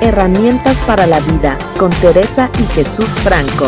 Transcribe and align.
Herramientas 0.00 0.80
para 0.82 1.08
la 1.08 1.18
vida 1.18 1.58
con 1.76 1.90
Teresa 1.90 2.48
y 2.60 2.62
Jesús 2.66 3.18
Franco. 3.18 3.66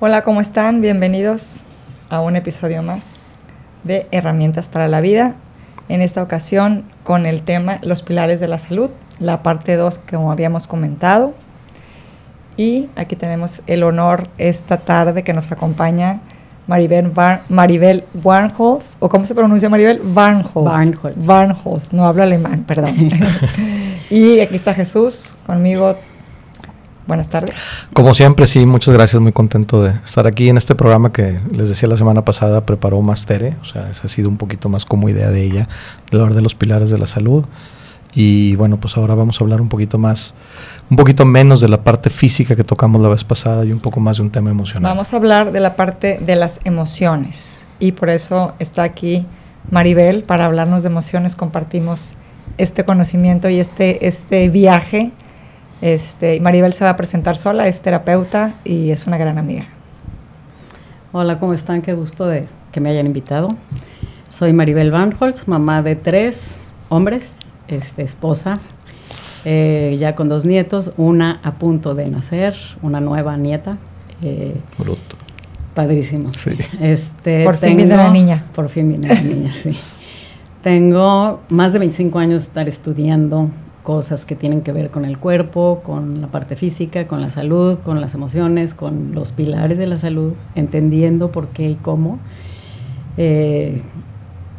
Hola, 0.00 0.22
¿cómo 0.22 0.42
están? 0.42 0.82
Bienvenidos 0.82 1.62
a 2.10 2.20
un 2.20 2.36
episodio 2.36 2.82
más 2.82 3.04
de 3.84 4.06
Herramientas 4.10 4.68
para 4.68 4.86
la 4.86 5.00
vida. 5.00 5.34
En 5.88 6.02
esta 6.02 6.22
ocasión 6.22 6.84
con 7.04 7.24
el 7.24 7.42
tema 7.42 7.78
Los 7.80 8.02
pilares 8.02 8.38
de 8.38 8.48
la 8.48 8.58
salud, 8.58 8.90
la 9.18 9.42
parte 9.42 9.76
2 9.76 10.00
como 10.00 10.30
habíamos 10.30 10.66
comentado. 10.66 11.32
Y 12.58 12.90
aquí 12.96 13.16
tenemos 13.16 13.62
el 13.66 13.82
honor 13.82 14.28
esta 14.36 14.76
tarde 14.76 15.24
que 15.24 15.32
nos 15.32 15.50
acompaña 15.50 16.20
Maribel, 16.68 17.08
Bar 17.08 17.42
Maribel 17.48 18.04
Barnholz, 18.12 18.96
o 19.00 19.08
cómo 19.08 19.24
se 19.24 19.34
pronuncia 19.34 19.68
Maribel? 19.68 20.00
Barnholz. 20.04 20.52
Barnholz. 20.54 21.26
Barnholz, 21.26 21.92
no 21.94 22.06
hablo 22.06 22.22
alemán, 22.22 22.64
perdón. 22.64 23.10
y 24.10 24.38
aquí 24.38 24.54
está 24.54 24.74
Jesús 24.74 25.34
conmigo. 25.46 25.96
Buenas 27.06 27.28
tardes. 27.28 27.54
Como 27.94 28.12
siempre, 28.12 28.46
sí, 28.46 28.66
muchas 28.66 28.92
gracias, 28.92 29.20
muy 29.22 29.32
contento 29.32 29.82
de 29.82 29.94
estar 30.04 30.26
aquí 30.26 30.50
en 30.50 30.58
este 30.58 30.74
programa 30.74 31.10
que 31.10 31.40
les 31.50 31.70
decía 31.70 31.88
la 31.88 31.96
semana 31.96 32.22
pasada, 32.22 32.66
preparó 32.66 33.00
Mastere, 33.00 33.56
o 33.62 33.64
sea, 33.64 33.88
esa 33.90 34.06
ha 34.06 34.08
sido 34.10 34.28
un 34.28 34.36
poquito 34.36 34.68
más 34.68 34.84
como 34.84 35.08
idea 35.08 35.30
de 35.30 35.42
ella, 35.42 35.68
de 36.10 36.18
hablar 36.18 36.34
de 36.34 36.42
los 36.42 36.54
pilares 36.54 36.90
de 36.90 36.98
la 36.98 37.06
salud. 37.06 37.46
Y 38.20 38.56
bueno, 38.56 38.80
pues 38.80 38.96
ahora 38.96 39.14
vamos 39.14 39.40
a 39.40 39.44
hablar 39.44 39.60
un 39.60 39.68
poquito 39.68 39.96
más, 39.96 40.34
un 40.90 40.96
poquito 40.96 41.24
menos 41.24 41.60
de 41.60 41.68
la 41.68 41.84
parte 41.84 42.10
física 42.10 42.56
que 42.56 42.64
tocamos 42.64 43.00
la 43.00 43.06
vez 43.06 43.22
pasada 43.22 43.64
y 43.64 43.70
un 43.70 43.78
poco 43.78 44.00
más 44.00 44.16
de 44.16 44.24
un 44.24 44.30
tema 44.30 44.50
emocional. 44.50 44.90
Vamos 44.90 45.12
a 45.12 45.18
hablar 45.18 45.52
de 45.52 45.60
la 45.60 45.76
parte 45.76 46.18
de 46.18 46.34
las 46.34 46.58
emociones 46.64 47.64
y 47.78 47.92
por 47.92 48.10
eso 48.10 48.54
está 48.58 48.82
aquí 48.82 49.24
Maribel 49.70 50.24
para 50.24 50.46
hablarnos 50.46 50.82
de 50.82 50.88
emociones. 50.88 51.36
Compartimos 51.36 52.14
este 52.56 52.84
conocimiento 52.84 53.50
y 53.50 53.60
este, 53.60 54.08
este 54.08 54.48
viaje. 54.48 55.12
Este, 55.80 56.40
Maribel 56.40 56.72
se 56.72 56.82
va 56.82 56.90
a 56.90 56.96
presentar 56.96 57.36
sola, 57.36 57.68
es 57.68 57.82
terapeuta 57.82 58.54
y 58.64 58.90
es 58.90 59.06
una 59.06 59.16
gran 59.16 59.38
amiga. 59.38 59.66
Hola, 61.12 61.38
¿cómo 61.38 61.54
están? 61.54 61.82
Qué 61.82 61.94
gusto 61.94 62.26
de 62.26 62.48
que 62.72 62.80
me 62.80 62.90
hayan 62.90 63.06
invitado. 63.06 63.50
Soy 64.28 64.52
Maribel 64.52 64.90
Van 64.90 65.14
Holtz, 65.16 65.46
mamá 65.46 65.82
de 65.82 65.94
tres 65.94 66.56
hombres 66.88 67.36
este, 67.68 68.02
esposa, 68.02 68.60
eh, 69.44 69.96
ya 69.98 70.14
con 70.14 70.28
dos 70.28 70.44
nietos, 70.44 70.92
una 70.96 71.40
a 71.42 71.54
punto 71.54 71.94
de 71.94 72.08
nacer, 72.08 72.56
una 72.82 73.00
nueva 73.00 73.36
nieta. 73.36 73.78
Eh, 74.22 74.56
Bruto. 74.78 75.16
Padrísimo. 75.74 76.34
Sí. 76.34 76.50
Este, 76.80 77.44
por 77.44 77.56
fin 77.56 77.76
viene 77.76 77.96
la 77.96 78.10
niña. 78.10 78.44
Por 78.54 78.68
fin 78.68 78.88
viene 78.88 79.08
la 79.08 79.20
niña, 79.20 79.52
sí. 79.52 79.78
Tengo 80.62 81.40
más 81.48 81.72
de 81.72 81.78
25 81.78 82.18
años 82.18 82.42
de 82.42 82.48
estar 82.48 82.68
estudiando 82.68 83.48
cosas 83.84 84.24
que 84.24 84.34
tienen 84.34 84.60
que 84.60 84.72
ver 84.72 84.90
con 84.90 85.04
el 85.04 85.18
cuerpo, 85.18 85.80
con 85.82 86.20
la 86.20 86.26
parte 86.26 86.56
física, 86.56 87.06
con 87.06 87.22
la 87.22 87.30
salud, 87.30 87.78
con 87.78 88.00
las 88.00 88.12
emociones, 88.12 88.74
con 88.74 89.14
los 89.14 89.32
pilares 89.32 89.78
de 89.78 89.86
la 89.86 89.96
salud, 89.96 90.34
entendiendo 90.54 91.32
por 91.32 91.48
qué 91.48 91.70
y 91.70 91.74
cómo. 91.76 92.18
Eh, 93.16 93.80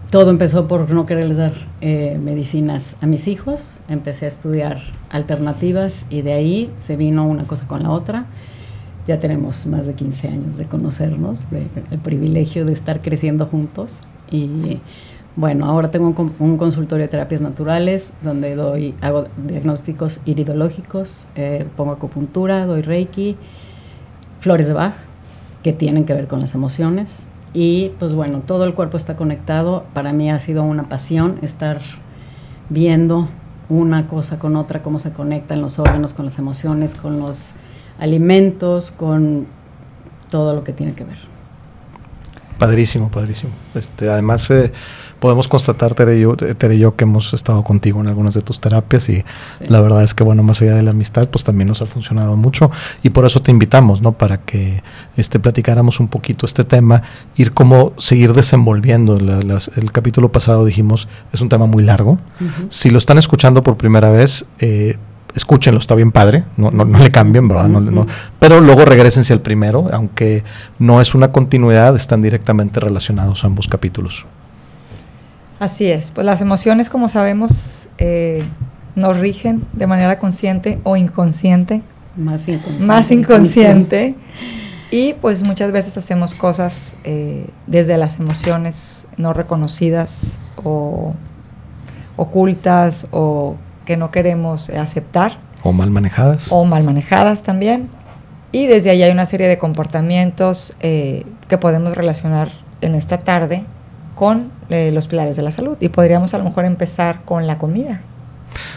todo 0.09 0.31
empezó 0.31 0.67
por 0.67 0.89
no 0.89 1.05
quererles 1.05 1.37
dar 1.37 1.53
eh, 1.81 2.19
medicinas 2.21 2.95
a 3.01 3.05
mis 3.05 3.27
hijos. 3.27 3.79
Empecé 3.87 4.25
a 4.25 4.27
estudiar 4.29 4.79
alternativas 5.09 6.05
y 6.09 6.23
de 6.23 6.33
ahí 6.33 6.73
se 6.77 6.95
vino 6.95 7.27
una 7.27 7.43
cosa 7.43 7.67
con 7.67 7.83
la 7.83 7.91
otra. 7.91 8.25
Ya 9.07 9.19
tenemos 9.19 9.65
más 9.67 9.85
de 9.85 9.93
15 9.93 10.27
años 10.27 10.57
de 10.57 10.65
conocernos, 10.65 11.47
el 11.91 11.99
privilegio 11.99 12.65
de 12.65 12.73
estar 12.73 13.01
creciendo 13.01 13.45
juntos. 13.45 14.01
Y 14.31 14.79
bueno, 15.35 15.65
ahora 15.65 15.89
tengo 15.91 16.13
un, 16.39 16.57
consultorio 16.57 17.05
de 17.05 17.09
terapias 17.09 17.41
naturales 17.41 18.13
donde 18.23 18.55
doy, 18.55 18.93
hago 19.01 19.25
diagnósticos 19.47 20.21
iridológicos, 20.25 21.27
eh, 21.35 21.65
pongo 21.75 21.91
acupuntura, 21.93 22.65
doy 22.65 22.81
reiki, 22.81 23.35
flores 24.39 24.67
de 24.67 24.73
Bach, 24.73 24.95
que 25.63 25.71
tienen 25.71 26.05
que 26.05 26.13
ver 26.13 26.27
con 26.27 26.39
las 26.39 26.55
emociones, 26.55 27.27
y 27.53 27.91
pues 27.99 28.13
bueno, 28.13 28.41
todo 28.45 28.65
el 28.65 28.73
cuerpo 28.73 28.97
está 28.97 29.15
conectado. 29.15 29.85
Para 29.93 30.13
mí 30.13 30.29
ha 30.29 30.39
sido 30.39 30.63
una 30.63 30.89
pasión 30.89 31.39
estar 31.41 31.81
viendo 32.69 33.27
una 33.69 34.07
cosa 34.07 34.39
con 34.39 34.55
otra, 34.55 34.81
cómo 34.81 34.99
se 34.99 35.11
conectan 35.11 35.61
los 35.61 35.79
órganos 35.79 36.13
con 36.13 36.25
las 36.25 36.37
emociones, 36.37 36.95
con 36.95 37.19
los 37.19 37.53
alimentos, 37.99 38.91
con 38.91 39.47
todo 40.29 40.53
lo 40.55 40.63
que 40.63 40.73
tiene 40.73 40.93
que 40.93 41.03
ver. 41.03 41.17
Padrísimo, 42.57 43.09
padrísimo. 43.09 43.53
Este, 43.73 44.09
además, 44.09 44.49
eh, 44.51 44.71
podemos 45.19 45.47
constatar, 45.47 45.93
Tere 45.93 46.17
y, 46.17 46.21
yo, 46.21 46.35
Tere 46.35 46.75
y, 46.75 46.79
yo, 46.79 46.95
que 46.95 47.03
hemos 47.03 47.33
estado 47.33 47.63
contigo 47.63 47.99
en 48.01 48.07
algunas 48.07 48.33
de 48.33 48.41
tus 48.41 48.59
terapias 48.59 49.09
y 49.09 49.23
la 49.67 49.81
verdad 49.81 50.03
es 50.03 50.13
que, 50.13 50.23
bueno, 50.23 50.43
más 50.43 50.61
allá 50.61 50.75
de 50.75 50.83
la 50.83 50.91
amistad, 50.91 51.27
pues 51.29 51.43
también 51.43 51.67
nos 51.67 51.81
ha 51.81 51.85
funcionado 51.85 52.35
mucho 52.35 52.71
y 53.03 53.09
por 53.09 53.25
eso 53.25 53.41
te 53.41 53.51
invitamos, 53.51 54.01
¿no? 54.01 54.13
Para 54.13 54.39
que 54.41 54.81
este, 55.17 55.39
platicáramos 55.39 55.99
un 55.99 56.07
poquito 56.07 56.45
este 56.45 56.63
tema, 56.63 57.03
ir 57.35 57.51
como 57.51 57.93
seguir 57.97 58.33
desenvolviendo. 58.33 59.17
el 59.17 59.91
capítulo 59.91 60.31
pasado 60.31 60.65
dijimos, 60.65 61.07
es 61.33 61.41
un 61.41 61.49
tema 61.49 61.65
muy 61.65 61.83
largo. 61.83 62.17
Si 62.69 62.89
lo 62.89 62.97
están 62.97 63.17
escuchando 63.17 63.63
por 63.63 63.77
primera 63.77 64.09
vez, 64.09 64.45
eh, 64.59 64.97
escúchenlo, 65.35 65.79
está 65.79 65.95
bien 65.95 66.11
padre, 66.11 66.45
no, 66.57 66.71
no, 66.71 66.85
le 66.85 67.11
cambien, 67.11 67.47
¿verdad? 67.47 67.67
No, 67.67 68.07
pero 68.39 68.61
luego 68.61 68.85
regresense 68.85 69.33
al 69.33 69.41
primero, 69.41 69.89
aunque 69.91 70.43
no 70.79 71.01
es 71.01 71.13
una 71.13 71.31
continuidad, 71.31 71.95
están 71.95 72.21
directamente 72.21 72.79
relacionados 72.79 73.43
ambos 73.43 73.67
capítulos. 73.67 74.25
Así 75.59 75.91
es, 75.91 76.11
pues 76.11 76.25
las 76.25 76.39
emociones, 76.39 76.89
como 76.89 77.09
sabemos, 77.09 77.89
eh, 77.97 78.43
nos 78.95 79.17
rigen 79.19 79.65
de 79.73 79.87
manera 79.87 80.17
consciente 80.17 80.79
o 80.83 80.95
inconsciente. 80.95 81.81
Más 82.15 82.47
inconsciente. 82.47 82.85
Más 82.85 83.11
inconsciente. 83.11 84.15
Y 84.89 85.13
pues 85.13 85.43
muchas 85.43 85.71
veces 85.71 85.97
hacemos 85.97 86.33
cosas 86.33 86.95
eh, 87.03 87.47
desde 87.67 87.97
las 87.97 88.19
emociones 88.19 89.05
no 89.17 89.33
reconocidas 89.33 90.39
o 90.63 91.13
ocultas 92.15 93.07
o 93.11 93.57
que 93.85 93.97
no 93.97 94.11
queremos 94.11 94.69
aceptar. 94.69 95.39
O 95.61 95.73
mal 95.73 95.91
manejadas. 95.91 96.47
O 96.51 96.63
mal 96.63 96.83
manejadas 96.85 97.43
también. 97.43 97.89
Y 98.51 98.65
desde 98.65 98.91
ahí 98.91 99.03
hay 99.03 99.11
una 99.11 99.25
serie 99.25 99.47
de 99.47 99.57
comportamientos 99.57 100.75
eh, 100.79 101.25
que 101.49 101.57
podemos 101.57 101.95
relacionar 101.95 102.49
en 102.81 102.95
esta 102.95 103.19
tarde 103.19 103.65
con 104.19 104.51
eh, 104.69 104.91
los 104.91 105.07
pilares 105.07 105.37
de 105.37 105.43
la 105.43 105.51
salud. 105.51 105.77
Y 105.79 105.87
podríamos 105.87 106.33
a 106.33 106.39
lo 106.39 106.43
mejor 106.43 106.65
empezar 106.65 107.21
con 107.23 107.47
la 107.47 107.57
comida. 107.57 108.01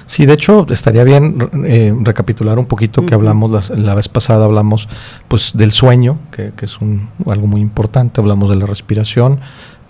Sí, 0.07 0.25
de 0.25 0.35
hecho 0.35 0.65
estaría 0.71 1.03
bien 1.03 1.37
eh, 1.67 1.93
recapitular 2.03 2.61
un 2.61 2.67
poquito 2.67 3.05
que 3.05 3.15
hablamos 3.15 3.71
la, 3.71 3.95
vez 3.97 4.09
pasada, 4.09 4.45
hablamos 4.45 4.89
pues 5.27 5.53
del 5.55 5.73
sueño, 5.73 6.19
que, 6.31 6.53
es 6.61 6.81
un, 6.81 7.09
algo 7.27 7.49
muy 7.49 7.61
importante, 7.61 8.21
hablamos 8.21 8.51
de 8.51 8.57
la 8.57 8.67
respiración, 8.67 9.41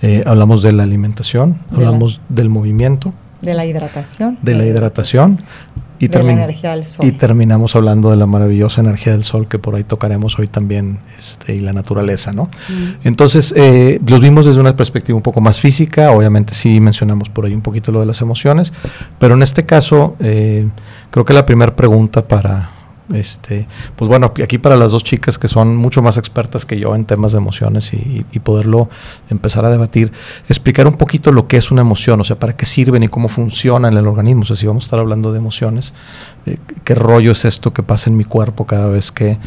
eh, 0.01 0.23
hablamos 0.25 0.63
de 0.63 0.73
la 0.73 0.85
alimentación, 0.85 1.61
hablamos 1.71 2.23
del 2.31 2.49
movimiento. 2.49 3.13
De 3.43 3.53
la 3.53 3.67
hidratación. 3.67 4.39
De 4.41 4.55
la 4.55 4.65
hidratación 4.65 5.43
y, 6.07 6.09
de 6.09 6.23
la 6.23 6.33
energía 6.33 6.71
del 6.73 6.85
sol. 6.85 7.07
y 7.07 7.13
terminamos 7.13 7.77
hablando 7.77 8.11
de 8.11 8.17
la 8.17 8.27
maravillosa 8.27 8.81
energía 8.81 9.13
del 9.13 9.23
sol 9.23 9.47
que 9.47 9.59
por 9.59 9.77
ahí 9.77 9.85
tocaremos 9.85 10.39
hoy 10.39 10.49
también 10.49 10.99
este, 11.19 11.55
y 11.55 11.61
la 11.61 11.73
naturaleza, 11.73 12.33
¿no? 12.33 12.45
Mm. 12.69 13.07
Entonces, 13.07 13.55
eh, 13.57 14.01
los 14.07 14.21
vimos 14.21 14.47
desde 14.47 14.61
una 14.61 14.77
perspectiva 14.77 15.17
un 15.17 15.23
poco 15.23 15.41
más 15.41 15.61
física, 15.61 16.11
obviamente 16.11 16.55
sí 16.55 16.81
mencionamos 16.81 17.29
por 17.31 17.47
ahí 17.47 17.55
un 17.55 17.63
poquito 17.63 17.93
lo 17.93 18.01
de 18.01 18.07
las 18.07 18.21
emociones, 18.21 18.73
pero 19.19 19.35
en 19.35 19.43
este 19.43 19.65
caso 19.65 20.17
eh, 20.19 20.69
creo 21.11 21.25
que 21.25 21.33
la 21.33 21.47
primera 21.47 21.77
pregunta 21.77 22.27
para, 22.27 22.71
este, 23.15 23.67
pues 23.97 24.09
bueno, 24.09 24.33
aquí 24.43 24.59
para 24.59 24.77
las 24.77 24.93
dos 24.93 25.05
chicas 25.05 25.39
que 25.39 25.49
son 25.49 25.77
mucho 25.77 26.03
más 26.03 26.19
expertas 26.19 26.67
que 26.67 26.79
yo 26.79 26.95
en 26.95 27.05
temas 27.05 27.33
de 27.33 27.39
emociones 27.39 27.93
y, 27.93 28.25
poderlo 28.43 28.89
empezar 29.31 29.65
a 29.65 29.71
debatir, 29.71 30.11
explicar 30.49 30.89
un 30.89 30.95
poquito 30.95 31.31
lo 31.31 31.47
que 31.47 31.57
es 31.57 31.71
una 31.71 31.83
emoción, 31.83 32.21
o 32.21 32.25
sea, 32.25 32.41
para 32.41 32.57
qué 32.57 32.67
sirven 32.67 33.05
y 33.05 33.09
cómo 33.09 33.29
funcionan 33.29 33.93
en 33.93 33.99
el 33.99 34.09
organismo. 34.09 34.43
O 34.43 34.45
sea, 34.45 34.57
si 34.57 34.67
vamos 34.67 34.85
a 34.85 34.87
estar 34.87 34.99
hablando 34.99 35.31
de 35.31 35.39
emociones, 35.39 35.95
eh, 36.47 36.59
qué 36.83 36.95
rollo 36.97 37.31
es 37.33 37.45
esto 37.45 37.73
que 37.73 37.85
pasa 37.85 38.11
en 38.11 38.17
mi 38.17 38.25
cuerpo 38.25 38.67
cada 38.67 38.89
vez 38.89 39.13
que 39.13 39.39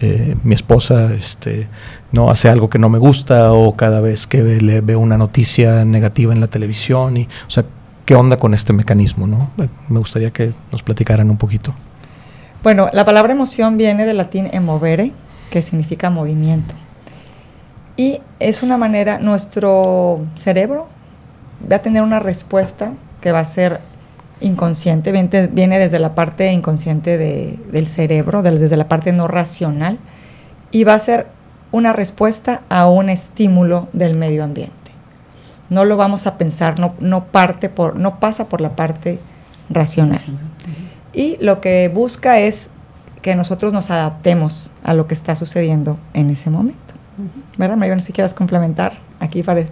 eh, 0.00 0.36
mi 0.44 0.54
esposa 0.54 1.12
este, 1.14 1.68
no 2.12 2.30
hace 2.30 2.48
algo 2.48 2.70
que 2.70 2.78
no 2.78 2.88
me 2.88 2.98
gusta 2.98 3.52
o 3.52 3.76
cada 3.76 4.00
vez 4.00 4.28
que 4.28 4.42
le 4.42 4.80
veo 4.80 5.00
una 5.00 5.18
noticia 5.18 5.84
negativa 5.84 6.32
en 6.32 6.40
la 6.40 6.46
televisión 6.46 7.16
y, 7.16 7.24
o 7.24 7.50
sea, 7.50 7.64
qué 8.04 8.14
onda 8.14 8.36
con 8.36 8.54
este 8.54 8.72
mecanismo, 8.72 9.26
¿no? 9.26 9.50
Me 9.88 9.98
gustaría 9.98 10.30
que 10.30 10.54
nos 10.70 10.82
platicaran 10.82 11.30
un 11.30 11.38
poquito. 11.38 11.74
Bueno, 12.64 12.88
la 12.94 13.04
palabra 13.04 13.34
emoción 13.34 13.76
viene 13.76 14.06
del 14.06 14.16
latín 14.16 14.48
emovere, 14.50 15.12
que 15.50 15.60
significa 15.60 16.08
movimiento. 16.08 16.74
Y 17.94 18.22
es 18.40 18.62
una 18.62 18.78
manera, 18.78 19.18
nuestro 19.18 20.24
cerebro 20.34 20.88
va 21.70 21.76
a 21.76 21.82
tener 21.82 22.02
una 22.02 22.20
respuesta 22.20 22.94
que 23.20 23.32
va 23.32 23.40
a 23.40 23.44
ser 23.44 23.80
inconsciente, 24.40 25.12
viene, 25.12 25.78
desde 25.78 25.98
la 25.98 26.14
parte 26.14 26.50
inconsciente 26.52 27.18
del 27.18 27.86
cerebro, 27.86 28.42
desde 28.42 28.78
la 28.78 28.88
parte 28.88 29.12
no 29.12 29.28
racional, 29.28 29.98
y 30.70 30.84
va 30.84 30.94
a 30.94 30.98
ser 30.98 31.26
una 31.70 31.92
respuesta 31.92 32.62
a 32.70 32.88
un 32.88 33.10
estímulo 33.10 33.88
del 33.92 34.16
medio 34.16 34.42
ambiente. 34.42 34.72
No 35.68 35.84
lo 35.84 35.98
vamos 35.98 36.26
a 36.26 36.38
pensar, 36.38 36.76
no, 36.78 37.24
parte 37.26 37.68
por, 37.68 37.96
no 37.96 38.20
pasa 38.20 38.48
por 38.48 38.62
la 38.62 38.74
parte 38.74 39.18
racional. 39.68 40.20
Y 41.14 41.36
lo 41.40 41.60
que 41.60 41.90
busca 41.92 42.40
es 42.40 42.70
que 43.22 43.36
nosotros 43.36 43.72
nos 43.72 43.90
adaptemos 43.90 44.70
a 44.82 44.94
lo 44.94 45.06
que 45.06 45.14
está 45.14 45.34
sucediendo 45.34 45.98
en 46.12 46.30
ese 46.30 46.50
momento. 46.50 46.94
¿Verdad, 47.56 47.76
María? 47.76 47.94
No 47.94 48.00
sé 48.00 48.06
si 48.06 48.12
quieras 48.12 48.34
complementar. 48.34 48.98
Aquí 49.20 49.42
parece, 49.42 49.70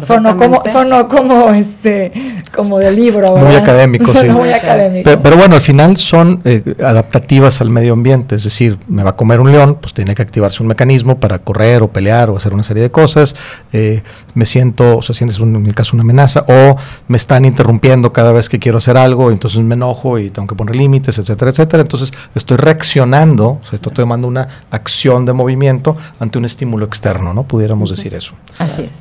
sonó 0.00 0.36
como, 0.36 0.62
sonó 0.66 1.06
como 1.06 1.50
este, 1.50 2.12
como 2.52 2.78
de 2.78 2.90
libro. 2.90 3.36
Muy 3.36 3.54
académico, 3.54 4.10
sí. 4.10 4.28
Muy 4.28 4.50
académico. 4.50 5.10
Pero, 5.22 5.36
bueno, 5.36 5.54
al 5.54 5.60
final 5.60 5.96
son 5.96 6.40
eh, 6.44 6.74
adaptativas 6.82 7.60
al 7.60 7.70
medio 7.70 7.92
ambiente, 7.92 8.34
es 8.34 8.42
decir, 8.42 8.78
me 8.88 9.04
va 9.04 9.10
a 9.10 9.16
comer 9.16 9.38
un 9.38 9.52
león, 9.52 9.78
pues 9.80 9.94
tiene 9.94 10.14
que 10.14 10.22
activarse 10.22 10.62
un 10.62 10.68
mecanismo 10.68 11.20
para 11.20 11.38
correr 11.38 11.82
o 11.82 11.88
pelear 11.88 12.30
o 12.30 12.36
hacer 12.36 12.52
una 12.52 12.62
serie 12.62 12.82
de 12.82 12.90
cosas. 12.90 13.36
Eh, 13.72 14.02
me 14.34 14.44
siento, 14.44 14.98
o 14.98 15.02
sea, 15.02 15.14
sientes 15.14 15.38
un, 15.38 15.54
en 15.54 15.66
el 15.66 15.74
caso 15.74 15.94
una 15.94 16.02
amenaza, 16.02 16.44
o 16.48 16.76
me 17.06 17.16
están 17.16 17.44
interrumpiendo 17.44 18.12
cada 18.12 18.32
vez 18.32 18.48
que 18.48 18.58
quiero 18.58 18.78
hacer 18.78 18.96
algo, 18.96 19.30
entonces 19.30 19.60
me 19.60 19.74
enojo 19.74 20.18
y 20.18 20.30
tengo 20.30 20.48
que 20.48 20.56
poner 20.56 20.74
límites, 20.74 21.18
etcétera, 21.18 21.50
etcétera. 21.52 21.82
Entonces 21.82 22.12
estoy 22.34 22.56
reaccionando, 22.56 23.46
o 23.50 23.60
sea, 23.62 23.76
estoy 23.76 23.92
tomando 23.92 24.26
una 24.26 24.48
acción 24.70 25.24
de 25.26 25.32
movimiento 25.32 25.96
ante 26.18 26.38
un 26.38 26.44
estímulo 26.44 26.86
externo, 26.86 27.32
¿no? 27.32 27.44
Pudiéramos 27.44 27.90
decir 27.90 28.14
eso. 28.14 28.34
Así 28.58 28.82
es. 28.82 28.92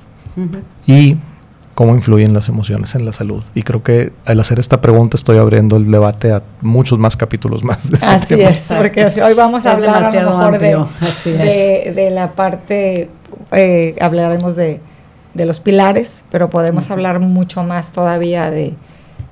Y 0.87 1.17
cómo 1.75 1.95
influyen 1.95 2.33
las 2.33 2.49
emociones 2.49 2.95
en 2.95 3.05
la 3.05 3.13
salud. 3.13 3.43
Y 3.55 3.63
creo 3.63 3.83
que 3.83 4.13
al 4.25 4.39
hacer 4.39 4.59
esta 4.59 4.81
pregunta 4.81 5.17
estoy 5.17 5.37
abriendo 5.37 5.77
el 5.77 5.89
debate 5.89 6.31
a 6.31 6.43
muchos 6.61 6.99
más 6.99 7.17
capítulos 7.17 7.63
más. 7.63 7.89
De 7.89 7.95
este 7.95 8.05
Así 8.05 8.41
es, 8.41 8.73
porque 8.75 9.05
hoy 9.21 9.33
vamos 9.33 9.65
a 9.65 9.73
hablar 9.73 10.03
a 10.03 10.11
lo 10.11 10.31
mejor 10.31 10.59
de, 10.59 11.93
de, 11.95 12.09
la 12.11 12.33
parte, 12.33 13.09
eh, 13.51 13.95
hablaremos 13.99 14.55
de, 14.55 14.79
los 15.33 15.59
pilares, 15.59 16.23
pero 16.31 16.49
podemos 16.49 16.91
hablar 16.91 17.19
mucho 17.19 17.63
más 17.63 17.91
todavía 17.91 18.51
de 18.51 18.75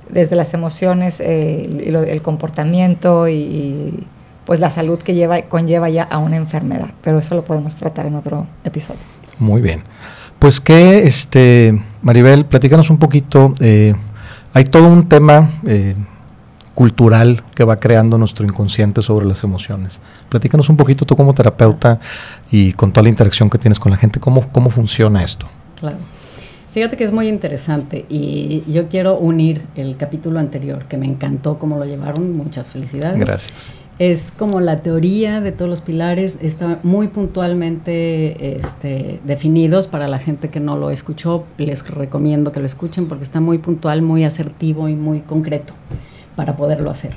desde 0.08 0.36
las 0.36 0.52
emociones, 0.52 1.20
eh, 1.20 1.86
el 1.86 2.20
comportamiento 2.20 3.28
y, 3.28 4.06
pues 4.44 4.60
la 4.60 4.68
salud 4.68 4.98
que 4.98 5.14
lleva 5.14 5.40
conlleva 5.42 5.88
ya 5.88 6.02
a 6.02 6.18
una 6.18 6.36
enfermedad. 6.36 6.90
Pero 7.02 7.18
eso 7.18 7.34
lo 7.34 7.44
podemos 7.44 7.76
tratar 7.76 8.06
en 8.06 8.16
otro 8.16 8.46
episodio. 8.64 9.00
Muy 9.38 9.62
bien. 9.62 9.82
Pues 10.42 10.60
que, 10.60 11.06
este, 11.06 11.80
Maribel, 12.02 12.46
platícanos 12.46 12.90
un 12.90 12.98
poquito. 12.98 13.54
Eh, 13.60 13.94
hay 14.52 14.64
todo 14.64 14.88
un 14.88 15.08
tema 15.08 15.48
eh, 15.64 15.94
cultural 16.74 17.44
que 17.54 17.62
va 17.62 17.78
creando 17.78 18.18
nuestro 18.18 18.44
inconsciente 18.44 19.02
sobre 19.02 19.24
las 19.24 19.44
emociones. 19.44 20.00
Platícanos 20.28 20.68
un 20.68 20.76
poquito 20.76 21.06
tú 21.06 21.14
como 21.14 21.32
terapeuta 21.32 22.00
y 22.50 22.72
con 22.72 22.90
toda 22.90 23.04
la 23.04 23.10
interacción 23.10 23.48
que 23.48 23.58
tienes 23.58 23.78
con 23.78 23.92
la 23.92 23.98
gente, 23.98 24.18
cómo, 24.18 24.48
cómo 24.50 24.70
funciona 24.70 25.22
esto. 25.22 25.46
Claro. 25.78 25.98
Fíjate 26.74 26.96
que 26.96 27.04
es 27.04 27.12
muy 27.12 27.28
interesante 27.28 28.04
y 28.08 28.64
yo 28.66 28.88
quiero 28.88 29.18
unir 29.18 29.62
el 29.76 29.96
capítulo 29.96 30.40
anterior, 30.40 30.86
que 30.86 30.96
me 30.96 31.06
encantó 31.06 31.56
cómo 31.56 31.78
lo 31.78 31.84
llevaron. 31.84 32.36
Muchas 32.36 32.66
felicidades. 32.66 33.20
Gracias 33.20 33.81
es 34.10 34.32
como 34.36 34.60
la 34.60 34.80
teoría 34.80 35.40
de 35.40 35.52
todos 35.52 35.70
los 35.70 35.80
pilares, 35.80 36.36
está 36.42 36.80
muy 36.82 37.06
puntualmente 37.06 38.56
este, 38.56 39.20
definidos 39.24 39.86
para 39.86 40.08
la 40.08 40.18
gente 40.18 40.50
que 40.50 40.58
no 40.58 40.76
lo 40.76 40.90
escuchó, 40.90 41.44
les 41.56 41.88
recomiendo 41.88 42.50
que 42.50 42.58
lo 42.58 42.66
escuchen 42.66 43.06
porque 43.06 43.22
está 43.22 43.40
muy 43.40 43.58
puntual, 43.58 44.02
muy 44.02 44.24
asertivo 44.24 44.88
y 44.88 44.96
muy 44.96 45.20
concreto 45.20 45.72
para 46.34 46.56
poderlo 46.56 46.90
hacer. 46.90 47.12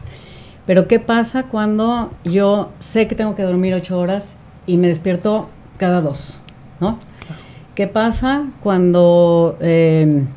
Pero 0.67 0.87
¿qué 0.87 0.99
pasa 0.99 1.47
cuando 1.47 2.11
yo 2.23 2.69
sé 2.77 3.07
que 3.07 3.15
tengo 3.15 3.33
que 3.33 3.41
dormir 3.41 3.73
ocho 3.73 3.97
horas 3.97 4.37
y 4.67 4.77
me 4.77 4.87
despierto 4.87 5.49
cada 5.77 6.01
dos? 6.01 6.37
¿no? 6.79 6.99
¿Qué 7.73 7.87
pasa 7.87 8.45
cuando, 8.61 9.57
em, 9.59 10.27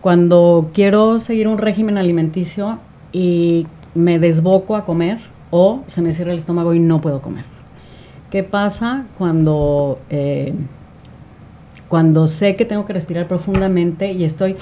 cuando 0.00 0.70
quiero 0.72 1.18
seguir 1.18 1.48
un 1.48 1.58
régimen 1.58 1.98
alimenticio 1.98 2.78
y 3.10 3.66
me 3.96 4.20
desboco 4.20 4.76
a 4.76 4.84
comer? 4.84 5.33
O 5.56 5.84
se 5.86 6.02
me 6.02 6.12
cierra 6.12 6.32
el 6.32 6.38
estómago 6.38 6.74
y 6.74 6.80
no 6.80 7.00
puedo 7.00 7.22
comer. 7.22 7.44
¿Qué 8.28 8.42
pasa 8.42 9.06
cuando, 9.16 10.00
eh, 10.10 10.52
cuando 11.86 12.26
sé 12.26 12.56
que 12.56 12.64
tengo 12.64 12.84
que 12.86 12.92
respirar 12.92 13.28
profundamente 13.28 14.10
y 14.10 14.24
estoy 14.24 14.56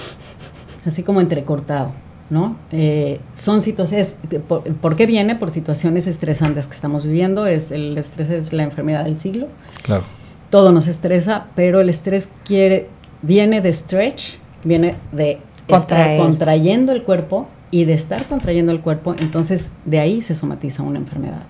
así 0.85 1.03
como 1.03 1.23
entrecortado? 1.23 1.93
¿no? 2.29 2.57
Eh, 2.73 3.21
son 3.33 3.63
situaciones, 3.63 4.19
por, 4.47 4.97
qué 4.97 5.07
viene? 5.07 5.35
Por 5.35 5.51
situaciones 5.51 6.07
estresantes 6.07 6.67
que 6.67 6.75
estamos 6.75 7.07
viviendo, 7.07 7.47
es, 7.47 7.71
el 7.71 7.97
estrés 7.97 8.29
es 8.29 8.53
la 8.53 8.63
enfermedad 8.63 9.05
del 9.05 9.19
siglo. 9.19 9.49
Claro. 9.83 10.05
Todo 10.51 10.73
nos 10.73 10.89
estresa, 10.89 11.47
pero 11.55 11.81
el 11.81 11.89
estrés 11.89 12.29
quiere, 12.45 12.89
viene 13.23 13.63
de 13.63 13.73
stretch, 13.73 14.35
viene 14.63 14.97
de 15.11 15.41
estar 15.69 16.19
contrayendo 16.19 16.93
el 16.93 17.03
cuerpo 17.03 17.49
y 17.73 17.87
de 17.87 17.95
estar 17.95 18.29
contrayendo 18.29 18.71
el 18.71 18.81
cuerpo, 18.81 19.17
entonces 19.19 19.71
de 19.87 19.99
ahí 19.99 20.23
se 20.23 20.37
somatiza 20.37 20.83
una 20.83 20.99
enfermedad. 20.99 21.43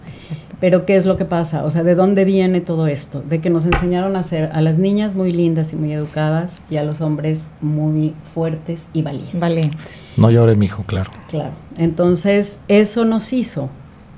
Pero 0.60 0.86
¿qué 0.86 0.94
es 0.94 1.04
lo 1.04 1.16
que 1.16 1.24
pasa? 1.24 1.64
O 1.64 1.70
sea, 1.70 1.82
¿de 1.82 1.96
dónde 1.96 2.24
viene 2.24 2.60
todo 2.60 2.86
esto? 2.86 3.20
De 3.20 3.40
que 3.40 3.50
nos 3.50 3.66
enseñaron 3.66 4.14
a 4.14 4.22
ser 4.22 4.48
a 4.52 4.60
las 4.60 4.78
niñas 4.78 5.16
muy 5.16 5.32
lindas 5.32 5.72
y 5.72 5.76
muy 5.76 5.92
educadas 5.92 6.62
y 6.70 6.76
a 6.76 6.84
los 6.84 7.00
hombres 7.00 7.46
muy 7.60 8.14
fuertes 8.32 8.84
y 8.92 9.02
valientes. 9.02 9.40
Valientes. 9.40 9.80
No 10.16 10.30
llore, 10.30 10.56
hijo, 10.64 10.84
claro. 10.84 11.10
Claro. 11.28 11.50
Entonces, 11.76 12.60
eso 12.68 13.04
nos 13.04 13.32
hizo 13.32 13.68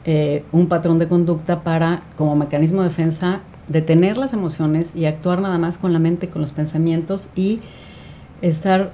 eh, 0.05 0.45
un 0.53 0.67
patrón 0.67 0.99
de 0.99 1.09
conducta 1.09 1.62
para, 1.62 2.03
como 2.17 2.37
mecanismo 2.37 2.83
de 2.83 2.89
defensa, 2.89 3.41
detener 3.69 4.19
las 4.19 4.35
emociones 4.35 4.93
y 4.95 5.06
actuar 5.06 5.41
nada 5.41 5.56
más 5.56 5.79
con 5.79 5.95
la 5.95 5.99
mente, 5.99 6.29
con 6.29 6.43
los 6.43 6.53
pensamientos 6.53 7.31
y 7.35 7.61
estar, 8.43 8.93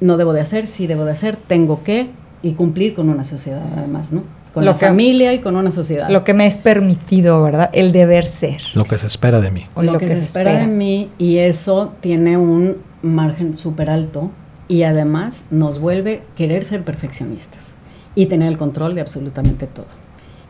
no 0.00 0.16
debo 0.16 0.32
de 0.32 0.40
hacer, 0.40 0.66
sí 0.66 0.88
debo 0.88 1.04
de 1.04 1.12
hacer, 1.12 1.36
tengo 1.36 1.84
que, 1.84 2.10
y 2.42 2.52
cumplir 2.52 2.94
con 2.94 3.08
una 3.08 3.24
sociedad 3.24 3.62
además, 3.76 4.12
¿no? 4.12 4.22
Con 4.54 4.64
la 4.64 4.74
familia 4.74 5.34
y 5.34 5.38
con 5.38 5.56
una 5.56 5.70
sociedad. 5.70 6.08
Lo 6.08 6.24
que 6.24 6.34
me 6.34 6.46
es 6.46 6.58
permitido, 6.58 7.42
¿verdad? 7.42 7.70
El 7.72 7.92
deber 7.92 8.26
ser. 8.26 8.62
Lo 8.74 8.84
que 8.84 8.98
se 8.98 9.06
espera 9.06 9.40
de 9.40 9.50
mí. 9.50 9.64
lo, 9.76 9.98
que, 9.98 10.08
se, 10.08 10.18
espera, 10.18 10.54
de 10.58 10.66
mí 10.66 11.10
y 11.18 11.38
eso 11.38 11.92
tiene 12.00 12.36
un 12.36 12.78
margen 13.02 13.56
súper 13.56 13.90
alto 13.90 14.30
y 14.66 14.82
además 14.82 15.44
nos 15.50 15.78
vuelve 15.78 16.22
querer 16.36 16.64
ser 16.64 16.82
perfeccionistas 16.82 17.74
y 18.14 18.26
tener 18.26 18.48
el 18.48 18.58
control 18.58 18.94
de 18.94 19.00
absolutamente 19.00 19.66
todo. 19.66 19.86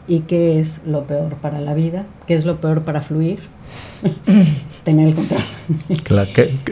¿Y 0.08 0.20
qué 0.20 0.58
es 0.58 0.80
lo 0.86 1.04
peor 1.04 1.34
para 1.36 1.60
la 1.60 1.74
vida? 1.74 2.06
¿Qué 2.26 2.34
es 2.34 2.46
lo 2.46 2.60
peor 2.60 2.82
para 2.82 3.02
fluir? 3.02 3.40
tener 4.84 5.08
el 5.08 5.14
control. 5.14 5.40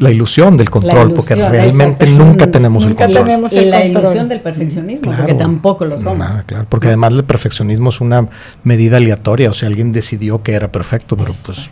La, 0.01 0.11
ilusión 0.11 0.57
del 0.57 0.71
control, 0.71 1.13
porque 1.13 1.35
realmente 1.35 2.07
nunca 2.07 2.51
tenemos 2.51 2.85
el 2.85 2.97
control. 2.97 3.49
y 3.53 3.65
la 3.67 3.85
ilusión 3.85 4.29
del 4.29 4.41
perfeccionismo, 4.41 5.13
porque 5.15 5.35
tampoco 5.35 5.85
lo 5.85 5.99
somos. 5.99 6.31
claro, 6.47 6.67
porque 6.69 6.89
además 6.89 7.13
el 7.13 7.25
perfeccionismo 7.25 7.91
es 7.91 8.01
una 8.01 8.29
medida 8.65 8.97
aleatoria, 8.97 9.51
o 9.51 9.55
sea, 9.55 9.69
alguien 9.69 9.93
decidió 9.93 10.43
que 10.43 10.55
era 10.55 10.73
perfecto, 10.73 11.17
pero 11.17 11.33
pues 11.45 11.71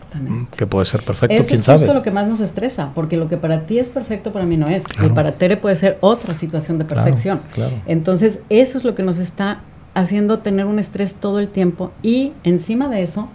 que 0.56 0.66
puede 0.66 0.87
ser 0.87 1.02
perfecto, 1.02 1.35
Eso 1.35 1.49
quién 1.49 1.61
es 1.61 1.66
justo 1.66 1.94
lo 1.94 2.02
que 2.02 2.11
más 2.11 2.28
nos 2.28 2.40
estresa, 2.40 2.90
porque 2.94 3.16
lo 3.16 3.28
que 3.28 3.37
para 3.37 3.66
ti 3.66 3.78
es 3.78 3.90
perfecto 3.90 4.33
para 4.33 4.44
mí 4.44 4.56
no 4.56 4.68
es, 4.68 4.85
y 5.02 5.09
para 5.09 5.33
Tere 5.33 5.56
puede 5.56 5.76
ser 5.76 5.99
otra 6.00 6.35
situación 6.35 6.78
de 6.78 6.85
perfección. 6.85 7.40
Entonces, 7.87 8.40
eso 8.50 8.76
es 8.76 8.85
lo 8.85 8.94
que 8.94 9.02
nos 9.02 9.18
está 9.18 9.61
haciendo 9.94 10.40
tener 10.40 10.66
un 10.66 10.78
estrés 10.78 11.14
todo 11.14 11.38
el 11.38 11.48
tiempo 11.48 11.92
y 12.02 12.32
encima 12.42 12.88
de 12.88 13.02
eso 13.02 13.28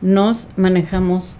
nos 0.00 0.48
manejamos, 0.56 1.38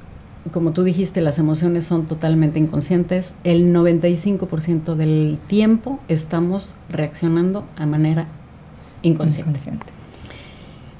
como 0.52 0.72
tú 0.72 0.84
dijiste, 0.84 1.20
las 1.20 1.38
emociones 1.38 1.84
son 1.84 2.06
totalmente 2.06 2.58
inconscientes. 2.58 3.34
El 3.44 3.74
95% 3.74 4.94
del 4.94 5.38
tiempo 5.48 5.98
estamos 6.08 6.74
reaccionando 6.88 7.64
a 7.76 7.86
manera 7.86 8.26
inconsciente. 9.02 9.60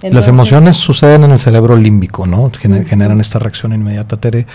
las 0.02 0.28
emociones 0.28 0.76
suceden 0.76 1.24
en 1.24 1.30
el 1.30 1.38
cerebro 1.38 1.76
límbico, 1.76 2.26
¿no? 2.26 2.50
Generan 2.52 3.20
esta 3.20 3.38
reacción 3.38 3.72
inmediata. 3.72 4.18
Tere, 4.18 4.46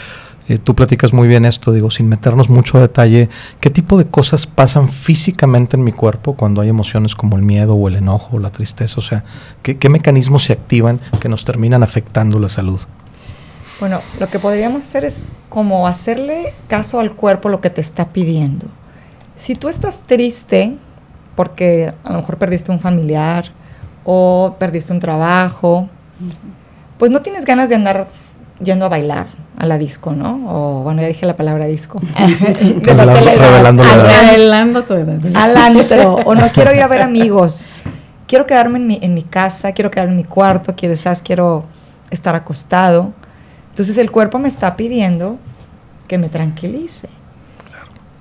eh, 0.49 0.57
tú 0.57 0.73
platicas 0.73 1.13
muy 1.13 1.27
bien 1.27 1.45
esto, 1.45 1.71
digo, 1.71 1.91
sin 1.91 2.09
meternos 2.09 2.49
mucho 2.49 2.79
detalle, 2.79 3.29
¿qué 3.59 3.69
tipo 3.69 3.99
de 3.99 4.07
cosas 4.07 4.47
pasan 4.47 4.89
físicamente 4.89 5.77
en 5.77 5.83
mi 5.83 5.91
cuerpo 5.91 6.35
cuando 6.35 6.61
hay 6.61 6.69
emociones 6.69 7.13
como 7.13 7.37
el 7.37 7.43
miedo 7.43 7.75
o 7.75 7.87
el 7.87 7.95
enojo 7.95 8.37
o 8.37 8.39
la 8.39 8.49
tristeza? 8.49 8.95
O 8.97 9.03
sea, 9.03 9.23
¿qué, 9.61 9.89
mecanismos 9.89 10.43
se 10.43 10.53
activan 10.53 11.01
que 11.19 11.29
nos 11.29 11.45
terminan 11.45 11.83
afectando 11.83 12.39
la 12.39 12.49
salud? 12.49 12.81
Bueno, 13.79 14.01
lo 14.19 14.27
que 14.27 14.39
podríamos 14.39 14.83
hacer 14.83 15.05
es 15.05 15.35
como 15.49 15.85
hacerle 15.85 16.53
caso 16.67 16.99
al 16.99 17.15
cuerpo 17.15 17.49
lo 17.49 17.61
que 17.61 17.69
te 17.69 17.81
está 17.81 18.09
pidiendo. 18.09 18.65
Si 19.35 19.53
tú 19.53 19.69
estás 19.69 20.01
triste 20.05 20.77
porque 21.35 21.93
a 22.03 22.11
lo 22.11 22.17
mejor 22.17 22.37
perdiste 22.37 22.71
un 22.71 22.79
familiar 22.79 23.51
o 24.03 24.55
perdiste 24.57 24.91
un 24.91 24.99
trabajo, 24.99 25.87
pues 26.97 27.11
no 27.11 27.21
tienes 27.21 27.45
ganas 27.45 27.69
de 27.69 27.75
andar 27.75 28.07
yendo 28.61 28.85
a 28.85 28.89
bailar, 28.89 29.27
a 29.59 29.65
la 29.65 29.77
disco, 29.77 30.13
¿no? 30.13 30.45
O 30.47 30.83
bueno, 30.83 31.01
ya 31.01 31.07
dije 31.07 31.25
la 31.25 31.35
palabra 31.35 31.65
disco. 31.65 31.99
revelando, 32.81 33.83
la 33.83 34.31
Revelando 34.31 34.83
tu 34.85 34.93
edad. 34.93 35.19
Al 35.35 35.57
antro. 35.57 36.15
o 36.15 36.33
no 36.33 36.47
quiero 36.47 36.73
ir 36.73 36.81
a 36.81 36.87
ver 36.87 37.01
amigos. 37.01 37.67
Quiero 38.25 38.45
quedarme 38.45 38.79
en 38.79 38.87
mi, 38.87 38.99
en 39.01 39.13
mi 39.13 39.23
casa, 39.23 39.73
quiero 39.73 39.91
quedarme 39.91 40.13
en 40.13 40.17
mi 40.17 40.23
cuarto, 40.23 40.75
quizás 40.75 41.21
quiero 41.21 41.65
estar 42.09 42.35
acostado. 42.35 43.11
Entonces 43.71 43.97
el 43.97 44.11
cuerpo 44.11 44.39
me 44.39 44.47
está 44.47 44.77
pidiendo 44.77 45.37
que 46.07 46.17
me 46.17 46.29
tranquilice. 46.29 47.09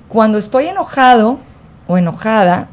Cuando 0.08 0.38
estoy 0.38 0.66
enojado 0.66 1.38
o 1.86 1.98
enojada, 1.98 2.68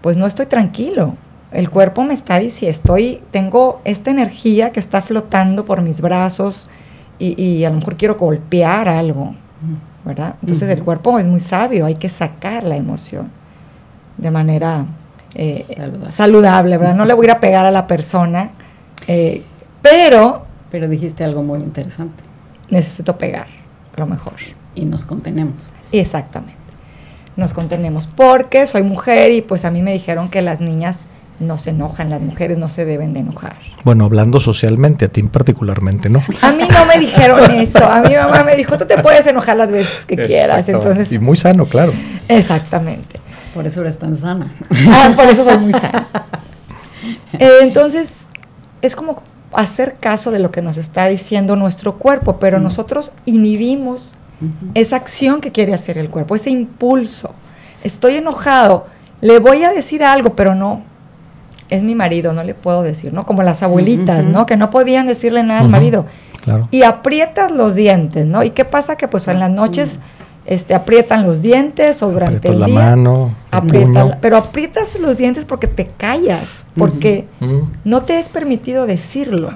pues 0.00 0.16
no 0.16 0.26
estoy 0.26 0.46
tranquilo. 0.46 1.14
El 1.50 1.70
cuerpo 1.70 2.04
me 2.04 2.14
está 2.14 2.38
diciendo, 2.38 2.70
estoy, 2.70 3.22
tengo 3.32 3.80
esta 3.84 4.10
energía 4.10 4.70
que 4.70 4.78
está 4.78 5.02
flotando 5.02 5.64
por 5.64 5.82
mis 5.82 6.00
brazos 6.00 6.68
y, 7.18 7.40
y 7.42 7.64
a 7.64 7.70
lo 7.70 7.76
mejor 7.76 7.96
quiero 7.96 8.16
golpear 8.16 8.88
algo, 8.88 9.34
¿verdad? 10.04 10.36
Entonces 10.42 10.68
el 10.70 10.82
cuerpo 10.82 11.18
es 11.18 11.26
muy 11.26 11.40
sabio, 11.40 11.86
hay 11.86 11.94
que 11.96 12.08
sacar 12.08 12.64
la 12.64 12.76
emoción 12.76 13.30
de 14.16 14.30
manera 14.30 14.86
eh, 15.34 15.56
Saludable. 15.62 16.10
saludable. 16.10 16.78
¿verdad? 16.78 16.94
No 16.94 17.04
le 17.04 17.14
voy 17.14 17.26
a 17.26 17.28
ir 17.28 17.30
a 17.32 17.40
pegar 17.40 17.66
a 17.66 17.70
la 17.70 17.86
persona, 17.86 18.50
eh, 19.06 19.42
pero 19.82 20.44
Pero 20.70 20.88
dijiste 20.88 21.24
algo 21.24 21.42
muy 21.42 21.60
interesante 21.60 22.22
necesito 22.70 23.16
pegar, 23.16 23.46
a 23.96 24.00
lo 24.00 24.06
mejor. 24.06 24.34
y 24.74 24.84
nos 24.84 25.04
contenemos. 25.04 25.70
Exactamente. 25.92 26.56
Nos 27.36 27.52
contenemos 27.52 28.06
porque 28.08 28.66
soy 28.66 28.82
mujer 28.82 29.30
y 29.30 29.40
pues 29.42 29.64
a 29.64 29.70
mí 29.70 29.82
me 29.82 29.92
dijeron 29.92 30.28
que 30.30 30.42
las 30.42 30.60
niñas 30.60 31.06
no 31.38 31.58
se 31.58 31.70
enojan, 31.70 32.08
las 32.10 32.20
mujeres 32.20 32.56
no 32.58 32.68
se 32.68 32.84
deben 32.84 33.12
de 33.12 33.20
enojar. 33.20 33.56
Bueno, 33.84 34.04
hablando 34.06 34.40
socialmente, 34.40 35.04
a 35.04 35.08
ti 35.08 35.22
particularmente, 35.22 36.08
¿no? 36.08 36.22
A 36.42 36.52
mí 36.52 36.64
no 36.72 36.84
me 36.86 36.98
dijeron 36.98 37.50
eso, 37.52 37.84
a 37.84 38.00
mi 38.00 38.14
mamá 38.14 38.42
me 38.44 38.56
dijo, 38.56 38.76
tú 38.78 38.86
te 38.86 38.98
puedes 38.98 39.26
enojar 39.26 39.56
las 39.56 39.70
veces 39.70 40.06
que 40.06 40.16
quieras, 40.16 40.68
entonces... 40.68 41.12
Y 41.12 41.18
muy 41.18 41.36
sano, 41.36 41.66
claro. 41.66 41.92
Exactamente. 42.28 43.20
Por 43.54 43.66
eso 43.66 43.80
eres 43.80 43.98
tan 43.98 44.16
sana. 44.16 44.52
Ah, 44.90 45.12
por 45.14 45.26
eso 45.26 45.44
soy 45.44 45.58
muy 45.58 45.72
sana. 45.72 46.08
Eh, 47.38 47.58
entonces, 47.62 48.30
es 48.82 48.96
como 48.96 49.22
hacer 49.52 49.96
caso 50.00 50.30
de 50.30 50.38
lo 50.38 50.50
que 50.50 50.60
nos 50.62 50.76
está 50.76 51.06
diciendo 51.06 51.54
nuestro 51.56 51.96
cuerpo, 51.98 52.38
pero 52.38 52.58
Mm. 52.58 52.62
nosotros 52.62 53.12
inhibimos 53.26 54.16
esa 54.74 54.96
acción 54.96 55.40
que 55.40 55.50
quiere 55.52 55.72
hacer 55.72 55.96
el 55.98 56.10
cuerpo, 56.10 56.34
ese 56.34 56.50
impulso. 56.50 57.34
Estoy 57.84 58.16
enojado, 58.16 58.86
le 59.22 59.38
voy 59.38 59.62
a 59.64 59.70
decir 59.70 60.04
algo, 60.04 60.34
pero 60.34 60.54
no. 60.54 60.82
Es 61.68 61.82
mi 61.82 61.94
marido, 61.94 62.32
no 62.32 62.44
le 62.44 62.54
puedo 62.54 62.82
decir, 62.82 63.12
¿no? 63.12 63.26
Como 63.26 63.42
las 63.42 63.62
abuelitas. 63.62 64.26
¿no? 64.26 64.46
Que 64.46 64.56
no 64.56 64.70
podían 64.70 65.06
decirle 65.06 65.42
nada 65.42 65.60
al 65.60 65.68
marido. 65.68 66.06
Claro. 66.42 66.68
Y 66.70 66.82
aprietas 66.84 67.50
los 67.50 67.74
dientes, 67.74 68.24
¿no? 68.26 68.42
¿Y 68.44 68.50
qué 68.50 68.64
pasa? 68.64 68.96
Que 68.96 69.08
pues 69.08 69.26
en 69.26 69.40
las 69.40 69.50
noches 69.50 69.98
este, 70.44 70.74
aprietan 70.74 71.24
los 71.26 71.42
dientes 71.42 72.02
o 72.04 72.10
durante 72.12 72.36
Aprietas 72.48 72.52
el 72.54 72.60
la 72.60 72.66
día. 72.66 72.74
mano, 72.90 73.34
la- 74.10 74.20
pero 74.20 74.36
aprietas 74.36 74.96
los 75.00 75.16
dientes 75.16 75.44
porque 75.44 75.66
te 75.66 75.86
callas, 75.88 76.64
porque 76.76 77.26
no 77.84 78.00
te 78.02 78.18
es 78.20 78.28
permitido 78.28 78.86
decirlo. 78.86 79.50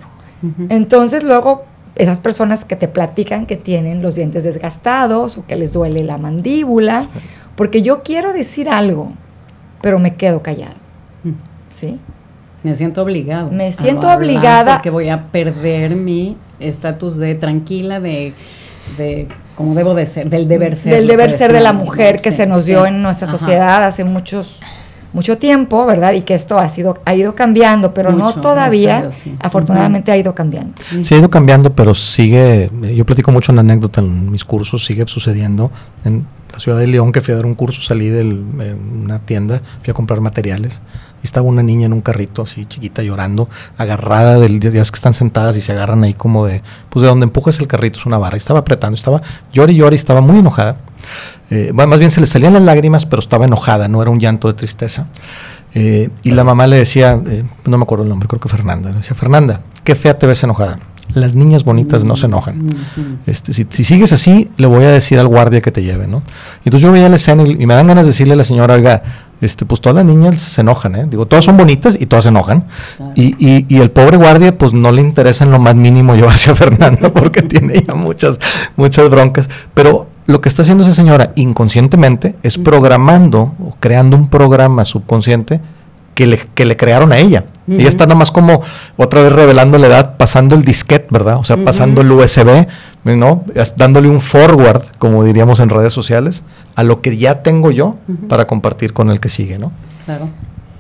Entonces 0.69 1.23
luego 1.23 1.65
esas 1.95 2.19
personas 2.19 2.65
que 2.65 2.75
te 2.75 2.89
platican 2.89 3.47
que 3.47 3.57
tienen 3.57 4.01
los 4.03 4.15
dientes 4.17 4.43
desgastados 4.43 5.37
o 5.39 5.47
que 5.47 5.55
les 5.55 5.73
duele 5.75 6.03
la 6.03 6.19
mandíbula, 6.19 7.07
porque 7.55 7.83
yo 7.83 8.03
quiero 8.03 8.33
decir 8.33 8.69
algo, 8.69 9.13
pero 9.83 9.99
me 10.01 10.15
quedo 10.17 10.43
callado. 10.43 10.75
¿Sí? 11.71 11.99
Me 12.63 12.75
siento 12.75 13.03
obligado. 13.03 13.51
Me 13.51 13.73
siento 13.73 14.09
obligada. 14.13 14.75
Porque 14.77 14.91
voy 14.91 15.09
a 15.09 15.25
perder 15.31 15.97
mi 15.97 16.37
estatus 16.59 17.17
de 17.17 17.35
tranquila, 17.35 18.01
de, 18.01 18.35
de 18.99 19.29
como 19.55 19.75
debo 19.75 19.95
de 19.95 20.05
ser, 20.07 20.29
del 20.29 20.47
deber 20.49 20.77
ser. 20.77 20.93
Del 20.95 21.07
deber 21.07 21.33
ser 21.33 21.53
de 21.53 21.61
la 21.61 21.73
mujer 21.73 22.17
que 22.17 22.31
Sí, 22.31 22.37
se 22.39 22.47
nos 22.47 22.61
sí. 22.63 22.73
dio 22.73 22.87
en 22.87 23.03
nuestra 23.03 23.27
Ajá. 23.29 23.39
sociedad 23.39 23.85
hace 23.85 24.05
muchos 24.05 24.61
mucho 25.13 25.39
tiempo, 25.39 25.87
¿verdad? 25.87 26.13
Y 26.13 26.23
que 26.23 26.35
esto 26.35 26.57
ha 26.59 26.69
sido 26.69 26.97
ha 27.05 27.15
ido 27.17 27.35
cambiando, 27.35 27.93
pero 27.93 28.13
Mucho, 28.13 28.37
no 28.37 28.43
todavía, 28.43 29.11
sí. 29.11 29.35
afortunadamente 29.41 30.13
ha 30.13 30.17
ido 30.17 30.35
cambiando. 30.37 30.75
Se 31.03 31.15
ha 31.15 31.19
ido 31.19 31.29
cambiando, 31.29 31.75
pero 31.75 31.95
sigue, 31.97 32.71
yo 32.95 33.05
platico 33.05 33.33
mucho 33.33 33.51
una 33.51 33.63
anécdota 33.63 34.01
en 34.03 34.31
mis 34.31 34.45
cursos, 34.45 34.85
sigue 34.85 35.05
sucediendo. 35.09 35.73
En 36.05 36.27
ciudad 36.61 36.79
de 36.79 36.87
León, 36.87 37.13
que 37.13 37.21
fui 37.21 37.33
a 37.33 37.37
dar 37.37 37.47
un 37.47 37.55
curso, 37.55 37.83
salí 37.83 38.09
de 38.09 38.23
una 38.25 39.19
tienda, 39.19 39.61
fui 39.83 39.91
a 39.91 39.95
comprar 39.95 40.21
materiales, 40.21 40.81
y 41.23 41.27
estaba 41.27 41.47
una 41.47 41.63
niña 41.63 41.87
en 41.87 41.93
un 41.93 42.01
carrito 42.01 42.43
así 42.43 42.67
chiquita 42.67 43.03
llorando, 43.03 43.49
agarrada 43.77 44.39
del, 44.39 44.61
ya 44.61 44.71
ves 44.71 44.91
que 44.91 44.97
están 44.97 45.15
sentadas 45.15 45.57
y 45.57 45.61
se 45.61 45.73
agarran 45.73 46.05
ahí 46.05 46.15
como 46.15 46.47
de, 46.47 46.63
pues 46.89 47.03
de 47.03 47.09
donde 47.09 47.25
empujas 47.25 47.59
el 47.61 47.67
carrito 47.67 47.99
es 47.99 48.07
una 48.07 48.19
barra, 48.19 48.37
y 48.37 48.39
estaba 48.39 48.61
apretando, 48.61 48.95
estaba 48.95 49.21
llora 49.53 49.73
y 49.73 49.77
llora 49.77 49.95
y 49.95 49.97
estaba 49.97 50.21
muy 50.21 50.39
enojada. 50.39 50.77
Eh, 51.51 51.73
más 51.73 51.99
bien 51.99 52.11
se 52.11 52.21
le 52.21 52.27
salían 52.27 52.53
las 52.53 52.63
lágrimas, 52.63 53.07
pero 53.07 53.21
estaba 53.21 53.45
enojada, 53.45 53.89
no 53.89 54.03
era 54.03 54.11
un 54.11 54.21
llanto 54.21 54.47
de 54.49 54.55
tristeza. 54.55 55.07
Eh, 55.75 56.11
y 56.23 56.33
la 56.33 56.45
mamá 56.45 56.67
le 56.67 56.77
decía, 56.77 57.21
eh, 57.27 57.45
no 57.65 57.79
me 57.79 57.85
acuerdo 57.85 58.05
el 58.05 58.11
nombre, 58.11 58.29
creo 58.29 58.41
que 58.41 58.49
Fernanda, 58.49 58.91
le 58.91 58.99
decía, 58.99 59.15
Fernanda, 59.15 59.61
qué 59.85 59.95
fea 59.95 60.19
te 60.19 60.27
ves 60.27 60.43
enojada. 60.43 60.79
Las 61.15 61.35
niñas 61.35 61.65
bonitas 61.65 62.05
no 62.05 62.17
se 62.17 62.27
enojan. 62.27 62.75
Este, 63.27 63.53
si, 63.53 63.67
si 63.69 63.85
sigues 63.85 64.13
así, 64.13 64.51
le 64.57 64.67
voy 64.67 64.85
a 64.85 64.91
decir 64.91 65.19
al 65.19 65.29
guardia 65.29 65.61
que 65.61 65.71
te 65.71 65.83
lleve, 65.83 66.07
¿no? 66.07 66.19
Y 66.65 66.69
entonces 66.69 66.83
yo 66.83 66.93
veía 66.93 67.09
la 67.09 67.17
escena 67.17 67.43
y, 67.43 67.53
y 67.63 67.67
me 67.67 67.75
dan 67.75 67.87
ganas 67.87 68.05
de 68.05 68.13
decirle 68.13 68.35
a 68.35 68.37
la 68.37 68.45
señora, 68.45 68.75
oiga, 68.75 69.03
este, 69.41 69.65
pues 69.65 69.81
todas 69.81 69.97
las 69.97 70.05
niñas 70.05 70.41
se 70.41 70.61
enojan, 70.61 70.97
¿eh? 70.97 71.07
Digo, 71.09 71.27
todas 71.27 71.45
son 71.45 71.57
bonitas 71.57 71.97
y 71.99 72.07
todas 72.07 72.25
se 72.25 72.29
enojan. 72.29 72.65
Claro. 72.97 73.13
Y, 73.17 73.35
y, 73.39 73.67
y 73.69 73.81
el 73.81 73.91
pobre 73.91 74.17
guardia, 74.17 74.57
pues 74.57 74.73
no 74.73 74.93
le 74.93 75.01
interesa 75.01 75.45
en 75.45 75.51
lo 75.51 75.59
más 75.59 75.75
mínimo 75.75 76.15
llevarse 76.15 76.51
a 76.51 76.55
Fernando 76.57 77.13
porque 77.13 77.43
tiene 77.43 77.85
ya 77.87 77.95
muchas, 77.95 78.39
muchas 78.77 79.09
broncas. 79.09 79.49
Pero 79.73 80.09
lo 80.27 80.41
que 80.41 80.49
está 80.49 80.63
haciendo 80.63 80.85
esa 80.85 80.95
señora 80.95 81.33
inconscientemente 81.37 82.37
es 82.43 82.59
programando 82.59 83.55
o 83.65 83.75
creando 83.81 84.17
un 84.17 84.29
programa 84.29 84.85
subconsciente 84.85 85.61
que 86.21 86.27
le, 86.27 86.39
que 86.55 86.67
le 86.67 86.77
crearon 86.77 87.13
a 87.13 87.17
ella. 87.19 87.45
Ella 87.67 87.79
Ujú. 87.79 87.89
está 87.89 88.05
nada 88.05 88.17
más 88.19 88.31
como 88.31 88.61
otra 88.99 89.23
vez 89.23 89.33
revelando 89.33 89.79
la 89.79 89.87
edad, 89.87 90.17
pasando 90.19 90.55
el 90.55 90.65
disquete, 90.67 91.07
¿verdad? 91.11 91.37
O 91.37 91.45
sea, 91.45 91.57
Ujú. 91.57 91.65
pasando 91.65 92.03
el 92.03 92.13
USB, 92.13 92.67
¿no? 93.05 93.43
Dándole 93.79 94.11
un 94.11 94.21
forward, 94.21 94.83
como 94.99 95.25
diríamos 95.25 95.61
en 95.61 95.71
redes 95.71 95.95
sociales, 95.95 96.43
a 96.77 96.83
lo 96.83 97.01
que 97.01 97.17
ya 97.17 97.43
tengo 97.43 97.71
yo 97.71 97.97
Ujú. 98.07 98.29
para 98.29 98.47
compartir 98.47 98.93
con 98.93 99.09
el 99.09 99.19
que 99.19 99.31
sigue, 99.31 99.57
¿no? 99.59 99.73
Claro. 100.05 100.29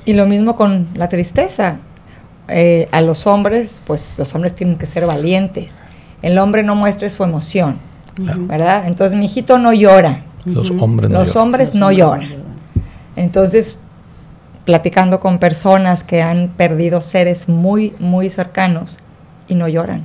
Y 0.04 0.12
lo 0.12 0.26
mismo 0.26 0.56
con 0.56 0.88
la 0.94 1.08
tristeza. 1.08 1.76
Eh, 2.48 2.86
a 2.92 3.00
los 3.00 3.26
hombres, 3.26 3.82
pues 3.86 4.16
los 4.18 4.34
hombres 4.34 4.54
tienen 4.54 4.76
que 4.76 4.84
ser 4.84 5.06
valientes. 5.06 5.80
El 6.20 6.36
hombre 6.38 6.62
no 6.62 6.74
muestre 6.74 7.08
su 7.08 7.24
emoción. 7.24 7.76
¿verdad? 8.40 8.86
Entonces 8.86 9.16
mi 9.18 9.24
hijito 9.24 9.58
no 9.58 9.72
llora. 9.72 10.24
Los 10.44 10.70
hombres 10.72 11.08
no 11.08 11.20
Los 11.20 11.28
lloran. 11.28 11.42
hombres 11.46 11.68
Los 11.70 11.74
no 11.76 11.86
hombres 11.86 11.98
lloran. 11.98 12.20
lloran. 12.28 12.44
Entonces, 13.16 13.78
platicando 14.64 15.20
con 15.20 15.38
personas 15.38 16.04
que 16.04 16.22
han 16.22 16.48
perdido 16.48 17.00
seres 17.00 17.48
muy, 17.48 17.94
muy 17.98 18.30
cercanos 18.30 18.98
y 19.48 19.54
no 19.54 19.68
lloran, 19.68 20.02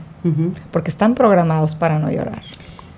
porque 0.71 0.89
están 0.89 1.13
programados 1.15 1.75
para 1.75 1.99
no 1.99 2.09
llorar. 2.11 2.41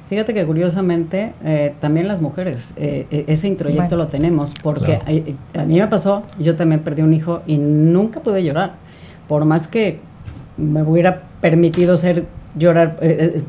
Fíjate 0.10 0.34
que 0.34 0.46
curiosamente 0.46 1.34
eh, 1.44 1.74
también 1.82 2.08
las 2.08 2.22
mujeres 2.22 2.72
eh, 2.78 3.08
eh, 3.12 3.26
ese 3.28 3.48
introyecto 3.48 3.90
Bueno. 3.98 4.06
lo 4.06 4.08
tenemos 4.08 4.54
porque 4.64 5.00
Claro. 5.00 5.38
a, 5.60 5.66
mí 5.66 5.80
me 5.80 5.88
pasó, 5.88 6.24
yo 6.40 6.56
también 6.56 6.80
perdí 6.82 7.02
un 7.02 7.14
hijo 7.14 7.42
y 7.46 7.58
nunca 7.58 8.22
pude 8.22 8.42
llorar, 8.42 8.76
por 9.28 9.44
más 9.44 9.68
que 9.68 10.00
me 10.56 10.82
hubiera 10.84 11.24
permitido 11.42 11.98
ser 11.98 12.26
llorar, 12.58 12.96
eh, 13.02 13.34
eh, 13.36 13.42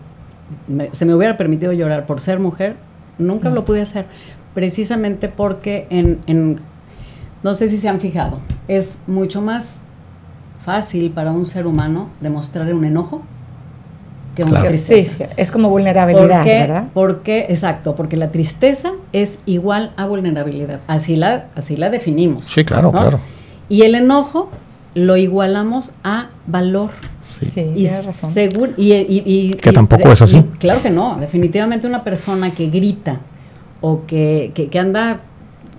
me- 0.67 0.89
se 0.93 1.05
me 1.05 1.15
hubiera 1.15 1.37
permitido 1.37 1.73
llorar 1.73 2.07
por 2.07 2.21
ser 2.21 2.41
mujer, 2.41 2.75
nunca 3.19 3.51
No. 3.51 3.55
lo 3.55 3.65
pude 3.65 3.83
hacer, 3.83 4.07
precisamente 4.55 5.29
porque 5.29 5.87
en, 5.91 6.19
en- 6.27 6.61
no 7.43 7.55
sé 7.55 7.69
si 7.69 7.79
se 7.79 7.89
han 7.89 8.01
fijado, 8.01 8.39
es 8.69 8.99
mucho 9.07 9.41
más 9.41 9.81
fácil 10.65 11.11
para 11.11 11.31
un 11.33 11.47
ser 11.47 11.67
humano 11.67 12.09
demostrar 12.21 12.73
un 12.75 12.85
enojo 12.85 13.23
que 14.35 14.43
una 14.43 14.53
Claro. 14.53 14.69
Tristeza. 14.69 15.25
sí, 15.27 15.31
es 15.37 15.51
como 15.51 15.69
vulnerabilidad, 15.69 16.29
Porque, 16.39 16.59
¿verdad? 16.59 16.89
porque, 16.95 17.47
exacto, 17.49 17.97
porque 17.97 18.17
la 18.17 18.31
tristeza 18.31 18.93
es 19.13 19.39
igual 19.47 19.93
a 19.97 20.07
vulnerabilidad. 20.07 20.81
Así 20.87 21.17
la, 21.17 21.47
así 21.57 21.77
la 21.77 21.91
definimos. 21.91 22.47
Sí, 22.47 22.65
claro, 22.65 22.93
¿no? 22.93 23.01
claro. 23.01 23.21
Y 23.69 23.83
el 23.83 23.95
enojo 23.97 24.49
lo 24.95 25.17
igualamos 25.17 25.91
a 26.05 26.29
valor. 26.47 26.91
Sí. 27.21 27.51
Sí, 27.51 27.61
Y, 27.77 27.87
razón. 27.89 28.33
segur- 28.33 28.75
y, 28.77 28.93
y- 28.95 29.23
y- 29.25 29.51
Que 29.55 29.71
y- 29.71 29.73
tampoco 29.73 30.11
es 30.13 30.23
así. 30.23 30.39
y 30.39 30.43
claro 30.59 30.83
que 30.83 30.91
no. 30.91 31.17
Definitivamente 31.19 31.87
una 31.87 32.05
persona 32.05 32.51
que 32.53 32.69
grita 32.69 33.21
o 33.81 34.07
que, 34.07 34.53
que, 34.55 34.69
que 34.69 34.79
anda 34.79 35.21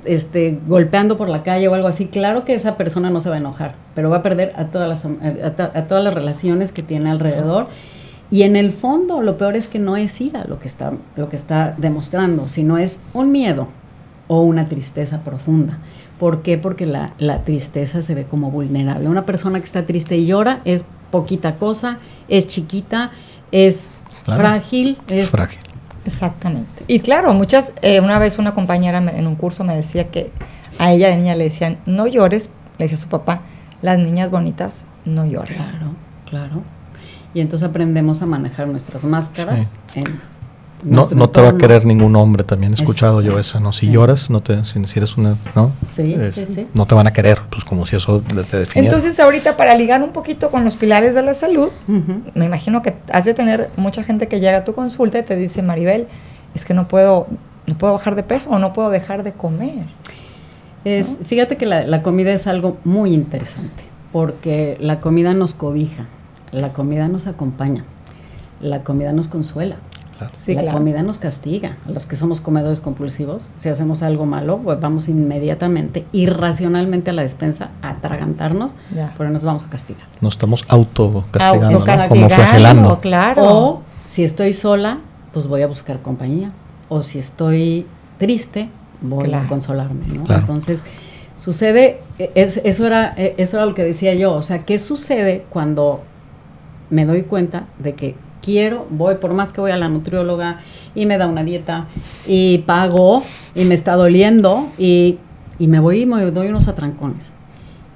este, 0.05 0.59
golpeando 0.67 1.17
por 1.17 1.29
la 1.29 1.43
calle 1.43 1.67
o 1.67 1.73
algo 1.73 1.87
así, 1.87 2.05
claro 2.07 2.45
que 2.45 2.53
esa 2.53 2.77
persona 2.77 3.09
no 3.09 3.19
se 3.19 3.29
va 3.29 3.35
a 3.35 3.39
enojar, 3.39 3.75
pero 3.95 4.09
va 4.09 4.17
a 4.17 4.23
perder 4.23 4.53
a 4.55 4.65
todas 4.65 4.87
las, 4.89 5.05
a, 5.05 5.55
ta- 5.55 5.71
a 5.75 5.87
todas 5.87 6.03
las 6.03 6.13
relaciones 6.13 6.71
que 6.71 6.81
tiene 6.83 7.09
alrededor. 7.09 7.67
Y 8.31 8.43
en 8.43 8.55
el 8.55 8.71
fondo, 8.71 9.21
lo 9.23 9.37
peor 9.37 9.55
es 9.55 9.67
que 9.67 9.79
no 9.79 9.97
es 9.97 10.21
ira 10.21 10.45
lo 10.45 10.59
que 10.59 10.67
está, 10.67 10.93
lo 11.15 11.29
que 11.29 11.35
está 11.35 11.73
demostrando, 11.77 12.47
sino 12.47 12.77
es 12.77 12.99
un 13.13 13.31
miedo 13.31 13.67
o 14.27 14.41
una 14.41 14.69
tristeza 14.69 15.21
profunda. 15.21 15.79
¿Por 16.19 16.41
qué? 16.43 16.57
Porque 16.57 16.85
la, 16.85 17.13
la 17.17 17.43
tristeza 17.43 18.01
se 18.03 18.13
ve 18.13 18.25
como 18.25 18.51
vulnerable. 18.51 19.09
Una 19.09 19.25
persona 19.25 19.59
que 19.59 19.65
está 19.65 19.85
triste 19.85 20.15
y 20.17 20.25
llora 20.27 20.59
es 20.65 20.83
poquita 21.11 21.55
cosa, 21.55 21.97
es 22.27 22.45
chiquita, 22.45 23.11
es 23.51 23.89
Claro. 24.25 24.41
frágil, 24.41 24.97
es, 25.07 25.23
Es 25.25 25.29
frágil. 25.31 25.59
Exactamente. 26.05 26.78
Y 26.89 27.01
claro, 27.01 27.35
muchas, 27.35 27.71
eh, 27.83 27.99
una 28.01 28.17
vez 28.17 28.39
una 28.39 28.55
compañera 28.55 28.99
me- 28.99 29.15
en 29.17 29.27
un 29.27 29.35
curso 29.35 29.63
me 29.63 29.75
decía 29.75 30.09
que 30.09 30.31
a 30.79 30.91
ella 30.91 31.09
de 31.09 31.17
niña 31.17 31.35
le 31.35 31.43
decían, 31.43 31.77
no 31.85 32.07
llores, 32.07 32.49
le 32.79 32.85
decía 32.85 32.97
su 32.97 33.07
papá, 33.07 33.41
las 33.83 33.99
niñas 33.99 34.31
bonitas 34.31 34.85
no 35.05 35.23
lloran. 35.23 35.53
Claro, 35.55 35.93
claro. 36.27 36.63
Y 37.35 37.41
entonces 37.41 37.69
aprendemos 37.69 38.23
a 38.23 38.25
manejar 38.25 38.67
nuestras 38.67 39.03
máscaras 39.03 39.69
en 39.93 40.19
no, 40.81 41.07
no 41.13 41.29
te 41.29 41.41
va 41.41 41.49
a 41.49 41.57
querer 41.57 41.85
ningún 41.85 42.15
hombre, 42.15 42.43
también 42.45 42.71
he 42.71 42.75
escuchado 42.75 43.21
yo 43.21 43.37
esa, 43.37 43.59
¿no? 43.59 43.71
Si 43.73 43.87
Sí. 43.87 43.91
lloras, 43.91 44.29
no 44.31 44.41
te, 44.41 44.63
si, 44.65 44.81
si 44.85 44.97
eres 44.97 45.15
una, 45.17 45.35
¿no? 45.55 45.67
Sí, 45.67 46.15
Eh, 46.17 46.31
sí, 46.33 46.45
sí. 46.47 46.67
No 46.73 46.87
te 46.87 46.95
van 46.95 47.05
a 47.05 47.11
querer, 47.13 47.41
pues 47.51 47.65
como 47.65 47.85
si 47.85 47.97
eso 47.97 48.21
te, 48.21 48.33
te 48.45 48.57
definiera. 48.59 48.87
Entonces, 48.95 49.19
ahorita 49.19 49.57
para 49.57 49.75
ligar 49.75 50.01
un 50.01 50.11
poquito 50.13 50.49
con 50.49 50.63
los 50.63 50.75
pilares 50.77 51.13
de 51.13 51.21
la 51.21 51.33
salud, 51.35 51.69
me 52.33 52.45
imagino 52.45 52.81
que 52.81 52.95
has 53.11 53.25
de 53.25 53.33
tener 53.35 53.69
mucha 53.75 54.03
gente 54.03 54.27
que 54.29 54.39
llega 54.39 54.59
a 54.59 54.63
tu 54.63 54.73
consulta 54.73 55.19
y 55.19 55.23
te 55.23 55.35
dice, 55.35 55.61
Maribel, 55.61 56.07
es 56.55 56.65
que 56.65 56.73
no 56.73 56.87
puedo, 56.87 57.27
no 57.67 57.77
puedo 57.77 57.93
bajar 57.93 58.15
de 58.15 58.23
peso 58.23 58.49
o 58.49 58.59
no 58.59 58.73
puedo 58.73 58.89
dejar 58.89 59.23
de 59.23 59.33
comer. 59.33 59.85
Es, 60.85 61.19
Fíjate 61.25 61.57
que 61.57 61.65
la, 61.65 61.83
la 61.85 62.01
comida 62.03 62.31
es 62.31 62.47
algo 62.47 62.77
muy 62.83 63.13
interesante, 63.13 63.83
porque 64.11 64.77
la 64.79 65.01
comida 65.01 65.33
nos 65.33 65.53
cobija, 65.53 66.05
la 66.51 66.73
comida 66.73 67.07
nos 67.07 67.27
acompaña, 67.27 67.83
la 68.61 68.83
comida 68.83 69.11
nos 69.11 69.27
consuela, 69.27 69.77
Claro. 70.17 70.33
Sí, 70.35 70.53
la 70.53 70.59
claro. 70.63 70.77
comida 70.79 71.01
nos 71.01 71.17
castiga. 71.17 71.77
A 71.87 71.91
los 71.91 72.05
que 72.05 72.17
somos 72.17 72.41
comedores 72.41 72.81
compulsivos, 72.81 73.51
si 73.57 73.69
hacemos 73.69 74.03
algo 74.03 74.25
malo, 74.25 74.57
pues 74.61 74.77
vamos 74.77 75.07
inmediatamente, 75.07 76.05
irracionalmente 76.11 77.11
a 77.11 77.13
la 77.13 77.21
despensa 77.21 77.69
a 77.81 77.91
atragantarnos, 77.91 78.73
Ya. 78.93 79.13
pero 79.17 79.29
nos 79.29 79.45
vamos 79.45 79.63
a 79.63 79.69
castigar. 79.69 80.03
Nos 80.19 80.33
estamos 80.33 80.65
auto 80.67 81.23
castigando, 81.31 81.69
¿no? 81.69 81.77
Autocastigando, 81.77 82.09
como 82.09 82.29
flagelando. 82.29 82.99
claro. 82.99 83.43
O 83.45 83.81
si 84.03 84.25
estoy 84.25 84.51
sola, 84.51 84.99
pues 85.33 85.47
voy 85.47 85.61
a 85.61 85.67
buscar 85.67 86.01
compañía. 86.01 86.51
O 86.89 87.03
si 87.03 87.19
estoy 87.19 87.85
triste, 88.17 88.69
voy 89.01 89.25
Claro. 89.25 89.45
a 89.45 89.49
consolarme, 89.49 90.05
¿no? 90.07 90.23
Claro. 90.23 90.41
Entonces, 90.41 90.83
sucede, 91.35 92.01
e- 92.17 92.31
es- 92.35 92.59
eso, 92.63 92.85
era, 92.87 93.13
e- 93.17 93.35
eso 93.37 93.57
era 93.57 93.65
lo 93.65 93.73
que 93.75 93.83
decía 93.83 94.13
yo, 94.15 94.33
o 94.33 94.41
sea, 94.41 94.63
¿qué 94.65 94.79
sucede 94.79 95.45
cuando 95.49 96.01
me 96.89 97.05
doy 97.05 97.21
cuenta 97.23 97.67
de 97.77 97.93
que 97.93 98.15
quiero, 98.41 98.87
voy, 98.89 99.15
por 99.15 99.33
más 99.33 99.53
que 99.53 99.61
voy 99.61 99.71
a 99.71 99.77
la 99.77 99.89
nutrióloga 99.89 100.59
y 100.95 101.05
me 101.05 101.17
da 101.17 101.27
una 101.27 101.43
dieta 101.43 101.87
y 102.27 102.59
pago 102.59 103.21
y 103.53 103.65
me 103.65 103.75
está 103.75 103.95
doliendo 103.95 104.67
y, 104.77 105.19
y 105.59 105.67
me 105.67 105.79
voy 105.79 106.01
y 106.01 106.05
me 106.05 106.23
doy 106.31 106.47
unos 106.47 106.67
atrancones? 106.67 107.35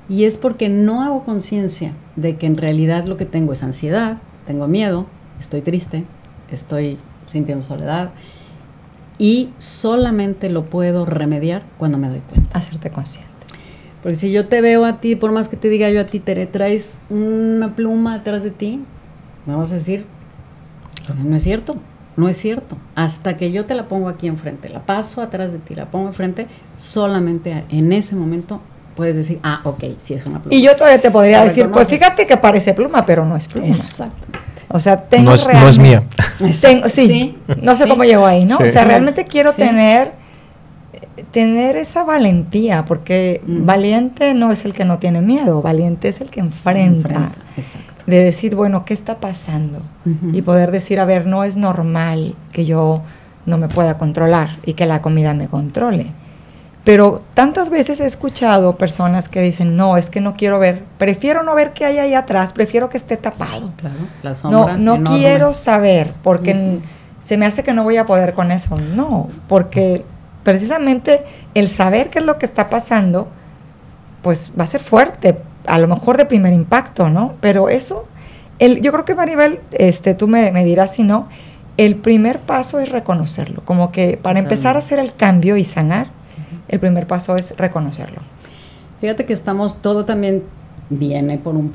Y 0.09 0.25
es 0.25 0.37
porque 0.37 0.69
no 0.69 1.01
hago 1.01 1.23
conciencia 1.23 1.93
de 2.17 2.35
que 2.37 2.45
en 2.45 2.57
realidad 2.57 3.05
lo 3.05 3.17
que 3.17 3.25
tengo 3.25 3.53
es 3.53 3.63
ansiedad, 3.63 4.17
tengo 4.45 4.67
miedo, 4.67 5.07
estoy 5.39 5.61
triste, 5.61 6.03
estoy 6.51 6.97
sintiendo 7.33 7.63
soledad 7.63 8.11
y 9.17 9.49
solamente 9.57 10.49
lo 10.49 10.65
puedo 10.65 11.05
remediar 11.05 11.63
cuando 11.77 11.97
me 11.97 12.09
doy 12.09 12.21
cuenta. 12.21 12.57
Hacerte 12.57 12.89
consciente. 12.89 13.31
Porque 14.01 14.15
si 14.15 14.31
yo 14.31 14.47
te 14.47 14.61
veo 14.61 14.85
a 14.85 14.99
ti, 14.99 15.15
por 15.15 15.31
más 15.31 15.47
que 15.47 15.57
te 15.57 15.69
diga 15.69 15.89
yo 15.89 16.01
a 16.01 16.05
ti, 16.05 16.19
Tere, 16.19 16.45
traes 16.45 16.99
una 17.09 17.75
pluma 17.75 18.15
atrás 18.15 18.43
de 18.43 18.51
ti, 18.51 18.83
me 19.45 19.55
vas 19.55 19.71
a 19.71 19.75
decir, 19.75 20.05
no 21.23 21.35
es 21.35 21.43
cierto, 21.43 21.75
no 22.17 22.27
es 22.27 22.37
cierto. 22.37 22.77
Hasta 22.95 23.37
que 23.37 23.51
yo 23.51 23.65
te 23.65 23.75
la 23.75 23.87
pongo 23.87 24.09
aquí 24.09 24.27
enfrente, 24.27 24.69
la 24.69 24.85
paso 24.85 25.21
atrás 25.21 25.53
de 25.53 25.59
ti, 25.59 25.73
la 25.75 25.89
pongo 25.89 26.07
enfrente, 26.07 26.47
solamente 26.75 27.63
en 27.69 27.93
ese 27.93 28.15
momento 28.15 28.61
puedes 28.95 29.15
decir, 29.15 29.39
ah, 29.41 29.61
ok, 29.63 29.83
sí 29.99 30.13
es 30.13 30.25
una 30.25 30.41
pluma. 30.41 30.53
Y 30.53 30.61
yo 30.61 30.75
todavía 30.75 30.99
te 30.99 31.09
podría 31.09 31.43
decir, 31.43 31.63
pues 31.69 31.87
reconoces. 31.87 31.99
fíjate 31.99 32.27
que 32.27 32.37
parece 32.37 32.73
pluma, 32.73 33.05
pero 33.05 33.25
no 33.25 33.37
es 33.37 33.47
pluma. 33.47 33.67
Exactamente. 33.67 34.52
O 34.75 34.79
sea, 34.79 35.01
tengo 35.03 35.29
No 35.29 35.35
es, 35.35 35.45
no 35.47 35.51
es 35.69 35.77
realmente- 35.77 35.81
mía. 35.81 36.03
Tengo- 36.61 36.89
sí, 36.89 37.37
no 37.61 37.75
sé 37.75 37.83
sí. 37.83 37.89
cómo 37.89 38.03
llegó 38.03 38.25
ahí, 38.25 38.43
¿no? 38.43 38.57
Sí. 38.57 38.63
O 38.63 38.69
sea, 38.69 38.83
realmente 38.85 39.25
quiero 39.25 39.51
Sí. 39.53 39.61
tener 39.61 40.11
eh, 41.15 41.23
tener 41.31 41.75
esa 41.77 42.03
valentía, 42.03 42.85
porque 42.85 43.41
Mm. 43.45 43.65
valiente 43.65 44.33
no 44.33 44.51
es 44.51 44.65
el 44.65 44.73
que 44.73 44.83
no 44.85 44.97
tiene 44.99 45.21
miedo, 45.21 45.61
valiente 45.61 46.07
es 46.09 46.21
el 46.21 46.29
que 46.31 46.39
enfrenta, 46.39 47.31
Exacto. 47.55 48.03
de 48.07 48.23
decir, 48.23 48.55
bueno, 48.55 48.83
¿qué 48.85 48.93
está 48.93 49.19
pasando? 49.19 49.81
Y 50.33 50.41
poder 50.41 50.71
decir, 50.71 50.99
a 50.99 51.05
ver, 51.05 51.25
no 51.27 51.43
es 51.43 51.55
normal 51.57 52.35
que 52.51 52.65
yo 52.65 53.01
no 53.45 53.57
me 53.57 53.67
pueda 53.69 53.97
controlar 53.97 54.57
y 54.65 54.73
que 54.73 54.85
la 54.85 55.01
comida 55.01 55.33
me 55.33 55.47
controle. 55.47 56.07
Pero 56.83 57.21
tantas 57.33 57.69
veces 57.69 58.01
he 58.01 58.05
escuchado 58.05 58.75
personas 58.75 59.29
que 59.29 59.41
dicen, 59.41 59.75
no, 59.77 59.95
es 59.95 60.09
que 60.09 60.19
no 60.19 60.33
quiero 60.33 60.59
ver, 60.59 60.83
prefiero 60.97 61.41
no 61.43 61.55
ver 61.55 61.71
qué 61.71 61.85
hay 61.85 61.97
ahí 61.97 62.13
atrás, 62.13 62.51
prefiero 62.51 62.89
que 62.89 62.97
esté 62.97 63.15
tapado. 63.15 63.71
Claro, 63.77 63.95
la 64.21 64.31
No, 64.31 64.35
sombra. 64.35 64.77
no 64.77 65.01
quiero 65.03 65.53
saber, 65.53 66.13
porque 66.23 66.79
se 67.19 67.37
me 67.37 67.45
hace 67.45 67.63
que 67.63 67.73
no 67.73 67.83
voy 67.83 67.95
a 67.95 68.05
poder 68.05 68.33
con 68.33 68.51
eso. 68.51 68.75
No, 68.75 69.29
porque 69.47 70.03
precisamente 70.43 71.23
el 71.53 71.69
saber 71.69 72.09
qué 72.09 72.19
es 72.19 72.25
lo 72.25 72.37
que 72.37 72.45
está 72.45 72.69
pasando, 72.69 73.29
pues 74.21 74.51
va 74.59 74.65
a 74.65 74.67
ser 74.67 74.81
fuerte, 74.81 75.37
a 75.65 75.79
lo 75.79 75.87
mejor 75.87 76.17
de 76.17 76.25
primer 76.25 76.51
impacto, 76.51 77.09
¿no? 77.09 77.35
Pero 77.39 77.69
eso, 77.69 78.09
el, 78.59 78.81
yo 78.81 78.91
creo 78.91 79.05
que 79.05 79.15
Maribel, 79.15 79.61
este, 79.71 80.15
tú 80.15 80.27
me, 80.27 80.51
me 80.51 80.65
dirás 80.65 80.93
si 80.95 81.03
no, 81.03 81.29
el 81.77 81.95
primer 81.95 82.39
paso 82.39 82.79
es 82.79 82.89
reconocerlo, 82.89 83.63
como 83.63 83.91
que 83.93 84.19
para 84.21 84.39
empezar 84.39 84.75
a 84.75 84.79
hacer 84.79 84.99
el 84.99 85.15
cambio 85.15 85.55
y 85.55 85.63
sanar, 85.63 86.07
el 86.73 86.79
primer 86.79 87.05
paso 87.07 87.35
es 87.37 87.55
reconocerlo. 87.57 88.21
Fíjate 88.99 89.25
que 89.25 89.33
estamos, 89.33 89.81
todo 89.81 90.05
también 90.05 90.43
viene 90.89 91.37
por 91.37 91.55
un, 91.55 91.71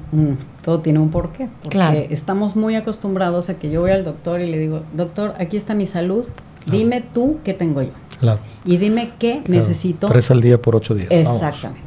todo 0.65 0.81
tiene 0.81 0.99
un 0.99 1.11
porqué. 1.11 1.49
Porque 1.63 1.69
Claro. 1.69 1.99
estamos 2.11 2.57
muy 2.57 2.75
acostumbrados 2.75 3.49
a 3.49 3.55
que 3.55 3.71
yo 3.71 3.81
voy 3.83 3.91
al 3.93 4.05
doctor 4.05 4.41
y 4.41 4.47
le 4.47 4.59
digo, 4.59 4.83
doctor, 4.95 5.35
aquí 5.39 5.57
está 5.57 5.75
mi 5.75 5.87
salud, 5.87 6.25
dime 6.67 7.03
tú 7.15 7.39
qué 7.45 7.55
tengo 7.55 7.83
yo. 7.83 7.91
Claro. 8.21 8.41
Y 8.65 8.79
dime 8.79 9.13
qué 9.19 9.43
Claro. 9.45 9.61
necesito. 9.61 10.09
Tres 10.09 10.31
al 10.31 10.41
día 10.41 10.61
por 10.61 10.75
ocho 10.75 10.95
días. 10.95 11.09
Vamos. 11.11 11.35
Exactamente. 11.37 11.83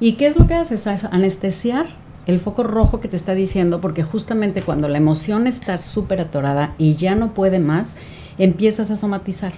¿Y 0.00 0.12
qué 0.14 0.26
es 0.26 0.36
lo 0.36 0.46
que 0.46 0.54
haces? 0.54 0.86
Es 0.86 1.04
anestesiar 1.04 1.86
el 2.26 2.40
foco 2.40 2.62
rojo 2.62 3.00
que 3.00 3.08
te 3.08 3.16
está 3.16 3.34
diciendo, 3.34 3.80
porque 3.80 4.02
justamente 4.02 4.62
cuando 4.62 4.88
la 4.88 4.98
emoción 4.98 5.46
está 5.46 5.78
súper 5.78 6.20
atorada 6.20 6.74
y 6.78 6.94
ya 6.94 7.14
no 7.14 7.32
puede 7.34 7.58
más, 7.60 7.96
empiezas 8.38 8.90
a 8.90 8.96
somatizar. 8.96 9.52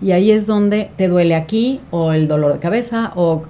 Y 0.00 0.12
ahí 0.12 0.30
es 0.30 0.46
donde 0.46 0.90
te 0.96 1.08
duele 1.08 1.34
aquí, 1.34 1.80
o 1.90 2.12
el 2.12 2.28
dolor 2.28 2.52
de 2.52 2.58
cabeza, 2.58 3.12
o, 3.16 3.42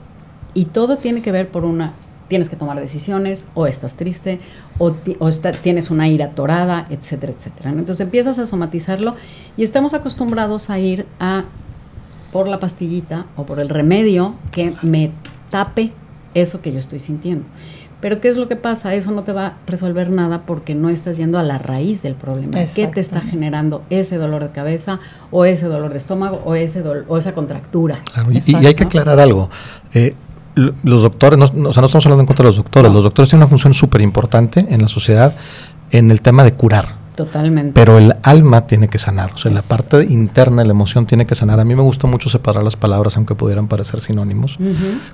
y 0.55 0.67
todo 0.67 0.97
tiene 0.99 1.21
que 1.23 1.33
ver 1.33 1.49
por 1.49 1.65
una, 1.65 1.95
tienes 2.29 2.49
que 2.49 2.57
tomar 2.57 2.79
decisiones, 2.81 3.45
o 3.55 3.67
estás 3.67 3.97
triste, 3.97 4.39
o, 4.79 4.95
o 5.19 5.29
está- 5.29 5.53
tienes 5.53 5.91
una 5.91 6.09
ira 6.09 6.27
atorada, 6.27 6.87
etcétera, 6.91 7.33
etcétera. 7.37 7.71
Entonces 7.71 8.01
empiezas 8.01 8.39
a 8.39 8.47
somatizarlo 8.47 9.15
y 9.57 9.65
estamos 9.65 9.93
acostumbrados 9.95 10.71
a 10.71 10.79
ir 10.79 11.07
a 11.19 11.45
por 12.33 12.49
la 12.49 12.61
pastillita 12.61 13.27
o 13.37 13.45
por 13.45 13.61
el 13.61 13.69
remedio 13.69 14.35
que 14.53 14.75
me 14.83 15.11
tape 15.51 15.93
eso 16.35 16.61
que 16.61 16.71
yo 16.73 16.79
estoy 16.79 17.01
sintiendo. 17.01 17.45
Pero 18.01 18.21
¿qué 18.21 18.29
es 18.29 18.37
lo 18.37 18.47
que 18.47 18.57
pasa? 18.57 18.95
Eso 18.95 19.11
no 19.11 19.23
te 19.23 19.33
va 19.33 19.47
a 19.47 19.53
resolver 19.67 20.11
nada 20.11 20.43
porque 20.45 20.75
no 20.75 20.91
estás 20.91 21.17
yendo 21.17 21.39
a 21.39 21.43
la 21.43 21.59
raíz 21.59 22.03
del 22.03 22.15
problema. 22.15 22.59
¿Qué 22.75 22.87
te 22.89 23.01
está 23.01 23.21
generando 23.23 23.83
ese 23.89 24.17
dolor 24.19 24.43
de 24.43 24.51
cabeza 24.51 24.99
o 25.31 25.45
ese 25.47 25.67
dolor 25.67 25.91
de 25.93 25.97
estómago 25.99 26.43
o, 26.45 26.55
ese 26.55 26.85
o 27.09 27.17
esa 27.17 27.33
contractura? 27.33 28.01
Claro, 28.13 28.31
y- 28.33 28.55
hay 28.67 28.75
que 28.75 28.85
aclarar 28.85 29.19
algo. 29.19 29.51
Eh, 29.95 30.15
los 30.55 31.03
doctores, 31.03 31.39
no, 31.39 31.47
no, 31.55 31.69
o 31.71 31.73
sea, 31.73 31.81
no 31.81 31.87
estamos 31.87 32.05
hablando 32.07 32.23
en 32.23 32.27
contra 32.27 32.43
de 32.45 32.49
los 32.49 32.57
doctores. 32.57 32.91
No. 32.91 32.97
Los 32.97 33.05
doctores 33.05 33.29
tienen 33.31 33.43
una 33.43 33.49
función 33.49 33.73
súper 33.75 34.01
importante 34.03 34.67
en 34.69 34.81
la 34.83 34.89
sociedad 34.89 35.35
en 35.91 36.11
el 36.11 36.21
tema 36.21 36.45
de 36.45 36.53
curar. 36.53 36.96
Totalmente. 37.17 37.73
Pero 37.73 37.97
el 37.97 38.15
alma 38.23 38.67
tiene 38.67 38.89
que 38.89 38.99
sanar, 38.99 39.33
o 39.33 39.39
sea, 39.39 39.51
la 39.51 39.63
parte 39.63 40.05
interna, 40.05 40.63
la 40.65 40.71
emoción 40.71 41.07
tiene 41.07 41.27
que 41.27 41.35
sanar. 41.35 41.59
A 41.59 41.65
mí 41.65 41.75
me 41.75 41.83
gusta 41.83 42.07
mucho 42.07 42.29
separar 42.29 42.63
las 42.63 42.77
palabras, 42.77 43.17
aunque 43.17 43.35
pudieran 43.35 43.69
parecer 43.69 44.03
sinónimos, 44.03 44.59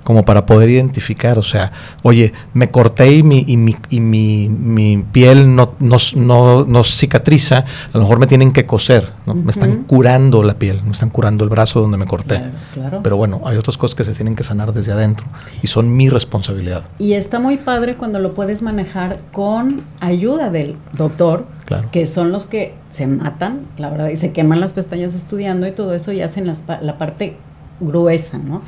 como 0.03 0.25
para 0.25 0.45
poder 0.45 0.69
identificar, 0.69 1.39
o 1.39 1.43
sea, 1.43 1.71
oye, 2.03 2.33
me 2.53 2.69
corté 2.69 3.09
y 3.09 3.23
mi, 3.23 3.45
y 3.47 3.55
mi, 3.55 3.75
y 3.89 4.01
mi, 4.01 4.49
mi 4.49 5.05
piel 5.11 5.55
no, 5.55 5.75
no, 5.79 5.95
no, 6.15 6.65
no 6.65 6.83
cicatriza, 6.83 7.59
a 7.59 7.97
lo 7.97 8.01
mejor 8.01 8.19
me 8.19 8.27
tienen 8.27 8.51
que 8.51 8.65
coser, 8.65 9.13
¿no? 9.25 9.33
me 9.33 9.51
están 9.51 9.83
curando 9.83 10.43
la 10.43 10.55
piel, 10.55 10.83
me 10.83 10.91
están 10.91 11.09
curando 11.09 11.45
el 11.45 11.49
brazo 11.49 11.79
donde 11.79 11.97
me 11.97 12.05
corté. 12.05 12.35
Claro, 12.35 12.51
claro. 12.73 12.99
Pero 13.01 13.15
bueno, 13.15 13.41
hay 13.45 13.55
otras 13.55 13.77
cosas 13.77 13.95
que 13.95 14.03
se 14.03 14.13
tienen 14.13 14.35
que 14.35 14.43
sanar 14.43 14.73
desde 14.73 14.91
adentro 14.91 15.25
y 15.61 15.67
son 15.67 15.95
mi 15.95 16.09
responsabilidad. 16.09 16.83
Y 16.99 17.13
está 17.13 17.39
muy 17.39 17.55
padre 17.55 17.95
cuando 17.95 18.19
lo 18.19 18.33
puedes 18.33 18.61
manejar 18.61 19.21
con 19.31 19.83
ayuda 20.01 20.49
del 20.49 20.75
doctor, 20.91 21.45
Claro. 21.65 21.87
que 21.91 22.05
son 22.07 22.31
los 22.31 22.45
que 22.45 22.73
se 22.89 23.07
matan, 23.07 23.61
la 23.77 23.89
verdad, 23.89 24.09
y 24.09 24.15
se 24.17 24.31
queman 24.33 24.59
las 24.59 24.73
pestañas 24.73 25.13
estudiando 25.13 25.65
y 25.67 25.71
todo 25.71 25.93
eso 25.93 26.11
y 26.11 26.21
hacen 26.21 26.45
las 26.45 26.63
la 26.81 26.97
parte 26.97 27.37
gruesa, 27.79 28.37
¿no? 28.37 28.61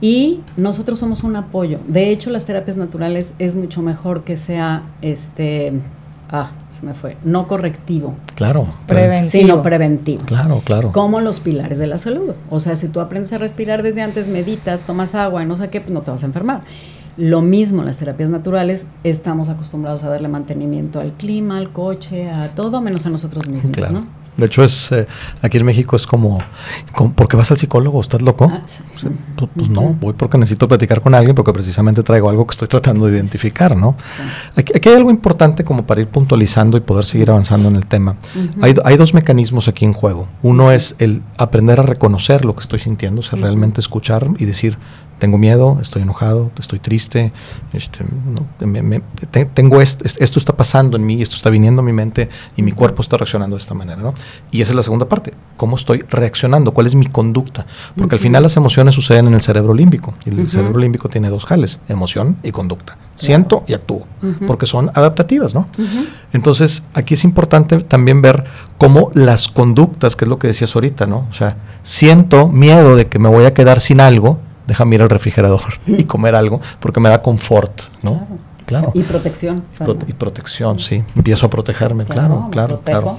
Y 0.00 0.40
nosotros 0.56 0.98
somos 0.98 1.22
un 1.22 1.36
apoyo. 1.36 1.78
De 1.86 2.10
hecho, 2.10 2.30
las 2.30 2.44
terapias 2.44 2.76
naturales 2.76 3.32
es 3.38 3.54
mucho 3.56 3.82
mejor 3.82 4.24
que 4.24 4.36
sea, 4.36 4.82
este, 5.00 5.72
ah, 6.30 6.50
se 6.70 6.84
me 6.84 6.94
fue, 6.94 7.16
no 7.24 7.46
correctivo, 7.46 8.16
Claro. 8.34 8.66
Preventivo. 8.88 9.30
sino 9.30 9.62
preventivo. 9.62 10.24
Claro, 10.24 10.60
claro. 10.64 10.90
Como 10.92 11.20
los 11.20 11.38
pilares 11.40 11.78
de 11.78 11.86
la 11.86 11.98
salud. 11.98 12.34
O 12.50 12.58
sea, 12.58 12.74
si 12.74 12.88
tú 12.88 13.00
aprendes 13.00 13.32
a 13.32 13.38
respirar 13.38 13.82
desde 13.84 14.02
antes, 14.02 14.26
meditas, 14.28 14.82
tomas 14.82 15.14
agua 15.14 15.42
y 15.44 15.46
no 15.46 15.56
sé 15.56 15.70
qué, 15.70 15.80
pues 15.80 15.92
no 15.92 16.00
te 16.02 16.10
vas 16.10 16.22
a 16.22 16.26
enfermar. 16.26 16.62
Lo 17.16 17.42
mismo, 17.42 17.82
las 17.82 17.98
terapias 17.98 18.30
naturales, 18.30 18.86
estamos 19.04 19.48
acostumbrados 19.50 20.02
a 20.02 20.08
darle 20.08 20.28
mantenimiento 20.28 20.98
al 21.00 21.12
clima, 21.12 21.58
al 21.58 21.70
coche, 21.72 22.30
a 22.30 22.48
todo, 22.48 22.80
menos 22.80 23.04
a 23.06 23.10
nosotros 23.10 23.46
mismos, 23.46 23.72
Claro. 23.76 23.92
¿no? 23.92 24.22
De 24.34 24.46
hecho, 24.46 24.64
es 24.64 24.90
eh, 24.92 25.06
aquí 25.42 25.58
en 25.58 25.66
México 25.66 25.94
es 25.94 26.06
como, 26.06 26.38
como, 26.96 27.12
¿por 27.12 27.28
qué 27.28 27.36
vas 27.36 27.50
al 27.50 27.58
psicólogo? 27.58 28.00
¿Estás 28.00 28.22
loco? 28.22 28.50
Ah, 28.50 28.62
sí. 28.64 28.78
O 28.96 28.98
sea, 28.98 29.10
pues, 29.36 29.50
pues 29.54 29.68
no, 29.68 29.82
voy 30.00 30.14
porque 30.14 30.38
necesito 30.38 30.66
platicar 30.66 31.02
con 31.02 31.14
alguien 31.14 31.34
porque 31.34 31.52
precisamente 31.52 32.02
traigo 32.02 32.30
algo 32.30 32.46
que 32.46 32.52
estoy 32.52 32.66
tratando 32.66 33.04
de 33.04 33.12
identificar, 33.12 33.76
¿no? 33.76 33.94
Sí. 34.02 34.22
Aquí, 34.56 34.72
aquí 34.74 34.88
hay 34.88 34.94
algo 34.94 35.10
importante 35.10 35.64
como 35.64 35.84
para 35.86 36.00
ir 36.00 36.06
puntualizando 36.08 36.78
y 36.78 36.80
poder 36.80 37.04
seguir 37.04 37.28
avanzando 37.30 37.68
en 37.68 37.76
el 37.76 37.84
tema. 37.84 38.16
Hay, 38.62 38.72
do- 38.72 38.80
hay 38.86 38.96
dos 38.96 39.12
mecanismos 39.12 39.68
aquí 39.68 39.84
en 39.84 39.92
juego. 39.92 40.28
Uno 40.42 40.72
es 40.72 40.96
el 40.98 41.20
aprender 41.36 41.80
a 41.80 41.82
reconocer 41.82 42.46
lo 42.46 42.54
que 42.54 42.62
estoy 42.62 42.78
sintiendo, 42.78 43.20
o 43.20 43.22
sea, 43.22 43.38
realmente 43.38 43.80
escuchar 43.82 44.28
y 44.38 44.46
decir, 44.46 44.78
tengo 45.22 45.38
miedo, 45.38 45.78
estoy 45.80 46.02
enojado, 46.02 46.50
estoy 46.58 46.80
triste, 46.80 47.32
este, 47.72 48.00
no, 48.04 48.66
me- 48.66 48.82
me- 48.82 49.02
te- 49.30 49.44
tengo 49.44 49.80
est- 49.80 50.04
est- 50.04 50.20
esto 50.20 50.40
está 50.40 50.56
pasando 50.56 50.96
en 50.96 51.06
mí, 51.06 51.22
esto 51.22 51.36
está 51.36 51.48
viniendo 51.48 51.80
a 51.80 51.84
mi 51.84 51.92
mente 51.92 52.28
y 52.56 52.62
mi 52.62 52.72
cuerpo 52.72 53.02
está 53.02 53.16
reaccionando 53.16 53.54
de 53.54 53.60
esta 53.60 53.72
manera, 53.74 54.02
¿no? 54.02 54.14
Y 54.50 54.62
esa 54.62 54.72
es 54.72 54.74
la 54.76 54.82
segunda 54.82 55.08
parte, 55.08 55.32
cómo 55.56 55.76
estoy 55.76 56.04
reaccionando, 56.10 56.74
cuál 56.74 56.88
es 56.88 56.96
mi 56.96 57.06
conducta, 57.06 57.66
porque 57.96 58.16
al 58.16 58.20
final 58.20 58.42
las 58.42 58.56
emociones 58.56 58.96
suceden 58.96 59.28
en 59.28 59.34
el 59.34 59.42
cerebro 59.42 59.74
límbico 59.74 60.12
y 60.26 60.30
el 60.30 60.50
cerebro 60.50 60.80
límbico 60.80 61.08
tiene 61.08 61.30
dos 61.30 61.44
jales, 61.44 61.78
emoción 61.88 62.36
y 62.42 62.50
conducta. 62.50 62.98
Siento 63.14 63.62
y 63.68 63.74
actúo, 63.74 64.08
porque 64.48 64.66
son 64.66 64.90
adaptativas, 64.94 65.54
¿no? 65.54 65.68
Entonces, 66.32 66.82
aquí 66.94 67.14
es 67.14 67.22
importante 67.22 67.78
también 67.80 68.22
ver 68.22 68.44
cómo 68.76 69.12
las 69.14 69.46
conductas, 69.46 70.16
que 70.16 70.24
es 70.24 70.28
lo 70.28 70.40
que 70.40 70.48
decías 70.48 70.74
ahorita, 70.74 71.06
¿no? 71.06 71.26
O 71.30 71.32
sea, 71.32 71.56
siento 71.84 72.48
miedo 72.48 72.96
de 72.96 73.06
que 73.06 73.20
me 73.20 73.28
voy 73.28 73.44
a 73.44 73.54
quedar 73.54 73.78
sin 73.80 74.00
algo, 74.00 74.40
déjame 74.66 74.96
ir 74.96 75.02
al 75.02 75.10
refrigerador 75.10 75.62
y 75.86 76.04
comer 76.04 76.34
algo, 76.34 76.60
porque 76.80 77.00
me 77.00 77.08
da 77.08 77.22
confort, 77.22 77.82
¿no? 78.02 78.26
Claro. 78.66 78.92
Y 78.94 79.02
protección. 79.02 79.64
Prote- 79.78 80.04
y 80.08 80.12
protección, 80.12 80.78
sí. 80.78 81.02
Empiezo 81.16 81.46
a 81.46 81.50
protegerme, 81.50 82.04
claro, 82.04 82.48
claro, 82.50 82.80
claro. 82.84 83.18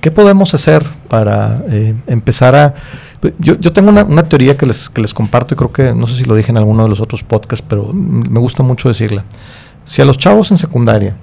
¿Qué 0.00 0.10
podemos 0.10 0.54
hacer 0.54 0.84
para 1.08 1.62
eh, 1.68 1.94
empezar 2.06 2.54
a... 2.54 2.74
Yo, 3.38 3.56
yo 3.58 3.72
tengo 3.72 3.90
una, 3.90 4.04
una 4.04 4.22
teoría 4.22 4.56
que 4.56 4.66
les, 4.66 4.88
que 4.88 5.00
les 5.00 5.12
comparto 5.12 5.54
y 5.54 5.56
creo 5.56 5.72
que, 5.72 5.92
no 5.94 6.06
sé 6.06 6.16
si 6.16 6.24
lo 6.24 6.34
dije 6.34 6.50
en 6.52 6.56
alguno 6.58 6.84
de 6.84 6.88
los 6.88 7.00
otros 7.00 7.22
podcasts, 7.24 7.64
pero 7.68 7.92
me 7.92 8.38
gusta 8.38 8.62
mucho 8.62 8.88
decirla. 8.88 9.24
Si 9.84 10.00
a 10.00 10.04
los 10.04 10.16
chavos 10.18 10.50
en 10.50 10.58
secundaria 10.58 11.16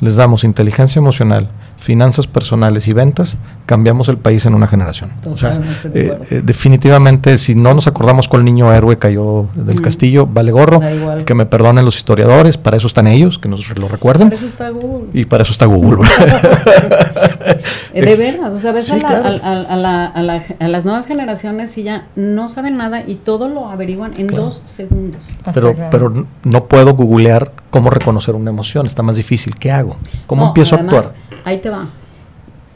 les 0.00 0.16
damos 0.16 0.42
inteligencia 0.44 0.98
emocional, 0.98 1.50
finanzas 1.80 2.26
personales 2.26 2.86
y 2.88 2.92
ventas, 2.92 3.36
cambiamos 3.66 4.08
el 4.08 4.18
país 4.18 4.44
en 4.46 4.54
una 4.54 4.66
generación. 4.66 5.10
O 5.26 5.36
sea, 5.36 5.54
Totalmente 5.54 5.88
de 5.88 6.06
eh, 6.08 6.18
eh, 6.30 6.42
definitivamente, 6.44 7.38
si 7.38 7.54
no 7.54 7.72
nos 7.74 7.86
acordamos 7.86 8.28
cuál 8.28 8.44
niño 8.44 8.72
héroe 8.72 8.98
cayó 8.98 9.48
del 9.54 9.78
Mm. 9.80 9.82
castillo, 9.82 10.26
vale 10.26 10.52
gorro, 10.52 10.80
que 11.24 11.34
me 11.34 11.46
perdonen 11.46 11.84
los 11.84 11.96
historiadores, 11.96 12.58
para 12.58 12.76
eso 12.76 12.86
están 12.86 13.06
ellos, 13.06 13.38
que 13.38 13.48
nos 13.48 13.66
lo 13.78 13.88
recuerden. 13.88 14.28
Por 14.28 14.36
eso 14.38 14.46
está 14.46 14.68
Google. 14.68 15.08
Y 15.14 15.24
para 15.24 15.42
eso 15.42 15.52
está 15.52 15.66
Google. 15.66 16.06
De 17.94 18.16
veras, 18.16 18.54
o 18.54 18.58
sea, 18.58 18.72
ves 18.72 18.86
Sí, 18.86 18.92
a, 18.92 18.96
la- 18.98 19.08
claro. 19.08 19.28
a- 19.42 19.48
a- 19.48 19.60
a 19.62 19.76
la- 19.76 20.06
a 20.06 20.22
la- 20.22 20.42
a 20.58 20.68
las 20.68 20.84
nuevas 20.84 21.06
generaciones 21.06 21.76
y 21.78 21.82
ya 21.82 22.06
no 22.16 22.48
saben 22.48 22.76
nada 22.76 23.02
y 23.06 23.16
todo 23.16 23.48
lo 23.48 23.68
averiguan 23.68 24.12
en 24.16 24.26
Claro. 24.28 24.44
dos 24.44 24.62
segundos. 24.64 25.22
pero, 25.54 25.74
pero 25.90 26.26
no 26.44 26.64
puedo 26.66 26.94
googlear 26.94 27.52
cómo 27.70 27.90
reconocer 27.90 28.34
una 28.34 28.50
emoción, 28.50 28.86
está 28.86 29.02
más 29.02 29.16
difícil. 29.16 29.54
¿Qué 29.56 29.70
hago? 29.70 29.96
¿Cómo 30.26 30.42
No, 30.42 30.48
empiezo 30.48 30.74
además, 30.76 30.94
a 30.94 30.98
actuar? 30.98 31.14
Ahí 31.44 31.58
te 31.58 31.70
va. 31.70 31.88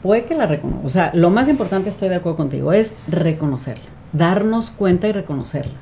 Puede 0.01 0.25
que 0.25 0.35
la 0.35 0.45
reconozca. 0.45 0.85
O 0.85 0.89
sea, 0.89 1.11
lo 1.13 1.29
más 1.29 1.47
importante, 1.47 1.89
estoy 1.89 2.09
de 2.09 2.15
acuerdo 2.15 2.37
contigo, 2.37 2.71
es 2.73 2.93
reconocerla. 3.07 3.83
Darnos 4.13 4.69
cuenta 4.69 5.07
y 5.07 5.11
reconocerla. 5.11 5.73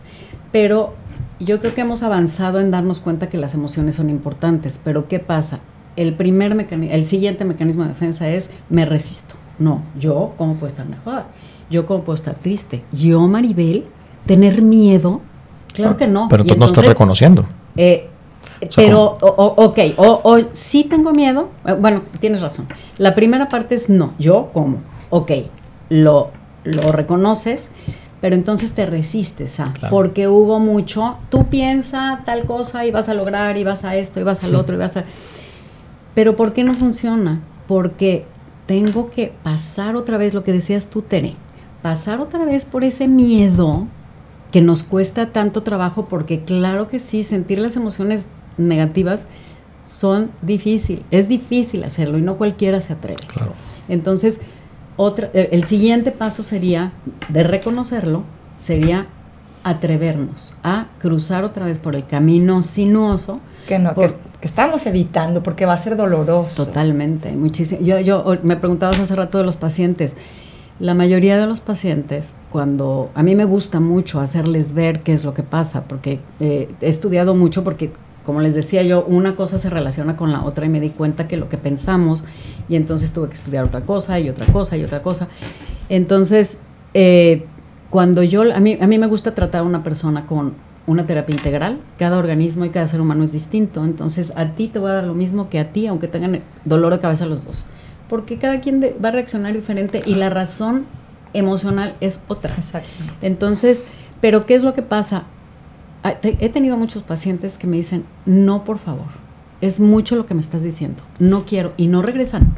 Pero 0.51 0.93
yo 1.39 1.59
creo 1.59 1.73
que 1.73 1.81
hemos 1.81 2.03
avanzado 2.03 2.59
en 2.59 2.71
darnos 2.71 2.99
cuenta 2.99 3.27
que 3.29 3.37
las 3.37 3.53
emociones 3.53 3.95
son 3.95 4.09
importantes. 4.09 4.79
Pero 4.83 5.07
¿qué 5.07 5.19
pasa? 5.19 5.59
El 5.95 6.15
primer 6.15 6.55
mecanismo, 6.55 6.95
el 6.95 7.03
siguiente 7.03 7.45
mecanismo 7.45 7.83
de 7.83 7.89
defensa 7.89 8.29
es 8.29 8.49
me 8.69 8.85
resisto. 8.85 9.35
No, 9.59 9.83
yo 9.99 10.33
cómo 10.37 10.55
puedo 10.55 10.67
estar 10.67 10.85
enojada. 10.85 11.27
Yo 11.69 11.85
cómo 11.85 12.03
puedo 12.03 12.15
estar 12.15 12.35
triste. 12.35 12.83
Yo, 12.91 13.27
Maribel, 13.27 13.85
tener 14.25 14.61
miedo. 14.61 15.21
Claro 15.73 15.97
que 15.97 16.07
no. 16.07 16.27
Pero 16.29 16.43
entonces 16.43 16.59
no 16.59 16.65
estás 16.65 16.85
reconociendo. 16.85 17.45
eh, 17.75 18.09
pero, 18.75 19.17
o- 19.21 19.27
o- 19.27 19.65
ok, 19.65 19.79
o, 19.97 20.21
o 20.23 20.37
sí 20.53 20.83
tengo 20.83 21.11
miedo. 21.13 21.49
eh, 21.65 21.73
bueno, 21.79 22.01
tienes 22.19 22.41
razón. 22.41 22.67
La 22.97 23.13
primera 23.15 23.49
parte 23.49 23.75
es 23.75 23.89
no, 23.89 24.13
yo 24.19 24.49
como. 24.53 24.81
Ok, 25.09 25.31
lo, 25.89 26.31
lo 26.63 26.91
reconoces, 26.91 27.69
pero 28.21 28.35
entonces 28.35 28.73
te 28.73 28.85
resistes 28.85 29.59
a. 29.59 29.73
Claro. 29.73 29.89
Porque 29.95 30.27
hubo 30.27 30.59
mucho, 30.59 31.17
tú 31.29 31.45
piensa 31.47 32.21
tal 32.25 32.45
cosa 32.45 32.85
y 32.85 32.91
vas 32.91 33.09
a 33.09 33.13
lograr 33.13 33.57
y 33.57 33.63
vas 33.63 33.83
a 33.83 33.95
esto 33.95 34.19
y 34.19 34.23
vas 34.23 34.43
al 34.43 34.55
otro 34.55 34.75
y 34.75 34.77
vas 34.79 34.97
a. 34.97 35.03
Pero 36.15 36.35
¿por 36.35 36.53
qué 36.53 36.63
no 36.63 36.73
funciona? 36.73 37.41
Porque 37.67 38.25
tengo 38.65 39.09
que 39.09 39.33
pasar 39.43 39.95
otra 39.95 40.17
vez 40.17 40.33
lo 40.33 40.43
que 40.43 40.51
decías 40.53 40.87
tú, 40.87 41.01
Tere. 41.01 41.33
Pasar 41.81 42.21
otra 42.21 42.45
vez 42.45 42.63
por 42.65 42.83
ese 42.85 43.07
miedo 43.09 43.87
que 44.53 44.61
nos 44.61 44.83
cuesta 44.83 45.33
tanto 45.33 45.63
trabajo, 45.63 46.05
porque 46.05 46.43
claro 46.45 46.87
que 46.87 46.99
sí, 46.99 47.23
sentir 47.23 47.59
las 47.59 47.75
emociones 47.75 48.27
negativas 48.57 49.23
son 49.83 50.29
difícil, 50.41 51.03
es 51.11 51.27
difícil 51.27 51.83
hacerlo 51.83 52.17
y 52.17 52.21
no 52.21 52.37
cualquiera 52.37 52.79
se 52.79 52.93
atreve. 52.93 53.17
Claro. 53.27 53.51
Entonces, 53.89 54.39
otra, 54.95 55.29
el 55.33 55.49
el 55.51 55.63
siguiente 55.65 56.11
paso 56.11 56.41
sería, 56.43 56.93
de 57.29 57.43
reconocerlo, 57.43 58.23
sería 58.57 59.07
atrevernos 59.63 60.53
a 60.63 60.87
cruzar 60.99 61.43
otra 61.43 61.65
vez 61.65 61.79
por 61.79 61.95
el 61.95 62.05
camino 62.05 62.63
sinuoso. 62.63 63.39
que, 63.67 63.79
no, 63.79 63.89
que, 63.89 63.95
por- 63.95 64.15
que 64.39 64.47
estamos 64.47 64.85
evitando 64.85 65.41
porque 65.41 65.65
va 65.65 65.73
a 65.73 65.77
ser 65.77 65.95
doloroso. 65.95 66.65
Totalmente, 66.65 67.31
muchísimo. 67.31 67.81
Yo, 67.81 67.99
yo 67.99 68.37
me 68.43 68.55
preguntabas 68.57 68.99
hace 68.99 69.15
rato 69.15 69.37
de 69.37 69.45
los 69.45 69.55
pacientes. 69.57 70.15
La 70.79 70.95
mayoría 70.95 71.37
de 71.37 71.45
los 71.45 71.59
pacientes, 71.59 72.33
cuando 72.51 73.11
a 73.13 73.21
mí 73.21 73.35
me 73.35 73.45
gusta 73.45 73.79
mucho 73.79 74.19
hacerles 74.19 74.73
ver 74.73 75.01
qué 75.01 75.13
es 75.13 75.23
lo 75.23 75.33
que 75.33 75.43
pasa, 75.43 75.83
porque 75.83 76.19
eh, 76.39 76.67
he 76.81 76.89
estudiado 76.89 77.35
mucho, 77.35 77.63
porque 77.63 77.91
como 78.25 78.41
les 78.41 78.55
decía 78.55 78.81
yo, 78.83 79.03
una 79.05 79.35
cosa 79.35 79.57
se 79.57 79.69
relaciona 79.69 80.15
con 80.15 80.31
la 80.31 80.43
otra 80.43 80.65
y 80.65 80.69
me 80.69 80.79
di 80.79 80.89
cuenta 80.89 81.27
que 81.27 81.37
lo 81.37 81.47
que 81.47 81.57
pensamos, 81.57 82.23
y 82.69 82.75
entonces 82.75 83.13
tuve 83.13 83.27
que 83.27 83.35
estudiar 83.35 83.65
otra 83.65 83.81
cosa 83.81 84.19
y 84.19 84.29
otra 84.29 84.47
cosa 84.47 84.75
y 84.75 84.83
otra 84.83 85.03
cosa. 85.03 85.27
Entonces, 85.89 86.57
eh, 86.93 87.45
cuando 87.89 88.23
yo, 88.23 88.41
a 88.53 88.59
mí, 88.59 88.77
a 88.81 88.87
mí 88.87 88.97
me 88.97 89.07
gusta 89.07 89.35
tratar 89.35 89.61
a 89.61 89.63
una 89.63 89.83
persona 89.83 90.25
con 90.25 90.53
una 90.87 91.05
terapia 91.05 91.35
integral, 91.35 91.79
cada 91.97 92.17
organismo 92.17 92.65
y 92.65 92.69
cada 92.69 92.87
ser 92.87 92.99
humano 92.99 93.23
es 93.23 93.31
distinto, 93.31 93.85
entonces 93.85 94.33
a 94.35 94.55
ti 94.55 94.67
te 94.67 94.79
voy 94.79 94.91
a 94.91 94.95
dar 94.95 95.03
lo 95.03 95.13
mismo 95.13 95.49
que 95.49 95.59
a 95.59 95.71
ti, 95.71 95.87
aunque 95.87 96.07
tengan 96.07 96.41
dolor 96.65 96.93
de 96.93 96.99
cabeza 96.99 97.25
los 97.25 97.45
dos, 97.45 97.63
porque 98.09 98.37
cada 98.37 98.59
quien 98.61 98.79
de- 98.79 98.95
va 99.03 99.09
a 99.09 99.11
reaccionar 99.13 99.53
diferente 99.53 100.01
y 100.05 100.15
la 100.15 100.29
razón 100.29 100.85
emocional 101.33 101.95
es 101.99 102.19
otra. 102.27 102.53
Exacto. 102.55 102.89
Entonces, 103.21 103.85
pero 104.21 104.45
¿qué 104.45 104.55
es 104.55 104.63
lo 104.63 104.73
que 104.73 104.81
pasa? 104.83 105.23
Ah, 106.03 106.15
He 106.21 106.49
tenido 106.49 106.77
muchos 106.77 107.01
pacientes 107.03 107.57
que 107.57 107.65
me 107.67 107.77
dicen, 107.77 108.03
no, 108.25 108.63
por 108.65 108.77
favor, 108.77 109.07
es 109.61 109.79
mucho 109.79 110.15
lo 110.15 110.25
que 110.25 110.33
me 110.33 110.41
estás 110.41 110.63
diciendo, 110.63 111.01
no 111.19 111.45
quiero, 111.45 111.73
y 111.77 111.87
no 111.87 112.01
regresan. 112.01 112.53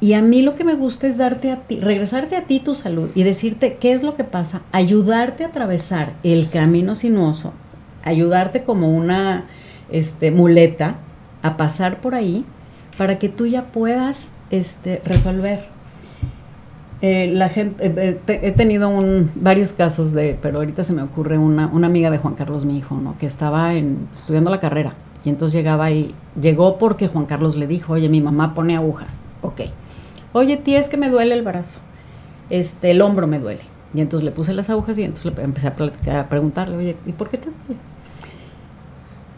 Y 0.00 0.12
a 0.12 0.22
mí 0.22 0.42
lo 0.42 0.54
que 0.54 0.62
me 0.64 0.74
gusta 0.74 1.06
es 1.08 1.16
darte 1.16 1.50
a 1.50 1.56
ti, 1.62 1.80
regresarte 1.80 2.36
a 2.36 2.42
ti 2.44 2.60
tu 2.60 2.74
salud 2.76 3.10
y 3.16 3.24
decirte 3.24 3.78
qué 3.80 3.92
es 3.92 4.02
lo 4.04 4.14
que 4.14 4.22
pasa, 4.24 4.62
ayudarte 4.70 5.44
a 5.44 5.48
atravesar 5.48 6.12
el 6.22 6.48
camino 6.50 6.94
sinuoso, 6.94 7.52
ayudarte 8.04 8.62
como 8.62 8.90
una 8.96 9.46
este, 9.90 10.30
muleta 10.30 10.96
a 11.42 11.56
pasar 11.56 12.00
por 12.00 12.14
ahí 12.14 12.44
para 12.98 13.18
que 13.18 13.30
tú 13.30 13.46
ya 13.46 13.66
puedas 13.66 14.32
este, 14.50 15.00
resolver. 15.06 15.66
Eh, 17.00 17.30
la 17.32 17.48
gente, 17.48 17.86
eh, 17.86 18.20
eh, 18.26 18.40
he 18.42 18.50
tenido 18.50 18.90
varios 19.36 19.72
casos 19.72 20.12
de, 20.12 20.36
pero 20.42 20.58
ahorita 20.58 20.82
se 20.82 20.92
me 20.92 21.02
ocurre 21.02 21.38
una, 21.38 21.68
una 21.68 21.86
amiga 21.86 22.10
de 22.10 22.18
Juan 22.18 22.34
Carlos, 22.34 22.64
mi 22.64 22.76
hijo, 22.76 22.96
¿no? 22.96 23.16
que 23.18 23.26
estaba 23.26 23.74
en, 23.74 24.08
estudiando 24.12 24.50
la 24.50 24.58
carrera 24.58 24.94
y 25.24 25.28
entonces 25.28 25.54
llegaba 25.54 25.92
y 25.92 26.08
llegó 26.40 26.76
porque 26.78 27.06
Juan 27.06 27.26
Carlos 27.26 27.54
le 27.54 27.68
dijo, 27.68 27.92
oye, 27.92 28.08
mi 28.08 28.20
mamá 28.20 28.52
pone 28.52 28.76
agujas, 28.76 29.20
ok. 29.42 29.60
Oye, 30.32 30.56
tía, 30.56 30.80
es 30.80 30.88
que 30.88 30.96
me 30.96 31.08
duele 31.08 31.34
el 31.34 31.42
brazo, 31.42 31.80
este, 32.50 32.90
el 32.90 33.00
hombro 33.00 33.28
me 33.28 33.38
duele. 33.38 33.60
Y 33.94 34.00
entonces 34.00 34.24
le 34.24 34.32
puse 34.32 34.52
las 34.52 34.68
agujas 34.68 34.98
y 34.98 35.04
entonces 35.04 35.32
le 35.34 35.42
empecé 35.42 35.68
a, 35.68 36.20
a 36.20 36.28
preguntarle, 36.28 36.76
oye, 36.76 36.96
¿y 37.06 37.12
por 37.12 37.30
qué 37.30 37.38
te 37.38 37.46
duele? 37.46 37.80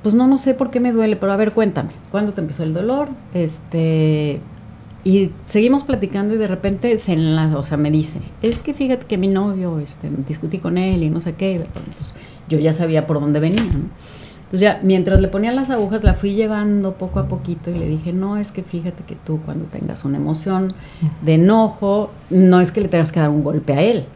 Pues 0.02 0.14
no, 0.14 0.26
no 0.26 0.38
sé 0.38 0.54
por 0.54 0.70
qué 0.70 0.80
me 0.80 0.92
duele, 0.92 1.16
pero 1.16 1.32
a 1.32 1.36
ver, 1.36 1.52
cuéntame, 1.52 1.90
¿cuándo 2.10 2.32
te 2.32 2.40
empezó 2.40 2.62
el 2.62 2.72
dolor? 2.72 3.08
Este, 3.34 4.40
y 5.04 5.30
seguimos 5.46 5.84
platicando 5.84 6.34
y 6.34 6.38
de 6.38 6.46
repente 6.46 6.96
se 6.98 7.12
enlaza, 7.12 7.58
o 7.58 7.62
sea, 7.62 7.76
me 7.76 7.90
dice, 7.90 8.20
es 8.42 8.62
que 8.62 8.72
fíjate 8.74 9.06
que 9.06 9.18
mi 9.18 9.28
novio, 9.28 9.78
este, 9.78 10.08
discutí 10.26 10.58
con 10.58 10.78
él 10.78 11.02
y 11.02 11.10
no 11.10 11.20
sé 11.20 11.34
qué, 11.34 11.56
entonces 11.56 12.14
yo 12.48 12.58
ya 12.58 12.72
sabía 12.72 13.06
por 13.06 13.20
dónde 13.20 13.40
venía. 13.40 13.62
Entonces 13.62 14.60
ya, 14.62 14.80
mientras 14.82 15.20
le 15.20 15.28
ponía 15.28 15.52
las 15.52 15.70
agujas, 15.70 16.02
la 16.02 16.14
fui 16.14 16.32
llevando 16.34 16.94
poco 16.94 17.20
a 17.20 17.28
poquito 17.28 17.70
y 17.70 17.74
le 17.78 17.86
dije, 17.86 18.12
no, 18.12 18.36
es 18.36 18.50
que 18.50 18.62
fíjate 18.64 19.04
que 19.04 19.14
tú 19.14 19.38
cuando 19.44 19.66
tengas 19.66 20.04
una 20.04 20.16
emoción 20.16 20.72
de 21.22 21.34
enojo, 21.34 22.10
no 22.30 22.60
es 22.60 22.72
que 22.72 22.80
le 22.80 22.88
tengas 22.88 23.12
que 23.12 23.20
dar 23.20 23.30
un 23.30 23.44
golpe 23.44 23.74
a 23.74 23.82
él, 23.82 24.06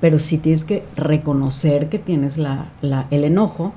pero 0.00 0.18
sí 0.20 0.38
tienes 0.38 0.62
que 0.64 0.84
reconocer 0.96 1.88
que 1.88 1.98
tienes 1.98 2.38
la, 2.38 2.68
la- 2.82 3.08
el 3.10 3.24
enojo. 3.24 3.72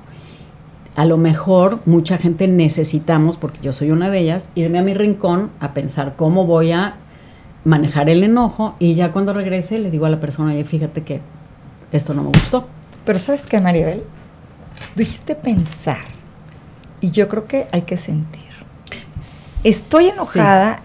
A 0.96 1.04
lo 1.04 1.16
mejor 1.16 1.80
mucha 1.86 2.18
gente 2.18 2.46
necesitamos, 2.46 3.36
porque 3.36 3.58
yo 3.62 3.72
soy 3.72 3.90
una 3.90 4.10
de 4.10 4.20
ellas, 4.20 4.48
irme 4.54 4.78
a 4.78 4.82
mi 4.82 4.94
rincón 4.94 5.50
a 5.60 5.74
pensar 5.74 6.14
cómo 6.16 6.46
voy 6.46 6.70
a 6.72 6.96
manejar 7.64 8.08
el 8.10 8.22
enojo 8.22 8.76
y 8.78 8.94
ya 8.94 9.10
cuando 9.10 9.32
regrese 9.32 9.78
le 9.78 9.90
digo 9.90 10.06
a 10.06 10.10
la 10.10 10.20
persona, 10.20 10.52
oye, 10.52 10.64
fíjate 10.64 11.02
que 11.02 11.20
esto 11.92 12.14
no 12.14 12.22
me 12.22 12.28
gustó. 12.28 12.68
Pero 13.04 13.18
¿sabes 13.18 13.46
qué, 13.46 13.60
Maribel? 13.60 14.04
Dijiste 14.94 15.34
pensar 15.34 16.04
y 17.00 17.10
yo 17.10 17.28
creo 17.28 17.46
que 17.46 17.66
hay 17.72 17.82
que 17.82 17.96
sentir. 17.96 18.42
Estoy 19.64 20.08
enojada 20.08 20.80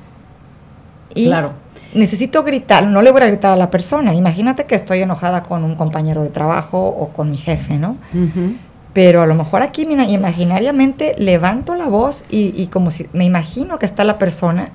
y 1.14 1.26
Claro. 1.26 1.54
necesito 1.94 2.44
gritar, 2.44 2.86
no 2.86 3.02
le 3.02 3.12
voy 3.12 3.22
a 3.22 3.28
gritar 3.28 3.52
a 3.52 3.56
la 3.58 3.70
persona. 3.70 4.14
Imagínate 4.14 4.66
que 4.66 4.76
estoy 4.76 5.02
enojada 5.02 5.44
con 5.44 5.64
un 5.64 5.76
compañero 5.76 6.24
de 6.24 6.30
trabajo 6.30 6.88
o 6.88 7.10
con 7.10 7.30
mi 7.30 7.38
jefe, 7.38 7.78
¿no? 7.78 7.98
Pero 8.94 9.22
a 9.22 9.26
lo 9.28 9.36
mejor 9.36 9.62
aquí 9.62 9.86
mira, 9.86 10.04
imaginariamente 10.06 11.16
levanto 11.18 11.76
la 11.76 11.86
voz 11.88 12.24
y, 12.30 12.54
y 12.62 12.68
como 12.68 12.90
si 12.92 13.08
me 13.14 13.24
imagino 13.26 13.78
que 13.80 13.86
está 13.86 14.04
la 14.04 14.18
persona 14.18 14.70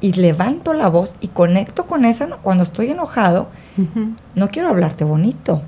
y 0.00 0.12
levanto 0.12 0.74
la 0.74 0.88
voz 0.88 1.16
y 1.20 1.28
conecto 1.28 1.86
con 1.86 2.04
esa 2.04 2.26
cuando 2.42 2.62
estoy 2.62 2.90
enojado. 2.90 3.48
No 4.34 4.48
quiero 4.50 4.68
hablarte 4.68 5.04
bonito. 5.04 5.62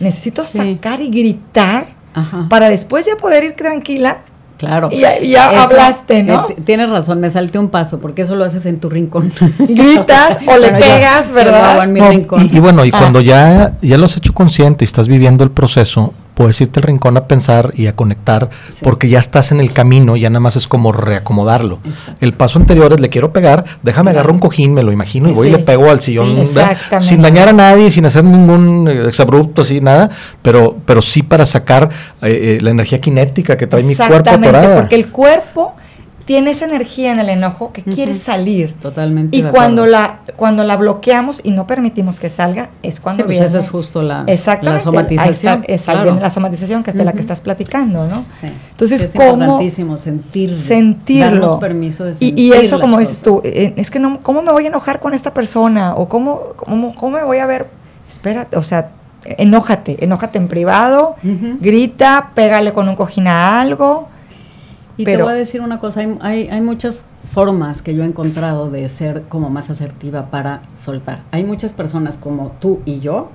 Necesito 0.00 0.44
Sí. 0.44 0.58
sacar 0.58 1.00
y 1.00 1.08
gritar 1.10 1.86
Ajá. 2.14 2.46
para 2.50 2.68
después 2.68 3.06
ya 3.06 3.16
poder 3.16 3.44
ir 3.44 3.56
tranquila. 3.56 4.18
Claro. 4.58 4.90
Y 4.92 5.00
ya- 5.00 5.18
ya 5.20 5.64
hablaste, 5.64 6.22
¿no? 6.22 6.50
eh, 6.50 6.56
tienes 6.64 6.88
razón, 6.88 7.18
me 7.18 7.28
salté 7.30 7.58
un 7.58 7.68
paso, 7.68 7.98
porque 7.98 8.22
eso 8.22 8.36
lo 8.36 8.44
haces 8.44 8.64
en 8.66 8.76
tu 8.78 8.88
rincón. 8.90 9.32
Gritas 9.58 10.38
o 10.46 10.56
le 10.56 10.70
Bueno, 10.70 10.78
pegas, 10.78 11.30
yo 11.30 11.34
¿verdad? 11.34 11.52
lo 11.52 11.64
hago 11.66 11.82
en 11.82 11.92
mi 11.92 12.00
No, 12.00 12.10
rincón. 12.10 12.44
y, 12.52 12.56
y 12.56 12.60
bueno, 12.60 12.84
y 12.84 12.90
Ah. 12.92 12.98
cuando 12.98 13.20
ya, 13.20 13.76
ya 13.82 13.96
lo 13.98 14.04
has 14.06 14.16
hecho 14.16 14.32
consciente 14.34 14.84
y 14.84 14.86
estás 14.86 15.08
viviendo 15.08 15.42
el 15.42 15.50
proceso, 15.50 16.14
puedes 16.34 16.60
irte 16.60 16.80
al 16.80 16.84
rincón 16.84 17.16
a 17.16 17.26
pensar 17.26 17.70
y 17.74 17.86
a 17.86 17.92
conectar, 17.94 18.50
Sí. 18.68 18.80
porque 18.82 19.08
ya 19.08 19.18
estás 19.18 19.52
en 19.52 19.60
el 19.60 19.72
camino, 19.72 20.16
ya 20.16 20.30
nada 20.30 20.40
más 20.40 20.56
es 20.56 20.66
como 20.66 20.92
reacomodarlo. 20.92 21.80
Exacto. 21.84 22.24
El 22.24 22.32
paso 22.32 22.58
anterior 22.58 22.92
es 22.92 23.00
le 23.00 23.08
quiero 23.10 23.32
pegar, 23.32 23.64
déjame 23.82 24.10
agarrar 24.10 24.32
un 24.32 24.38
cojín, 24.38 24.74
me 24.74 24.82
lo 24.82 24.92
imagino, 24.92 25.28
y 25.28 25.32
voy 25.32 25.48
y 25.48 25.52
le 25.52 25.58
pego 25.58 25.90
al 25.90 26.00
sillón, 26.00 26.46
sí, 26.46 26.58
sin 27.00 27.22
dañar 27.22 27.48
a 27.48 27.52
nadie, 27.52 27.90
sin 27.90 28.06
hacer 28.06 28.24
ningún 28.24 28.88
eh, 28.88 29.08
exabrupto, 29.08 29.62
así, 29.62 29.80
nada, 29.80 30.10
pero, 30.40 30.76
pero 30.86 31.02
sí 31.02 31.22
para 31.22 31.46
sacar 31.46 31.90
eh, 32.22 32.56
eh, 32.56 32.58
la 32.60 32.70
energía 32.70 32.98
cinética 33.02 33.56
que 33.56 33.66
trae 33.66 33.82
mi 33.82 33.94
cuerpo 33.94 34.30
atorada. 34.30 34.76
porque 34.80 34.94
el 34.96 35.08
cuerpo 35.08 35.74
tiene 36.24 36.50
esa 36.52 36.64
energía 36.64 37.10
en 37.12 37.18
el 37.20 37.28
enojo 37.28 37.72
que 37.72 37.82
quiere 37.82 38.12
Ujú. 38.12 38.20
salir. 38.20 38.74
Totalmente. 38.74 39.36
Y 39.36 39.42
cuando 39.42 39.86
la, 39.86 40.20
cuando 40.36 40.64
la 40.64 40.76
bloqueamos 40.76 41.40
y 41.42 41.50
no 41.50 41.66
permitimos 41.66 42.20
que 42.20 42.28
salga, 42.28 42.70
es 42.82 43.00
cuando 43.00 43.18
Sí, 43.18 43.24
pues 43.24 43.36
viene. 43.38 43.46
eso 43.46 43.58
es 43.58 43.68
justo 43.70 44.02
la, 44.02 44.24
la 44.62 44.78
somatización. 44.78 45.54
Ahí 45.54 45.60
está, 45.60 45.72
esa 45.72 45.92
claro. 45.92 46.18
la 46.20 46.30
somatización, 46.30 46.82
que 46.82 46.90
es 46.90 46.96
de 46.96 47.04
la 47.04 47.12
que 47.12 47.20
estás 47.20 47.40
platicando, 47.40 48.06
¿no? 48.06 48.24
Sí. 48.26 48.48
Entonces, 48.70 49.02
es 49.02 49.12
¿cómo 49.14 49.32
importantísimo 49.32 49.96
sentir, 49.98 50.54
sentirlo. 50.56 51.30
darnos 51.30 51.54
permiso 51.56 52.04
de 52.04 52.14
sentir 52.14 52.38
Y, 52.38 52.48
y 52.48 52.52
eso, 52.52 52.78
como 52.80 52.98
dices 52.98 53.22
tú, 53.22 53.40
eh, 53.44 53.72
es 53.76 53.90
que 53.90 53.98
no, 53.98 54.20
¿cómo 54.20 54.42
me 54.42 54.52
voy 54.52 54.64
a 54.64 54.68
enojar 54.68 55.00
con 55.00 55.14
esta 55.14 55.34
persona? 55.34 55.94
¿O 55.94 56.08
cómo, 56.08 56.40
cómo, 56.56 56.94
cómo 56.94 57.16
me 57.18 57.24
voy 57.24 57.38
a 57.38 57.46
ver? 57.46 57.68
Espérate, 58.10 58.56
o 58.56 58.62
sea, 58.62 58.90
enójate, 59.24 60.02
enójate 60.04 60.38
en 60.38 60.48
privado, 60.48 61.16
grita, 61.60 62.30
pégale 62.34 62.72
con 62.72 62.88
un 62.88 62.96
cojín 62.96 63.26
a 63.28 63.60
algo. 63.60 64.08
Y 64.96 65.04
te 65.04 65.16
voy 65.22 65.32
a 65.32 65.34
decir 65.36 65.60
una 65.60 65.78
cosa, 65.80 66.00
hay, 66.00 66.16
hay, 66.20 66.48
hay 66.48 66.60
muchas 66.60 67.06
formas 67.32 67.80
que 67.82 67.94
yo 67.94 68.02
he 68.02 68.06
encontrado 68.06 68.70
de 68.70 68.88
ser 68.88 69.22
como 69.28 69.48
más 69.50 69.70
asertiva 69.70 70.26
para 70.30 70.62
soltar. 70.74 71.22
Hay 71.30 71.44
muchas 71.44 71.72
personas 71.72 72.18
como 72.18 72.52
tú 72.60 72.80
y 72.84 73.00
yo 73.00 73.30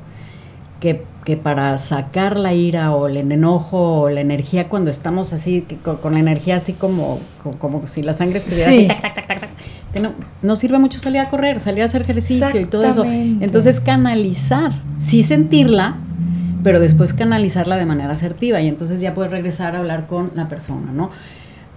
que, 0.80 1.04
que 1.26 1.36
para 1.38 1.76
sacar 1.80 2.38
la 2.38 2.54
ira 2.54 2.92
o 2.94 3.08
el 3.08 3.18
enojo 3.18 4.02
o 4.02 4.10
la 4.12 4.22
energía 4.22 4.70
cuando 4.70 4.92
estamos 4.92 5.34
así, 5.34 5.62
que 5.62 5.76
con, 5.78 5.98
con 5.98 6.14
la 6.14 6.20
energía 6.20 6.58
así 6.58 6.74
como, 6.74 7.20
como, 7.42 7.58
como 7.58 7.88
si 7.88 8.04
la 8.04 8.14
sangre 8.14 8.38
estuviera 8.38 8.70
Sí. 8.70 8.88
así, 8.88 8.88
tac, 8.88 9.02
tac, 9.02 9.16
tac, 9.16 9.28
tac, 9.28 9.40
tac, 9.40 9.50
te 9.92 10.00
no- 10.00 10.12
nos 10.44 10.60
sirve 10.60 10.78
mucho 10.78 11.00
salir 11.00 11.20
a 11.22 11.30
correr, 11.30 11.60
salir 11.60 11.82
a 11.82 11.86
hacer 11.86 12.04
ejercicio 12.04 12.62
y 12.62 12.66
todo 12.66 12.84
eso. 12.84 13.04
Entonces 13.42 13.80
canalizar, 13.80 14.74
sí 15.00 15.24
sentirla, 15.24 15.96
pero 16.62 16.80
después 16.80 17.14
canalizarla 17.16 17.78
de 17.78 17.86
manera 17.88 18.14
asertiva 18.14 18.62
y 18.62 18.68
entonces 18.68 19.02
ya 19.02 19.16
puedes 19.16 19.32
regresar 19.32 19.76
a 19.76 19.80
hablar 19.80 20.06
con 20.06 20.32
la 20.36 20.48
persona, 20.48 20.92
¿no? 20.94 21.10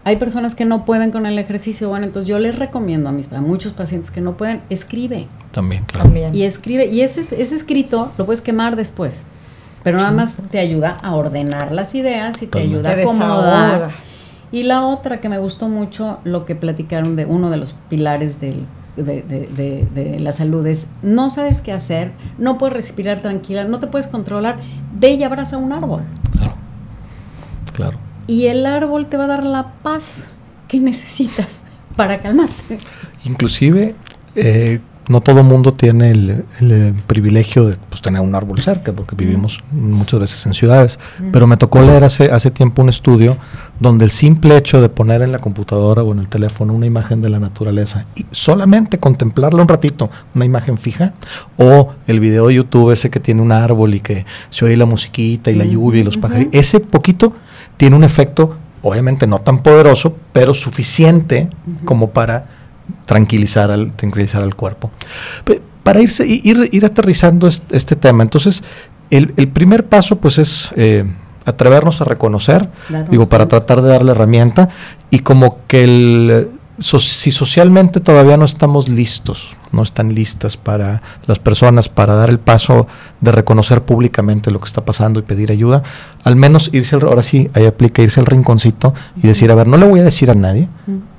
Hay 0.04 0.16
personas 0.16 0.54
que 0.54 0.64
no 0.64 0.84
pueden 0.86 1.10
con 1.10 1.26
el 1.26 1.38
ejercicio, 1.38 1.88
bueno, 1.90 2.06
entonces 2.06 2.26
yo 2.28 2.38
les 2.38 2.56
recomiendo 2.58 3.08
a, 3.10 3.12
mis, 3.12 3.30
a 3.32 3.40
muchos 3.42 3.74
pacientes 3.74 4.10
que 4.10 4.20
no 4.22 4.36
pueden, 4.36 4.62
escribe 4.70 5.26
También, 5.52 5.84
claro. 5.84 6.04
También. 6.04 6.34
y 6.34 6.42
escribe, 6.44 6.86
y 6.86 7.02
eso 7.02 7.20
es, 7.20 7.32
ese 7.32 7.54
escrito 7.54 8.10
lo 8.16 8.24
puedes 8.24 8.40
quemar 8.40 8.76
después, 8.76 9.24
pero 9.82 9.98
nada 9.98 10.10
más 10.12 10.38
te 10.50 10.58
ayuda 10.58 10.90
a 11.02 11.14
ordenar 11.14 11.70
las 11.72 11.94
ideas 11.94 12.40
y 12.42 12.46
te 12.46 12.60
ayuda 12.60 12.94
Te 12.94 13.00
a 13.00 13.04
acomodar. 13.04 13.90
Y 14.52 14.62
la 14.64 14.84
otra 14.86 15.20
que 15.20 15.28
me 15.28 15.38
gustó 15.38 15.68
mucho, 15.68 16.18
lo 16.24 16.44
que 16.46 16.54
platicaron 16.56 17.14
de 17.14 17.26
uno 17.26 17.50
de 17.50 17.56
los 17.58 17.74
pilares 17.90 18.40
del- 18.40 18.66
de, 18.96 19.22
de- 19.22 19.46
de- 19.54 19.86
de 19.94 20.18
la 20.18 20.32
salud 20.32 20.66
es, 20.66 20.86
no 21.02 21.30
sabes 21.30 21.60
qué 21.60 21.72
hacer, 21.72 22.12
no 22.38 22.58
puedes 22.58 22.74
respirar 22.74 23.20
tranquila, 23.20 23.64
no 23.64 23.78
te 23.80 23.86
puedes 23.86 24.06
controlar, 24.08 24.56
ve 24.94 25.12
y 25.12 25.22
abraza 25.22 25.56
un 25.58 25.72
árbol. 25.72 26.02
Claro. 26.32 26.54
Claro. 27.74 27.98
Y 28.30 28.46
el 28.46 28.64
árbol 28.64 29.08
te 29.08 29.16
va 29.16 29.24
a 29.24 29.26
dar 29.26 29.44
la 29.44 29.72
paz 29.82 30.28
que 30.68 30.78
necesitas 30.78 31.58
para 31.96 32.20
calmarte. 32.20 32.78
Inclusive, 33.24 33.96
eh, 34.36 34.78
no 35.08 35.20
todo 35.20 35.42
mundo 35.42 35.72
tiene 35.72 36.12
el, 36.12 36.44
el, 36.60 36.70
eh, 36.70 36.94
privilegio 37.08 37.66
de 37.66 37.76
pues, 37.88 38.00
tener 38.00 38.20
un 38.20 38.32
árbol 38.36 38.60
cerca, 38.60 38.92
porque 38.92 39.16
vivimos 39.16 39.58
muchas 39.72 40.20
veces 40.20 40.46
en 40.46 40.54
ciudades. 40.54 41.00
Pero 41.32 41.48
me 41.48 41.56
tocó 41.56 41.82
leer 41.82 42.04
hace, 42.04 42.30
hace 42.30 42.52
tiempo 42.52 42.82
un 42.82 42.88
estudio 42.88 43.36
donde 43.80 44.04
el 44.04 44.12
simple 44.12 44.56
hecho 44.56 44.80
de 44.80 44.88
poner 44.88 45.22
en 45.22 45.32
la 45.32 45.40
computadora 45.40 46.04
o 46.04 46.12
en 46.12 46.20
el 46.20 46.28
teléfono 46.28 46.72
una 46.72 46.86
imagen 46.86 47.22
de 47.22 47.30
la 47.30 47.40
naturaleza 47.40 48.06
y 48.14 48.26
solamente 48.30 48.98
contemplarla 48.98 49.60
un 49.60 49.68
ratito, 49.68 50.08
una 50.36 50.44
imagen 50.44 50.78
fija, 50.78 51.14
o 51.56 51.94
el 52.06 52.20
video 52.20 52.46
de 52.46 52.54
YouTube 52.54 52.92
ese 52.92 53.10
que 53.10 53.18
tiene 53.18 53.42
un 53.42 53.50
árbol 53.50 53.92
y 53.94 53.98
que 54.00 54.24
se 54.50 54.66
oye 54.66 54.76
la 54.76 54.86
musiquita 54.86 55.50
y 55.50 55.56
la 55.56 55.64
Ujú, 55.64 55.72
lluvia 55.72 56.02
y 56.02 56.04
los 56.04 56.16
pajaritos, 56.16 56.54
ese 56.54 56.78
poquito 56.78 57.34
tiene 57.80 57.96
un 57.96 58.04
efecto, 58.04 58.58
obviamente 58.82 59.26
no 59.26 59.40
tan 59.40 59.62
poderoso, 59.62 60.14
pero 60.34 60.52
suficiente 60.52 61.48
como 61.86 62.10
para 62.10 62.44
tranquilizar 63.06 63.70
al, 63.70 63.94
tranquilizar 63.94 64.42
al 64.42 64.54
cuerpo. 64.54 64.90
Para 65.82 66.02
irse, 66.02 66.26
ir, 66.26 66.68
ir 66.72 66.84
aterrizando 66.84 67.48
este, 67.48 67.74
este 67.74 67.96
tema, 67.96 68.22
entonces, 68.22 68.62
el, 69.08 69.32
el 69.38 69.48
primer 69.48 69.86
paso 69.86 70.16
pues 70.16 70.36
es 70.36 70.68
eh, 70.76 71.10
atrevernos 71.46 72.02
a 72.02 72.04
reconocer, 72.04 72.68
digo, 73.08 73.30
para 73.30 73.48
tratar 73.48 73.80
de 73.80 73.88
darle 73.88 74.12
herramienta, 74.12 74.68
y 75.08 75.20
como 75.20 75.60
que 75.66 75.84
el, 75.84 76.50
so- 76.80 76.98
si 76.98 77.30
socialmente 77.30 78.00
todavía 78.00 78.36
no 78.36 78.44
estamos 78.44 78.88
listos, 78.88 79.54
no 79.72 79.82
están 79.82 80.14
listas 80.14 80.56
para 80.56 81.02
las 81.26 81.38
personas 81.38 81.88
para 81.88 82.14
dar 82.14 82.28
el 82.30 82.38
paso 82.40 82.86
de 83.20 83.30
reconocer 83.32 83.82
públicamente 83.82 84.50
lo 84.50 84.58
que 84.58 84.66
está 84.66 84.84
pasando 84.84 85.20
y 85.20 85.22
pedir 85.22 85.52
ayuda, 85.52 85.82
al 86.24 86.34
menos 86.36 86.70
irse, 86.72 86.96
al, 86.96 87.02
ahora 87.02 87.22
sí, 87.22 87.48
ahí 87.54 87.66
aplica 87.66 88.02
irse 88.02 88.18
al 88.20 88.26
rinconcito 88.26 88.94
y 89.22 89.28
decir, 89.28 89.50
a 89.50 89.54
ver, 89.54 89.66
no 89.68 89.76
le 89.76 89.86
voy 89.86 90.00
a 90.00 90.04
decir 90.04 90.30
a 90.30 90.34
nadie, 90.34 90.68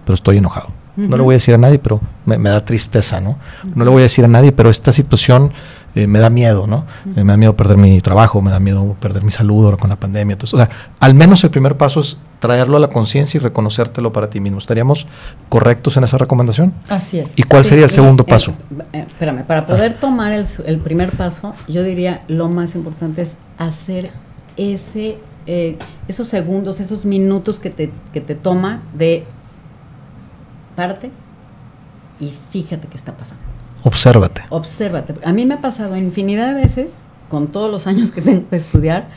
pero 0.04 0.14
estoy 0.14 0.38
enojado. 0.38 0.70
No 0.98 1.16
le 1.16 1.24
voy 1.24 1.34
a 1.34 1.38
decir 1.38 1.54
a 1.56 1.58
nadie, 1.58 1.80
pero 1.80 2.02
me, 2.26 2.38
me 2.38 2.50
da 2.50 2.66
tristeza, 2.66 3.22
¿no? 3.22 3.38
No 3.76 3.86
le 3.86 3.92
voy 3.92 4.02
a 4.02 4.04
decir 4.04 4.26
a 4.26 4.28
nadie, 4.28 4.52
pero 4.52 4.70
esta 4.70 4.92
situación 4.92 5.52
eh, 5.96 6.08
me 6.08 6.20
da 6.20 6.30
miedo, 6.30 6.68
¿no? 6.68 6.86
Eh, 7.16 7.24
me 7.24 7.34
da 7.34 7.38
miedo 7.38 7.56
perder 7.56 7.78
mi 7.78 8.00
trabajo, 8.02 8.42
me 8.42 8.52
da 8.52 8.60
miedo 8.60 8.96
perder 9.00 9.24
mi 9.24 9.32
salud 9.32 9.66
ahora 9.66 9.78
con 9.78 9.90
la 9.90 9.96
pandemia. 9.98 10.34
Entonces, 10.34 10.54
o 10.54 10.58
sea, 10.58 10.70
al 11.00 11.14
menos 11.14 11.44
el 11.44 11.50
primer 11.50 11.78
paso 11.78 12.00
es 12.00 12.18
traerlo 12.40 12.78
a 12.78 12.80
la 12.80 12.88
conciencia 12.88 13.38
y 13.38 13.42
reconocértelo 13.42 14.12
para 14.14 14.30
ti 14.30 14.40
mismo. 14.40 14.58
¿Estaríamos 14.58 15.06
correctos 15.50 15.98
en 15.98 16.04
esa 16.06 16.18
recomendación? 16.18 16.74
Así 16.90 17.20
es. 17.20 17.32
¿Y 17.38 17.44
cuál 17.44 17.64
Sí, 17.64 17.70
sería 17.70 17.86
el 17.86 17.92
segundo 17.92 18.24
eh, 18.26 18.30
paso? 18.30 18.54
eh, 18.94 19.06
espérame, 19.08 19.44
para 19.46 19.66
poder 19.68 19.94
tomar 19.96 20.32
el, 20.32 20.46
el 20.66 20.80
primer 20.80 21.12
paso, 21.12 21.54
yo 21.68 21.84
diría 21.84 22.24
lo 22.28 22.50
más 22.50 22.74
importante 22.76 23.22
es 23.22 23.36
hacer 23.58 24.12
ese, 24.58 25.18
eh, 25.46 25.78
esos 26.08 26.28
segundos, 26.28 26.80
esos 26.80 27.06
minutos 27.06 27.60
que 27.60 27.70
te, 27.70 27.92
que 28.14 28.22
te 28.22 28.34
toma 28.36 28.82
de 28.94 29.26
parte 30.76 31.12
y 32.20 32.34
fíjate 32.52 32.88
qué 32.88 32.98
está 32.98 33.14
pasando. 33.14 33.44
Obsérvate. 33.84 34.44
Obsérvate. 34.50 35.16
A 35.24 35.34
mí 35.34 35.46
me 35.46 35.56
ha 35.56 35.62
pasado 35.62 35.96
infinidad 35.98 36.48
de 36.56 36.62
veces, 36.62 36.94
con 37.30 37.48
todos 37.48 37.72
los 37.72 37.88
años 37.88 38.12
que 38.12 38.22
tengo 38.22 38.44
de 38.52 38.58
estudiar, 38.58 39.08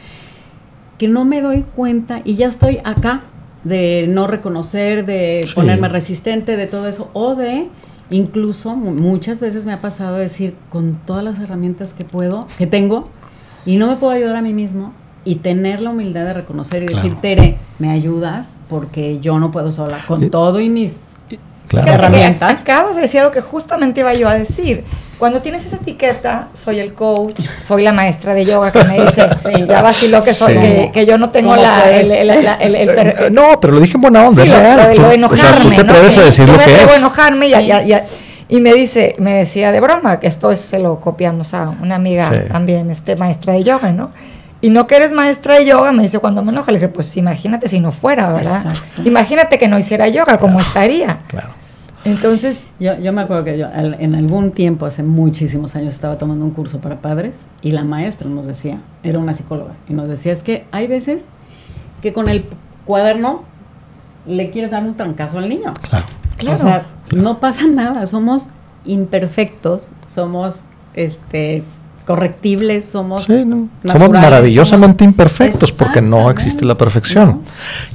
que 0.98 1.08
no 1.08 1.24
me 1.24 1.40
doy 1.40 1.64
cuenta 1.74 2.20
y 2.24 2.36
ya 2.36 2.46
estoy 2.48 2.78
acá 2.84 3.22
de 3.64 4.06
no 4.08 4.26
reconocer, 4.26 5.04
de 5.06 5.44
Sí. 5.46 5.54
ponerme 5.54 5.88
resistente, 5.88 6.56
de 6.56 6.66
todo 6.66 6.86
eso, 6.88 7.10
o 7.14 7.34
de 7.34 7.68
incluso 8.10 8.76
mu- 8.76 8.92
muchas 8.92 9.40
veces 9.40 9.64
me 9.66 9.72
ha 9.72 9.80
pasado 9.80 10.16
decir 10.16 10.54
con 10.68 10.98
todas 11.06 11.24
las 11.24 11.38
herramientas 11.40 11.92
que 11.94 12.04
puedo, 12.04 12.46
que 12.58 12.66
tengo, 12.66 13.08
y 13.66 13.76
no 13.76 13.86
me 13.88 13.96
puedo 13.96 14.12
ayudar 14.12 14.36
a 14.36 14.42
mí 14.42 14.52
mismo, 14.52 14.92
y 15.26 15.36
tener 15.36 15.80
la 15.80 15.88
humildad 15.90 16.24
de 16.26 16.34
reconocer 16.34 16.82
y 16.82 16.86
decir. 16.86 17.14
Tere, 17.22 17.56
me 17.78 17.90
ayudas 17.90 18.52
porque 18.68 19.20
yo 19.20 19.38
no 19.40 19.50
puedo 19.50 19.72
sola, 19.72 20.00
con 20.06 20.22
Eh, 20.24 20.28
todo 20.30 20.60
y 20.60 20.68
mis 20.68 21.13
Claro. 21.82 21.86
Que 21.86 21.92
herramientas. 21.94 22.60
Acabas 22.60 22.96
de 22.96 23.02
decir 23.02 23.20
algo 23.20 23.32
que 23.32 23.40
justamente 23.40 24.00
iba 24.00 24.14
yo 24.14 24.28
a 24.28 24.34
decir. 24.34 24.84
Cuando 25.18 25.40
tienes 25.40 25.64
esa 25.64 25.76
etiqueta, 25.76 26.48
soy 26.54 26.80
el 26.80 26.92
coach, 26.92 27.40
soy 27.62 27.82
la 27.84 27.92
maestra 27.92 28.34
de 28.34 28.44
yoga 28.44 28.72
que 28.72 28.82
me 28.84 29.00
dice, 29.00 29.22
Sí. 29.44 29.64
ya 29.68 29.80
vaciló 29.80 30.22
que 30.22 30.34
soy, 30.34 30.54
Sí. 30.54 30.58
que, 30.60 30.90
que 30.92 31.06
yo 31.06 31.18
no 31.18 31.30
tengo 31.30 31.50
¿Cómo 31.50 31.62
la, 31.62 31.88
el, 31.90 32.10
el- 32.10 32.26
la- 32.44 32.54
el- 32.56 32.74
el- 32.74 32.88
Eh, 32.90 33.28
no, 33.30 33.58
pero 33.60 33.74
lo 33.74 33.80
dije 33.80 33.94
en 33.96 34.00
buena 34.00 34.26
onda, 34.28 34.42
Sí, 34.42 34.48
es 34.50 34.54
lo, 34.56 34.60
real. 34.60 34.76
lo 34.76 34.82
de- 34.88 34.94
lo 34.96 35.08
de 35.08 35.24
o 35.24 35.36
sea, 35.36 35.48
enojarme. 35.50 35.64
tú 35.64 35.74
te 35.76 35.80
atreves 35.92 36.18
a 36.18 36.22
decir 36.24 36.46
yo 36.46 36.52
lo 36.52 36.58
me 36.58 36.64
que 36.64 36.74
es. 36.74 36.96
enojarme 36.96 37.46
y, 37.48 37.54
a- 37.54 37.60
y 37.82 37.92
a- 37.92 38.04
me 38.60 38.74
dice, 38.74 39.14
me 39.18 39.34
decía 39.34 39.70
de 39.72 39.80
broma, 39.80 40.18
que 40.20 40.26
esto 40.26 40.50
es- 40.50 40.60
se 40.60 40.78
lo 40.80 41.00
copiamos 41.00 41.54
a 41.54 41.68
una 41.70 41.94
amiga 41.94 42.28
Sí. 42.30 42.48
también, 42.50 42.90
este, 42.90 43.14
maestra 43.16 43.52
de 43.54 43.62
yoga, 43.62 43.92
¿no? 43.92 44.10
Y 44.60 44.70
no 44.70 44.86
que 44.86 44.96
eres 44.96 45.12
maestra 45.12 45.54
de 45.56 45.64
yoga, 45.66 45.92
me 45.92 46.02
dice 46.02 46.18
cuando 46.18 46.42
me 46.42 46.50
enoja, 46.50 46.72
le 46.72 46.78
dije, 46.78 46.88
pues 46.88 47.16
imagínate 47.16 47.68
si 47.68 47.80
no 47.80 47.92
fuera, 47.92 48.32
¿verdad? 48.32 48.62
Exacto. 48.66 49.02
Imagínate 49.04 49.58
que 49.58 49.68
no 49.68 49.78
hiciera 49.78 50.08
yoga, 50.08 50.38
¿cómo 50.38 50.58
estaría? 50.60 51.18
Claro. 51.28 51.50
Entonces, 52.04 52.74
Yo, 52.78 52.98
yo 52.98 53.12
me 53.12 53.22
acuerdo 53.22 53.44
que 53.44 53.56
yo 53.58 53.66
al- 53.72 53.96
en 53.98 54.14
algún 54.14 54.50
tiempo, 54.50 54.86
hace 54.86 55.02
muchísimos 55.02 55.74
años, 55.76 55.94
estaba 55.94 56.18
tomando 56.18 56.44
un 56.44 56.50
curso 56.50 56.78
para 56.80 57.00
padres 57.00 57.34
y 57.62 57.72
la 57.72 57.84
maestra 57.84 58.28
nos 58.28 58.46
decía, 58.46 58.78
era 59.02 59.18
una 59.18 59.32
psicóloga, 59.34 59.72
y 59.88 59.94
nos 59.94 60.08
decía, 60.08 60.32
es 60.32 60.42
que 60.42 60.66
hay 60.70 60.86
veces 60.86 61.26
que 62.02 62.12
con 62.12 62.28
el 62.28 62.44
cuaderno 62.84 63.42
le 64.26 64.50
quieres 64.50 64.70
dar 64.70 64.82
un 64.84 64.94
trancazo 64.94 65.38
al 65.38 65.48
niño. 65.48 65.72
Claro. 65.88 66.04
Claro. 66.36 66.56
O 66.56 66.60
sea, 66.60 66.86
no 67.14 67.40
pasa 67.40 67.66
nada, 67.66 68.06
somos 68.06 68.48
imperfectos, 68.84 69.88
somos 70.12 70.60
este 70.94 71.62
correctibles, 72.06 72.84
somos 72.84 73.24
Sí, 73.24 73.44
no. 73.46 73.68
Somos 73.90 74.10
maravillosamente 74.10 75.04
somos- 75.04 75.12
imperfectos 75.12 75.72
porque 75.72 76.02
no 76.02 76.30
existe 76.30 76.64
la 76.66 76.76
perfección. 76.76 77.28
No. 77.28 77.40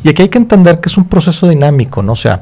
Y 0.04 0.10
aquí 0.10 0.24
hay 0.24 0.30
que 0.30 0.40
entender 0.40 0.80
que 0.80 0.90
es 0.90 0.98
un 0.98 1.06
proceso 1.06 1.48
dinámico, 1.48 2.02
¿no? 2.02 2.14
O 2.14 2.16
sea, 2.16 2.42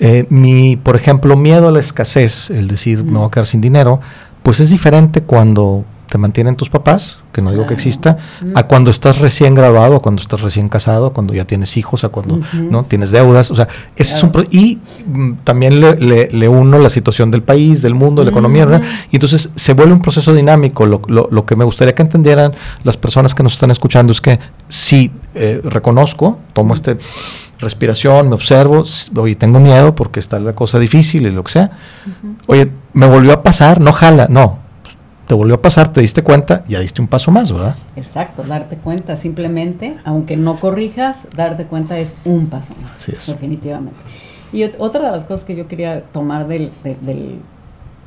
eh, 0.00 0.26
mi, 0.30 0.76
por 0.76 0.96
ejemplo, 0.96 1.36
miedo 1.36 1.68
a 1.68 1.70
la 1.70 1.78
escasez, 1.78 2.48
el 2.50 2.68
decir 2.68 3.04
me 3.04 3.18
voy 3.18 3.28
a 3.28 3.30
quedar 3.30 3.46
sin 3.46 3.60
dinero, 3.60 4.00
pues 4.42 4.58
es 4.60 4.70
diferente 4.70 5.20
cuando 5.20 5.84
te 6.10 6.18
mantienen 6.18 6.56
tus 6.56 6.68
papás, 6.68 7.20
que 7.32 7.40
no 7.40 7.50
digo 7.52 7.66
que 7.66 7.72
exista, 7.74 8.18
a 8.54 8.64
cuando 8.64 8.90
estás 8.90 9.18
recién 9.20 9.54
graduado, 9.54 9.96
a 9.96 10.00
cuando 10.00 10.20
estás 10.20 10.40
recién 10.42 10.68
casado, 10.68 11.06
a 11.06 11.12
cuando 11.12 11.32
ya 11.32 11.44
tienes 11.44 11.76
hijos, 11.76 12.02
a 12.04 12.08
cuando 12.10 12.40
no 12.70 12.84
tienes 12.84 13.12
deudas, 13.12 13.50
o 13.50 13.54
sea, 13.54 13.68
ese 13.96 14.14
es 14.16 14.22
un 14.22 14.32
pro- 14.32 14.42
y 14.50 14.80
mm, 15.06 15.32
también 15.44 15.80
le, 15.80 15.94
le- 15.96 16.28
le 16.32 16.48
uno 16.48 16.78
la 16.78 16.90
situación 16.90 17.30
del 17.30 17.42
país, 17.44 17.80
del 17.80 17.94
mundo, 17.94 18.22
de 18.22 18.26
la 18.26 18.30
economía, 18.32 18.66
¿verdad? 18.66 18.82
Y 19.10 19.16
entonces 19.16 19.50
se 19.54 19.72
vuelve 19.72 19.92
un 19.92 20.02
proceso 20.02 20.34
dinámico. 20.34 20.84
Lo, 20.84 21.00
lo- 21.06 21.28
lo 21.30 21.46
que 21.46 21.54
me 21.56 21.64
gustaría 21.64 21.94
que 21.94 22.02
entendieran 22.02 22.52
las 22.82 22.96
personas 22.96 23.34
que 23.34 23.42
nos 23.42 23.52
están 23.52 23.70
escuchando 23.70 24.12
es 24.12 24.20
que 24.20 24.40
si 24.68 25.12
eh, 25.34 25.60
reconozco, 25.64 26.38
tomo 26.52 26.74
este 26.74 26.98
respiración, 27.60 28.28
me 28.30 28.34
observo, 28.34 28.82
oye, 29.16 29.34
tengo 29.34 29.60
miedo 29.60 29.94
porque 29.94 30.18
está 30.20 30.38
la 30.38 30.54
cosa 30.54 30.78
difícil 30.78 31.26
y 31.26 31.30
lo 31.30 31.44
que 31.44 31.52
sea. 31.52 31.70
Oye, 32.46 32.70
me 32.94 33.06
volvió 33.06 33.32
a 33.34 33.42
pasar, 33.42 33.80
no 33.80 33.92
jala, 33.92 34.26
no. 34.30 34.59
Te 35.30 35.34
volvió 35.34 35.54
a 35.54 35.62
pasar, 35.62 35.92
te 35.92 36.00
diste 36.00 36.24
cuenta, 36.24 36.64
ya 36.66 36.80
diste 36.80 37.00
un 37.00 37.06
paso 37.06 37.30
más, 37.30 37.52
¿verdad? 37.52 37.76
Exacto, 37.94 38.42
darte 38.42 38.74
cuenta 38.74 39.14
simplemente, 39.14 39.96
aunque 40.02 40.36
no 40.36 40.58
corrijas, 40.58 41.28
darte 41.36 41.66
cuenta 41.66 42.00
es 42.00 42.16
un 42.24 42.46
paso 42.48 42.74
más, 42.82 42.96
Así 42.96 43.12
es. 43.16 43.28
definitivamente. 43.28 43.94
Y 44.52 44.62
ot- 44.62 44.74
otra 44.80 45.04
de 45.06 45.12
las 45.12 45.24
cosas 45.24 45.44
que 45.44 45.54
yo 45.54 45.68
quería 45.68 46.02
tomar 46.02 46.48
del, 46.48 46.72
de- 46.82 46.96
del 47.00 47.38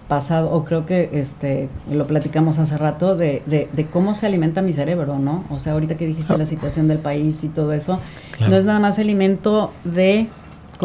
pasado, 0.09 0.51
o 0.51 0.65
creo 0.65 0.85
que 0.85 1.11
este 1.13 1.69
lo 1.89 2.05
platicamos 2.07 2.59
hace 2.59 2.77
rato, 2.77 3.15
de, 3.15 3.41
de- 3.45 3.69
de 3.71 3.85
cómo 3.85 4.15
se 4.15 4.25
alimenta 4.25 4.61
mi 4.61 4.73
cerebro, 4.73 5.17
¿no? 5.17 5.45
O 5.49 5.61
sea, 5.61 5.71
ahorita 5.71 5.95
que 5.95 6.05
dijiste 6.05 6.37
la 6.37 6.43
situación 6.43 6.89
del 6.89 6.97
país 6.99 7.41
y 7.45 7.47
todo 7.47 7.71
eso, 7.71 7.99
Claro. 8.35 8.51
no 8.51 8.57
es 8.57 8.65
nada 8.65 8.79
más 8.81 8.99
alimento 8.99 9.71
de 9.85 10.27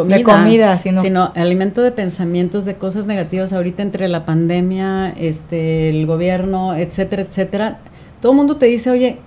comida, 0.02 0.16
De 0.16 0.22
comida, 0.24 0.78
sino- 0.78 1.32
alimento 1.34 1.82
de 1.82 1.92
pensamientos, 1.92 2.64
de 2.64 2.76
cosas 2.76 3.06
negativas 3.06 3.52
ahorita 3.52 3.82
entre 3.82 4.08
la 4.08 4.24
pandemia, 4.24 5.10
este, 5.10 5.88
el 5.88 6.06
gobierno, 6.06 6.74
etcétera, 6.74 7.22
etcétera. 7.22 7.78
Todo 8.20 8.32
el 8.32 8.36
mundo 8.36 8.56
te 8.56 8.66
dice, 8.66 8.90
oye, 8.90 9.18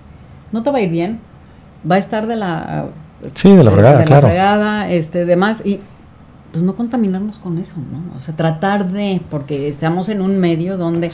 no 0.52 0.62
te 0.62 0.70
va 0.70 0.78
a 0.78 0.80
ir 0.82 0.90
bien, 0.90 1.20
va 1.90 1.96
a 1.96 1.98
estar 1.98 2.26
de 2.26 2.36
la... 2.36 2.86
Sí, 3.34 3.54
de 3.54 3.62
la 3.62 3.70
fregada, 3.70 3.98
de 3.98 4.04
claro. 4.04 4.22
la 4.26 4.28
fregada, 4.28 4.90
este, 4.90 5.24
demás, 5.24 5.62
y 5.64 5.78
pues 6.50 6.62
no 6.62 6.74
contaminarnos 6.74 7.38
con 7.38 7.56
eso, 7.58 7.76
¿no? 7.76 8.14
O 8.16 8.20
sea, 8.20 8.36
tratar 8.36 8.88
de, 8.90 9.22
porque 9.30 9.68
estamos 9.68 10.08
en 10.10 10.20
un 10.20 10.38
medio 10.38 10.76
donde 10.76 11.10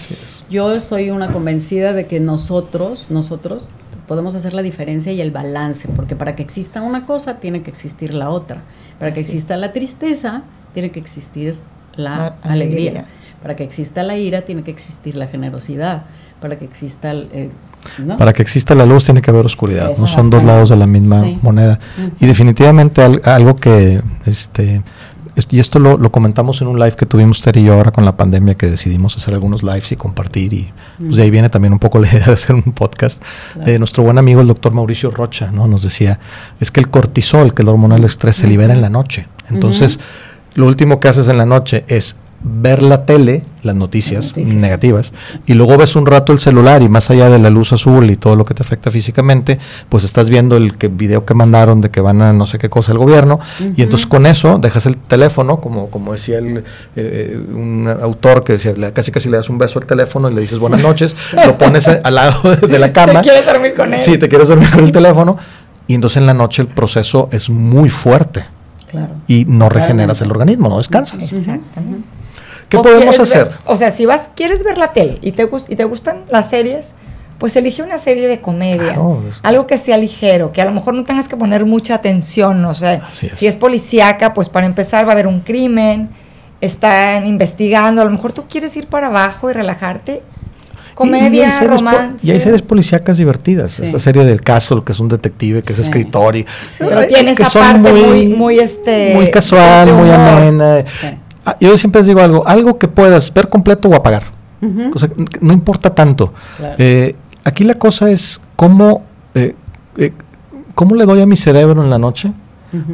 yo 0.51 0.81
soy 0.81 1.11
una 1.11 1.29
convencida 1.29 1.92
de 1.92 2.07
que 2.07 2.18
nosotros, 2.18 3.09
nosotros 3.11 3.68
podemos 4.09 4.35
hacer 4.35 4.55
la 4.55 4.62
diferencia 4.62 5.12
y 5.12 5.21
el 5.21 5.31
balance, 5.31 5.87
porque 5.94 6.16
para 6.16 6.35
que 6.35 6.42
exista 6.42 6.83
una 6.83 7.07
cosa 7.07 7.35
tiene 7.35 7.62
que 7.62 7.71
existir 7.71 8.12
la 8.14 8.31
otra. 8.31 8.62
Para 8.99 9.12
que 9.14 9.21
exista 9.21 9.57
la 9.57 9.73
tristeza, 9.73 10.42
tiene 10.75 10.90
que 10.90 10.99
existir 10.99 11.59
la 11.94 12.16
La 12.16 12.27
alegría. 12.42 12.90
alegría. 12.90 13.07
Para 13.42 13.55
que 13.55 13.62
exista 13.62 14.03
la 14.03 14.16
ira, 14.16 14.42
tiene 14.42 14.62
que 14.64 14.71
existir 14.73 15.14
la 15.14 15.29
generosidad. 15.29 16.03
Para 16.40 16.59
que 16.59 16.64
exista 16.64 17.11
el... 17.12 17.29
eh, 17.33 17.51
¿no? 17.99 18.16
Para 18.16 18.33
que 18.33 18.42
exista 18.42 18.75
la 18.75 18.87
luz 18.87 19.05
tiene 19.05 19.21
que 19.23 19.31
haber 19.31 19.44
oscuridad, 19.47 19.97
no 19.99 20.07
son 20.09 20.31
dos 20.31 20.42
lados 20.42 20.68
de 20.71 20.77
la 20.77 20.87
misma 20.87 21.23
Sí. 21.23 21.38
moneda. 21.42 21.79
Y 22.21 22.27
definitivamente 22.27 23.03
al- 23.03 23.21
algo 23.25 23.57
que, 23.57 24.01
este, 24.27 24.77
es- 24.77 24.83
y 25.51 25.59
esto 25.59 25.79
lo, 25.79 25.96
lo 25.96 26.11
comentamos 26.11 26.61
en 26.61 26.68
un 26.68 26.79
live 26.79 26.96
que 26.96 27.07
tuvimos 27.07 27.40
Ter 27.42 27.57
y 27.57 27.64
yo 27.64 27.74
ahora 27.74 27.90
con 27.90 28.05
la 28.05 28.16
pandemia, 28.16 28.57
que 28.57 28.66
decidimos 28.66 29.16
hacer 29.16 29.35
algunos 29.35 29.62
lives 29.62 29.92
y 29.92 29.96
compartir, 29.96 30.53
y 30.53 30.72
pues 30.98 31.16
de 31.16 31.22
ahí 31.22 31.31
viene 31.31 31.48
también 31.48 31.72
un 31.72 31.79
poco 31.79 31.98
la 31.98 32.09
idea 32.12 32.27
de 32.27 32.33
hacer 32.33 32.55
un 32.57 32.72
podcast. 32.72 33.22
Claro. 33.55 33.70
Eh, 33.70 33.79
nuestro 33.79 34.03
buen 34.03 34.18
amigo 34.18 34.40
el 34.40 34.46
doctor 34.48 34.72
Mauricio 34.72 35.11
Rocha 35.11 35.51
¿no? 35.53 35.66
nos 35.66 35.83
decía, 35.83 36.18
es 36.61 36.70
que 36.70 36.81
el 36.81 36.90
cortisol, 36.90 37.55
que 37.55 37.62
es 37.62 37.66
la 37.66 37.72
hormona 37.72 37.96
del 37.96 38.05
estrés, 38.05 38.37
se 38.37 38.46
libera 38.46 38.74
en 38.74 38.81
la 38.81 38.90
noche. 38.90 39.29
Entonces, 39.51 40.01
lo 40.55 40.66
último 40.66 41.01
que 41.01 41.09
haces 41.09 41.29
en 41.29 41.38
la 41.38 41.46
noche 41.46 41.85
es 41.88 42.16
ver 42.40 42.83
la 42.85 43.05
tele, 43.05 43.42
las 43.64 43.74
noticias, 43.74 44.27
Las 44.27 44.37
noticias. 44.37 44.55
negativas, 44.62 45.12
Sí. 45.12 45.33
y 45.46 45.55
luego 45.55 45.77
ves 45.77 45.96
un 45.96 46.07
rato 46.07 46.33
el 46.33 46.38
celular 46.38 46.83
y 46.83 46.88
más 46.88 47.11
allá 47.11 47.29
de 47.29 47.38
la 47.40 47.51
luz 47.51 47.72
azul 47.72 48.09
y 48.11 48.16
todo 48.16 48.37
lo 48.37 48.44
que 48.44 48.55
te 48.55 48.62
afecta 48.62 48.92
físicamente, 48.92 49.59
pues 49.88 50.05
estás 50.05 50.31
viendo 50.31 50.57
el 50.57 50.77
que, 50.79 50.87
video 50.87 51.24
que 51.24 51.35
mandaron 51.35 51.81
de 51.81 51.90
que 51.90 52.01
van 52.01 52.22
a 52.22 52.33
no 52.33 52.46
sé 52.46 52.59
qué 52.59 52.68
cosa 52.70 52.92
el 52.92 52.98
gobierno 52.98 53.40
y 53.77 53.83
entonces 53.83 54.07
con 54.07 54.24
eso 54.24 54.59
dejas 54.59 54.87
el 54.87 54.96
teléfono, 54.96 55.61
como, 55.61 55.90
como 55.90 56.12
decía 56.12 56.38
el, 56.38 56.62
eh, 56.94 57.40
un 57.53 57.88
autor 58.03 58.44
que 58.44 58.53
decía, 58.55 58.72
casi 58.92 59.11
casi 59.11 59.29
le 59.29 59.37
das 59.38 59.51
un 59.51 59.59
beso 59.59 59.81
al 59.81 59.87
teléfono 59.87 60.31
y 60.31 60.35
le 60.35 60.40
dices 60.40 60.61
buenas 60.61 60.81
noches, 60.83 61.16
lo 61.46 61.59
pones 61.59 61.88
al 61.88 62.14
lado 62.14 62.55
de, 62.55 62.79
la 62.79 62.92
cama. 62.92 63.14
¿Te 63.20 63.29
quieres 63.31 63.46
dormir 63.46 63.74
con 63.74 63.92
él? 63.94 64.01
Sí, 64.01 64.16
te 64.16 64.29
quieres 64.29 64.46
dormir 64.48 64.70
con 64.70 64.85
el 64.85 64.92
teléfono 64.92 65.37
y 65.88 65.94
entonces 65.94 66.18
en 66.18 66.27
la 66.27 66.35
noche 66.35 66.62
el 66.62 66.68
proceso 66.68 67.29
es 67.33 67.51
muy 67.51 67.88
fuerte 67.90 68.44
Claro. 68.88 69.16
y 69.27 69.44
no 69.46 69.68
regeneras 69.68 70.20
el 70.22 70.31
organismo, 70.31 70.68
no 70.70 70.79
descansas. 70.79 71.20
Exactamente. 71.22 72.07
¿Qué 72.68 72.76
O 72.76 72.83
podemos 72.83 73.18
hacer? 73.18 73.44
ver- 73.46 73.57
o 73.64 73.76
sea, 73.76 73.90
si 73.90 74.04
vas, 74.07 74.31
quieres 74.35 74.62
ver 74.64 74.78
la 74.78 74.92
tele 74.92 75.18
y 75.22 75.33
te, 75.33 75.48
y 75.68 75.76
te 75.76 75.85
gustan 75.85 76.24
las 76.31 76.50
series, 76.50 76.92
pues 77.38 77.54
elige 77.57 77.83
una 77.83 77.98
serie 77.98 78.26
de 78.28 78.40
comedia. 78.40 78.94
Claro, 78.94 79.22
es- 79.31 79.40
Algo 79.42 79.66
que 79.66 79.78
sea 79.78 79.96
ligero, 79.96 80.52
que 80.52 80.61
a 80.61 80.64
lo 80.64 80.72
mejor 80.72 80.94
no 80.94 81.04
tengas 81.04 81.28
que 81.28 81.37
poner 81.37 81.64
mucha 81.66 81.94
atención. 81.94 82.64
O 82.64 82.74
sea, 82.74 82.94
es. 83.22 83.38
si 83.38 83.46
es 83.46 83.57
policíaca, 83.57 84.35
pues 84.35 84.48
para 84.48 84.66
empezar 84.66 85.04
va 85.07 85.11
a 85.11 85.12
haber 85.12 85.26
un 85.26 85.40
crimen, 85.40 86.11
están 86.61 87.24
investigando, 87.26 88.02
a 88.02 88.04
lo 88.04 88.11
mejor 88.11 88.33
tú 88.33 88.44
quieres 88.48 88.76
ir 88.76 88.87
para 88.88 89.07
abajo 89.07 89.50
y 89.50 89.52
relajarte. 89.54 90.12
Y- 90.12 90.16
y 90.16 90.20
hay 90.90 90.94
Comedia, 90.94 91.52
series 91.52 91.70
romance. 91.70 92.26
Y 92.26 92.33
hay 92.33 92.40
series 92.40 92.62
policíacas 92.62 93.18
divertidas. 93.18 93.70
Sí. 93.70 93.85
Esta 93.87 94.00
serie 94.00 94.24
del 94.24 94.40
Castle, 94.42 94.83
que 94.85 94.90
es 94.90 94.98
un 94.98 95.09
detective, 95.09 95.62
que 95.62 95.72
es 95.72 95.78
escritor 95.78 96.35
y... 96.35 96.44
Pero 96.81 97.07
tiene 97.07 97.37
que 97.37 97.44
esa 97.44 97.52
son 97.52 97.83
parte 97.85 97.92
muy, 97.92 98.26
muy, 98.26 98.59
este, 98.59 99.14
muy 99.14 99.31
casual, 99.31 99.92
muy 99.94 100.11
amena. 100.11 100.85
Ah, 101.50 101.56
Yo 101.61 101.76
siempre 101.78 102.00
les 102.00 102.06
digo 102.06 102.20
algo, 102.20 102.46
algo 102.46 102.78
que 102.78 102.88
puedas 102.88 103.32
ver 103.32 103.48
completo 103.48 103.88
o 103.88 103.94
apagar. 103.94 104.24
O 104.94 104.98
sea, 104.98 105.08
n- 105.16 105.26
no 105.40 105.52
importa 105.52 105.94
tanto. 105.94 106.32
Claro. 106.56 106.74
Eh, 106.78 107.14
aquí 107.44 107.64
la 107.64 107.74
cosa 107.74 108.11
es 108.11 108.40
cómo, 108.56 109.04
eh, 109.34 109.54
eh, 109.96 110.12
cómo 110.74 110.94
le 110.96 111.04
doy 111.06 111.20
a 111.20 111.26
mi 111.26 111.37
cerebro 111.37 111.82
en 111.82 111.90
la 111.90 111.98
noche 111.98 112.32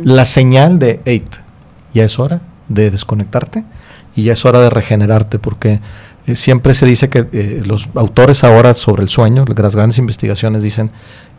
la 0.05 0.25
señal 0.25 0.79
de, 0.79 1.01
hey, 1.05 1.25
ya 1.93 2.05
es 2.05 2.19
hora 2.21 2.41
de 2.69 2.91
desconectarte 2.93 3.65
y 4.15 4.23
ya 4.25 4.35
es 4.35 4.45
hora 4.45 4.61
de 4.61 4.71
regenerarte, 4.71 5.39
porque 5.41 5.81
eh, 6.27 6.35
siempre 6.37 6.75
se 6.75 6.87
dice 6.87 7.09
que 7.09 7.63
los 7.67 7.89
autores 7.97 8.45
ahora 8.45 8.73
sobre 8.75 9.03
el 9.03 9.09
sueño, 9.09 9.45
las 9.57 9.75
grandes 9.75 9.99
investigaciones 9.99 10.63
dicen, 10.63 10.93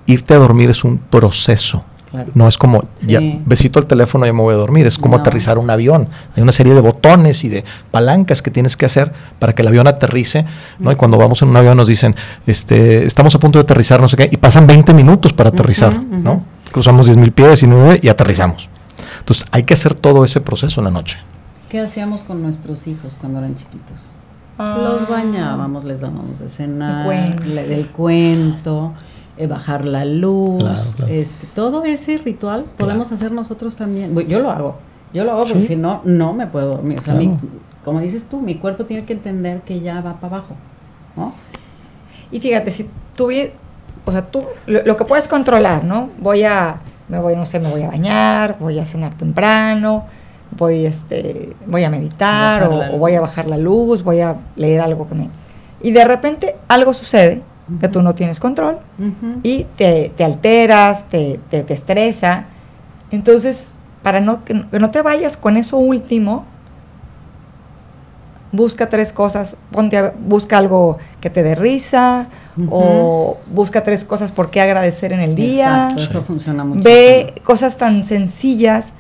irte 0.06 0.34
a 0.34 0.38
dormir 0.38 0.69
es 0.69 0.84
un 0.84 0.97
proceso. 0.97 1.86
Claro. 2.12 2.32
No 2.34 2.48
es 2.48 2.58
como, 2.58 2.86
ya 3.06 3.20
besito 3.46 3.80
al 3.80 3.88
teléfono, 3.88 4.26
ya 4.26 4.32
me 4.34 4.41
voy 4.41 4.54
a 4.54 4.58
dormir. 4.58 4.86
Es 4.88 4.98
como 4.98 5.15
No. 5.15 5.22
aterrizar 5.22 5.58
un 5.58 5.70
avión. 5.70 6.08
Hay 6.36 6.44
una 6.44 6.52
serie 6.54 6.74
de 6.74 6.80
botones 6.82 7.44
y 7.44 7.50
de 7.50 7.65
palancas 7.91 8.41
que 8.41 8.52
tienes 8.52 8.78
que 8.78 8.86
hacer 8.86 9.12
para 9.39 9.54
que 9.54 9.62
el 9.63 9.68
avión 9.68 9.88
aterrice. 9.88 10.46
¿no? 10.80 10.91
Y 10.91 10.96
cuando 10.96 11.18
vamos 11.18 11.41
en 11.41 11.50
un 11.50 11.58
avión 11.58 11.76
nos 11.76 11.88
dicen, 11.88 12.15
este, 12.48 13.06
estamos 13.06 13.36
a 13.36 13.39
punto 13.39 13.60
de 13.60 13.63
aterrizar, 13.63 14.00
no 14.00 14.08
sé 14.08 14.15
qué, 14.18 14.30
y 14.32 14.38
pasan 14.38 14.65
20 14.68 14.94
minutos 14.94 15.34
para 15.34 15.50
aterrizar. 15.50 16.02
¿no? 16.04 16.44
Cruzamos 16.72 17.08
10.000 17.10 17.32
pies 17.34 17.63
y, 17.63 17.68
nueve 17.68 18.00
y 18.02 18.08
aterrizamos. 18.08 18.70
Entonces 19.20 19.46
hay 19.52 19.63
que 19.63 19.74
hacer 19.74 19.94
todo 19.96 20.24
ese 20.24 20.39
proceso 20.41 20.80
en 20.82 20.86
la 20.86 20.91
noche. 20.91 21.18
¿Qué 21.70 21.80
hacíamos 21.82 22.24
con 22.24 22.41
nuestros 22.41 22.88
hijos 22.88 23.18
cuando 23.20 23.39
eran 23.39 23.56
chiquitos? 23.56 24.12
Ah. 24.58 24.78
Los 24.82 25.10
bañábamos, 25.10 25.84
les 25.84 25.99
dábamos 26.01 26.39
de 26.39 26.47
cenar, 26.47 26.99
El 26.99 27.06
cuento. 27.36 27.43
le- 27.47 27.68
del 27.68 27.88
cuento, 27.88 28.93
eh, 29.38 29.48
bajar 29.48 29.86
la 29.86 30.06
luz, 30.06 30.62
Claro, 30.64 30.82
claro. 30.96 31.12
Este, 31.14 31.48
todo 31.56 31.84
ese 31.86 32.18
ritual 32.18 32.66
podemos 32.78 33.12
hacer 33.12 33.32
nosotros 33.32 33.76
también. 33.76 34.14
Bueno, 34.14 34.30
yo 34.30 34.40
lo 34.40 34.50
hago, 34.52 34.76
yo 35.14 35.24
lo 35.24 35.32
hago 35.34 35.44
porque 35.46 35.62
Sí. 35.62 35.68
si 35.70 35.76
no, 35.76 36.02
no 36.06 36.34
me 36.34 36.48
puedo 36.48 36.68
dormir. 36.76 37.00
O 37.00 37.02
sea, 37.02 37.14
Claro. 37.16 37.30
mi- 37.32 37.40
como 37.84 38.00
dices 38.00 38.26
tú, 38.30 38.40
mi 38.42 38.56
cuerpo 38.56 38.86
tiene 38.86 39.04
que 39.06 39.14
entender 39.14 39.62
que 39.62 39.80
ya 39.82 39.96
va 40.02 40.16
para 40.20 40.38
abajo, 40.38 40.56
¿no? 41.16 41.34
Y 42.32 42.40
fíjate, 42.40 42.72
si 42.72 42.90
tú, 43.16 43.28
vi- 43.28 43.50
o 44.06 44.12
sea, 44.12 44.24
tú, 44.24 44.44
lo, 44.68 44.84
lo 44.84 44.98
que 44.98 45.06
puedes 45.06 45.28
controlar, 45.28 45.84
¿no? 45.84 46.10
Voy 46.20 46.44
a, 46.44 46.78
me 47.10 47.20
voy, 47.20 47.36
no 47.36 47.46
sé, 47.46 47.60
me 47.60 47.70
voy 47.70 47.84
a 47.84 47.88
bañar, 47.88 48.58
voy 48.60 48.80
a 48.80 48.86
cenar 48.86 49.14
temprano, 49.16 50.06
voy, 50.58 50.86
este, 50.86 51.54
voy 51.68 51.84
a 51.84 51.90
meditar 51.90 52.64
o, 52.68 52.96
o 52.96 52.98
voy 52.98 53.16
a 53.16 53.22
bajar 53.22 53.48
la 53.48 53.58
luz, 53.58 54.04
voy 54.04 54.22
a 54.22 54.38
leer 54.56 54.82
algo 54.82 55.08
que 55.08 55.16
me... 55.16 55.30
Y 55.82 55.92
de 55.92 56.06
repente 56.06 56.56
algo 56.68 56.94
sucede 56.94 57.42
que 57.80 57.88
tú 57.89 58.01
no 58.03 58.13
tienes 58.16 58.39
control 58.39 58.78
y 59.43 59.63
te, 59.76 60.11
te 60.16 60.24
alteras, 60.24 61.05
te, 61.09 61.39
te, 61.49 61.63
te 61.63 61.74
estresa. 61.74 62.45
Entonces, 63.11 63.74
para 64.03 64.22
no, 64.22 64.43
que, 64.45 64.53
no- 64.53 64.70
que 64.70 64.80
no 64.80 64.91
te 64.91 65.01
vayas 65.01 65.36
con 65.38 65.57
eso 65.57 65.78
último, 65.78 66.45
busca 68.51 68.88
tres 68.88 69.11
cosas, 69.11 69.57
ponte 69.72 69.97
a- 69.97 70.13
busca 70.18 70.57
algo 70.57 70.97
que 71.20 71.30
te 71.30 71.43
dé 71.43 71.55
risa 71.55 72.28
o 72.70 73.38
busca 73.51 73.84
tres 73.84 74.05
cosas 74.05 74.32
por 74.32 74.49
qué 74.49 74.61
agradecer 74.61 75.11
en 75.11 75.20
el 75.20 75.36
día. 75.36 75.88
Exacto, 75.89 76.03
eso 76.03 76.20
Sí. 76.20 76.26
funciona 76.28 76.63
mucho. 76.63 76.82
Ve 76.84 77.34
cosas 77.43 77.78
tan 77.78 78.05
sencillas 78.05 78.93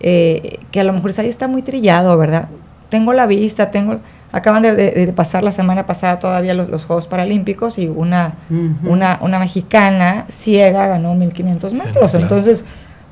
eh, 0.00 0.58
que 0.70 0.80
a 0.80 0.84
lo 0.84 0.92
mejor 0.92 1.12
ahí 1.18 1.28
está 1.28 1.46
muy 1.46 1.62
trillado, 1.62 2.16
¿verdad? 2.16 2.48
Tengo 2.88 3.12
la 3.12 3.26
vista, 3.26 3.70
tengo... 3.70 4.00
Acaban 4.32 4.62
de, 4.62 4.74
de- 4.74 4.90
de 5.06 5.12
pasar 5.12 5.44
la 5.44 5.52
semana 5.52 5.84
pasada 5.86 6.18
todavía 6.18 6.54
los, 6.54 6.68
los 6.70 6.84
Juegos 6.86 7.06
Paralímpicos 7.06 7.78
y 7.78 7.88
una, 7.88 8.32
una, 8.84 9.18
una 9.20 9.38
mexicana 9.38 10.24
ciega 10.28 10.86
ganó 10.86 11.14
1500 11.14 11.72
metros. 11.74 12.10
claro. 12.10 12.18
Entonces, 12.22 12.64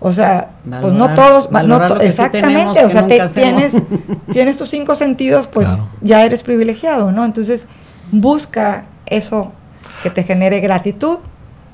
o 0.03 0.13
sea, 0.15 0.49
pues 0.81 0.95
no 0.95 1.15
todos, 1.15 1.51
no 1.53 1.87
to- 1.87 2.01
sí 2.01 2.07
exactamente, 2.07 2.85
o 2.87 2.89
sea, 2.89 3.07
te- 3.07 3.29
tienes, 3.29 3.83
tienes 4.33 4.57
tus 4.57 4.71
cinco 4.71 4.95
sentidos, 4.97 5.47
pues 5.47 5.69
Claro. 5.69 5.89
ya 6.01 6.25
eres 6.25 6.43
privilegiado, 6.43 7.13
¿no? 7.13 7.27
Entonces, 7.27 7.69
busca 8.11 8.85
eso 9.07 9.53
que 10.03 10.09
te 10.11 10.23
genere 10.23 10.61
gratitud 10.61 11.19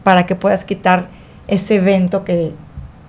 para 0.03 0.27
que 0.27 0.35
puedas 0.35 0.65
quitar 0.65 1.07
ese 1.47 1.77
evento 1.77 2.25
que 2.25 2.53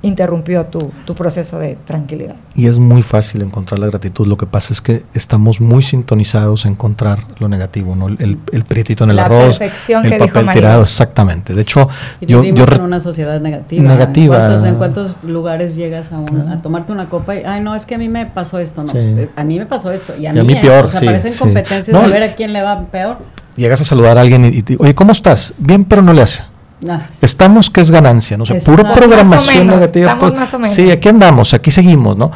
interrumpió 0.03 0.65
tu, 0.67 0.91
tu 1.05 1.15
proceso 1.15 1.57
de 1.59 1.75
tranquilidad. 1.85 2.35
Y 2.55 2.67
es 2.67 2.77
muy 2.77 3.01
fácil 3.01 3.41
encontrar 3.41 3.79
la 3.79 3.87
gratitud. 3.87 4.27
Lo 4.27 4.37
que 4.37 4.45
pasa 4.45 4.71
es 4.73 4.81
que 4.81 5.03
estamos 5.13 5.59
muy 5.59 5.81
sintonizados 5.83 6.65
a 6.65 6.69
encontrar 6.69 7.19
lo 7.39 7.47
negativo, 7.49 7.95
¿no? 7.95 8.07
El, 8.07 8.37
el, 8.51 8.63
prietito 8.63 9.03
en 9.05 9.09
el 9.11 9.15
La 9.15 9.25
arroz, 9.25 9.57
perfección 9.57 10.03
el 10.05 10.11
que 10.11 10.15
dijo 10.17 10.27
papel 10.27 10.45
María. 10.45 10.61
tirado, 10.61 10.83
exactamente. 10.83 11.53
De 11.55 11.61
hecho, 11.63 11.89
Y 12.21 12.27
yo, 12.27 12.41
vivimos 12.41 12.69
yo 12.69 12.75
en 12.75 12.81
una 12.81 12.99
sociedad 12.99 13.39
negativa. 13.41 13.83
Negativa. 13.83 14.35
¿En 14.35 14.41
cuántos, 14.49 14.63
en 14.67 14.75
cuántos 14.75 15.15
lugares 15.23 15.75
llegas 15.75 16.11
a, 16.11 16.19
un- 16.19 16.47
a 16.49 16.61
tomarte 16.61 16.91
una 16.91 17.09
copa 17.09 17.35
y, 17.35 17.43
ay, 17.43 17.61
no, 17.61 17.73
es 17.75 17.85
que 17.85 17.95
a 17.95 17.97
mí 17.97 18.07
me 18.07 18.25
pasó 18.27 18.59
esto? 18.59 18.81
No, 18.83 18.87
Sí. 18.89 18.93
pues, 18.93 19.07
eh, 19.09 19.29
a 19.35 19.43
mí 19.43 19.57
me 19.59 19.65
pasó 19.65 19.91
esto. 19.91 20.13
Y 20.15 20.25
a, 20.27 20.33
Y 20.33 20.39
a 20.39 20.43
mí, 20.43 20.47
mí 20.49 20.53
esto. 20.53 20.67
peor, 20.67 20.85
O 20.85 20.89
sea, 20.89 20.99
sí, 20.99 21.05
parecen 21.07 21.33
sí. 21.33 21.39
competencias 21.39 21.89
No, 21.89 22.01
de 22.07 22.13
ver 22.13 22.23
a 22.23 22.35
quién 22.35 22.53
le 22.53 22.61
va 22.61 22.85
peor. 22.85 23.17
llegas 23.55 23.81
a 23.81 23.85
saludar 23.85 24.17
a 24.17 24.21
alguien 24.21 24.45
y, 24.45 24.57
y 24.71 24.77
oye, 24.79 24.93
¿cómo 24.93 25.11
estás? 25.11 25.53
Bien, 25.57 25.83
pero 25.85 26.01
no 26.03 26.13
le 26.13 26.21
hace. 26.21 26.41
Ah, 26.87 27.07
Estamos 27.21 27.71
que 27.71 27.81
es 27.81 27.89
ganancia, 27.89 28.37
no 28.37 28.45
sé, 28.45 28.55
puro 28.55 28.81
Exacto. 28.83 28.99
programación 28.99 29.55
o 29.55 29.63
menos, 29.65 29.75
negativa. 29.77 30.19
pues, 30.19 30.33
más 30.35 30.53
o 30.53 30.59
menos. 30.59 30.75
Sí, 30.75 30.91
aquí 30.91 31.09
andamos, 31.09 31.53
aquí 31.55 31.71
seguimos, 31.71 32.15
¿no? 32.17 32.31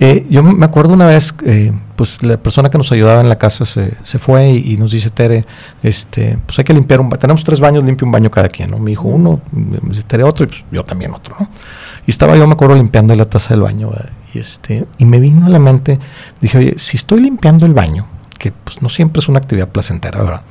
Eh, 0.00 0.26
yo 0.28 0.42
me 0.42 0.64
acuerdo 0.66 0.94
una 0.94 1.06
vez, 1.06 1.32
eh, 1.46 1.70
pues 1.94 2.20
la 2.24 2.36
persona 2.36 2.70
que 2.70 2.76
nos 2.76 2.90
ayudaba 2.90 3.20
en 3.20 3.28
la 3.28 3.36
casa 3.36 3.64
se, 3.64 3.96
se 4.02 4.18
fue 4.18 4.50
y, 4.50 4.72
y 4.72 4.76
nos 4.78 4.90
dice, 4.90 5.10
Tere, 5.10 5.46
este, 5.84 6.38
pues 6.44 6.58
hay 6.58 6.64
que 6.64 6.74
limpiar 6.74 7.00
un 7.00 7.08
baño. 7.08 7.20
Tenemos 7.20 7.44
tres 7.44 7.60
baños, 7.60 7.84
limpia 7.84 8.04
un 8.04 8.10
baño 8.10 8.30
cada 8.32 8.48
quien, 8.48 8.72
¿no? 8.72 8.78
Mi 8.78 8.92
hijo 8.92 9.06
uno, 9.06 9.40
Tere 10.08 10.24
otro 10.24 10.44
y 10.44 10.48
pues 10.48 10.64
yo 10.72 10.84
también 10.84 11.14
otro, 11.14 11.36
¿no? 11.38 11.48
Y 12.04 12.10
estaba 12.10 12.36
yo, 12.36 12.46
me 12.48 12.54
acuerdo, 12.54 12.74
limpiando 12.74 13.14
la 13.14 13.26
taza 13.26 13.54
del 13.54 13.62
baño 13.62 13.90
¿verdad? 13.90 14.10
y, 14.34 14.38
este, 14.40 14.86
y 14.98 15.04
me 15.04 15.20
vino 15.20 15.46
a 15.46 15.50
la 15.50 15.60
mente, 15.60 16.00
dije, 16.40 16.58
oye, 16.58 16.74
si 16.78 16.96
estoy 16.96 17.20
limpiando 17.20 17.64
el 17.64 17.74
baño, 17.74 18.06
que 18.38 18.50
pues 18.50 18.82
no 18.82 18.88
siempre 18.88 19.20
es 19.20 19.28
una 19.28 19.38
actividad 19.38 19.68
placentera, 19.68 20.20
¿verdad? 20.20 20.42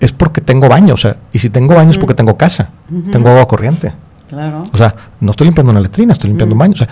Es 0.00 0.12
porque 0.12 0.40
tengo 0.40 0.68
baño, 0.68 0.94
o 0.94 0.96
sea, 0.96 1.16
y 1.32 1.38
si 1.40 1.50
tengo 1.50 1.74
baño 1.74 1.90
es 1.90 1.98
porque 1.98 2.14
tengo 2.14 2.36
casa, 2.36 2.70
tengo 3.12 3.28
agua 3.30 3.46
corriente. 3.48 3.92
claro. 4.28 4.64
O 4.72 4.76
sea, 4.76 4.94
no 5.20 5.30
estoy 5.32 5.46
limpiando 5.46 5.70
una 5.72 5.80
letrina, 5.80 6.12
estoy 6.12 6.28
limpiando 6.28 6.54
un 6.54 6.58
baño. 6.58 6.74
O 6.74 6.76
sea, 6.76 6.88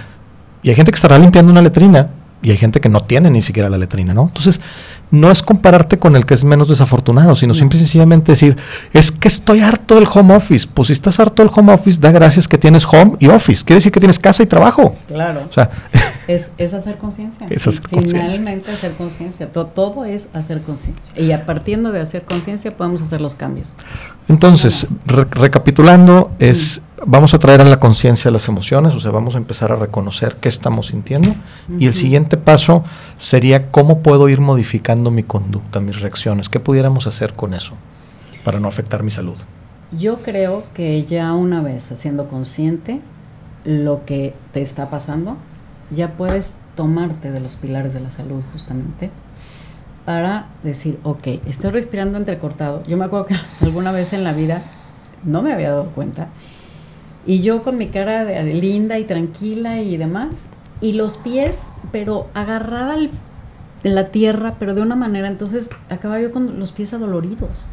y 0.62 0.70
hay 0.70 0.74
gente 0.74 0.90
que 0.90 0.96
estará 0.96 1.18
limpiando 1.18 1.52
una 1.52 1.62
letrina 1.62 2.08
y 2.42 2.50
hay 2.50 2.56
gente 2.56 2.80
que 2.80 2.88
no 2.88 3.00
tiene 3.04 3.30
ni 3.30 3.42
siquiera 3.42 3.68
la 3.68 3.78
letrina, 3.78 4.12
¿no? 4.12 4.22
Entonces, 4.24 4.60
no 5.10 5.30
es 5.30 5.42
compararte 5.42 5.98
con 5.98 6.16
el 6.16 6.26
que 6.26 6.34
es 6.34 6.42
menos 6.44 6.68
desafortunado, 6.68 7.36
sino 7.36 7.52
No. 7.52 7.58
simple 7.58 7.76
y 7.76 7.80
sencillamente 7.80 8.32
decir, 8.32 8.56
es 8.92 9.12
que 9.12 9.28
estoy 9.28 9.60
harto 9.60 9.94
del 9.94 10.06
home 10.12 10.34
office. 10.34 10.66
Pues 10.72 10.88
si 10.88 10.92
estás 10.92 11.20
harto 11.20 11.42
del 11.44 11.50
home 11.54 11.72
office, 11.72 12.00
da 12.00 12.10
gracias 12.10 12.48
que 12.48 12.58
tienes 12.58 12.84
home 12.84 13.12
y 13.20 13.28
office. 13.28 13.64
Quiere 13.64 13.76
decir 13.78 13.92
que 13.92 14.00
tienes 14.00 14.18
casa 14.18 14.42
y 14.42 14.46
trabajo. 14.46 14.96
Claro. 15.06 15.42
O 15.48 15.52
sea, 15.52 15.70
Es, 16.28 16.50
es 16.58 16.74
hacer 16.74 16.98
conciencia. 16.98 17.46
Es 17.50 17.66
hacer. 17.66 17.82
Finalmente 17.88 18.72
hacer 18.72 18.92
conciencia. 18.92 19.52
To- 19.52 19.66
todo 19.66 20.04
es 20.04 20.28
hacer 20.32 20.60
conciencia. 20.62 21.12
Y 21.20 21.32
a 21.32 21.46
partiendo 21.46 21.92
de 21.92 22.00
hacer 22.00 22.24
conciencia 22.24 22.76
podemos 22.76 23.00
hacer 23.02 23.20
los 23.20 23.34
cambios. 23.34 23.76
Entonces, 24.28 24.86
re- 25.06 25.24
recapitulando, 25.30 26.32
es 26.38 26.82
vamos 27.06 27.34
a 27.34 27.38
traer 27.38 27.60
a 27.60 27.64
la 27.64 27.78
conciencia 27.78 28.30
las 28.30 28.48
emociones, 28.48 28.94
o 28.94 29.00
sea, 29.00 29.10
vamos 29.10 29.34
a 29.34 29.38
empezar 29.38 29.70
a 29.70 29.76
reconocer 29.76 30.36
qué 30.40 30.48
estamos 30.48 30.86
sintiendo. 30.88 31.34
Y 31.78 31.86
el 31.86 31.94
siguiente 31.94 32.36
paso 32.36 32.82
sería 33.18 33.70
cómo 33.70 34.00
puedo 34.00 34.28
ir 34.28 34.40
modificando 34.40 35.10
mi 35.10 35.22
conducta, 35.22 35.78
mis 35.80 36.00
reacciones. 36.00 36.48
¿Qué 36.48 36.58
pudiéramos 36.58 37.06
hacer 37.06 37.34
con 37.34 37.54
eso 37.54 37.74
para 38.44 38.58
no 38.58 38.66
afectar 38.68 39.02
mi 39.02 39.10
salud? 39.10 39.36
Yo 39.96 40.16
creo 40.22 40.64
que 40.74 41.04
ya 41.04 41.32
una 41.34 41.62
vez 41.62 41.92
haciendo 41.92 42.26
consciente 42.28 43.00
lo 43.64 44.04
que 44.04 44.34
te 44.52 44.62
está 44.62 44.90
pasando, 44.90 45.36
ya 45.90 46.12
puedes 46.12 46.54
tomarte 46.74 47.30
de 47.30 47.40
los 47.40 47.56
pilares 47.56 47.92
de 47.94 48.00
la 48.00 48.10
salud 48.10 48.42
justamente 48.52 49.10
para 50.04 50.46
decir, 50.62 50.98
ok, 51.02 51.26
estoy 51.46 51.70
respirando 51.70 52.18
entrecortado. 52.18 52.82
Yo 52.84 52.96
me 52.96 53.04
acuerdo 53.04 53.26
que 53.26 53.36
alguna 53.64 53.92
vez 53.92 54.12
en 54.12 54.24
la 54.24 54.32
vida 54.32 54.62
no 55.24 55.42
me 55.42 55.52
había 55.52 55.70
dado 55.70 55.86
cuenta. 55.90 56.28
Y 57.26 57.40
yo 57.42 57.62
con 57.64 57.76
mi 57.76 57.88
cara 57.88 58.24
linda 58.42 58.98
y 58.98 59.04
tranquila 59.04 59.80
y 59.80 59.96
demás, 59.96 60.46
y 60.80 60.92
los 60.92 61.16
pies, 61.16 61.70
pero 61.90 62.28
agarrada 62.34 62.94
al- 62.94 63.10
en 63.82 63.94
la 63.94 64.08
tierra, 64.10 64.54
pero 64.58 64.74
de 64.74 64.82
una 64.82 64.94
manera, 64.96 65.26
entonces 65.28 65.70
acababa 65.90 66.20
yo 66.20 66.30
con 66.30 66.60
los 66.60 66.70
pies 66.72 66.92
adoloridos. 66.94 67.66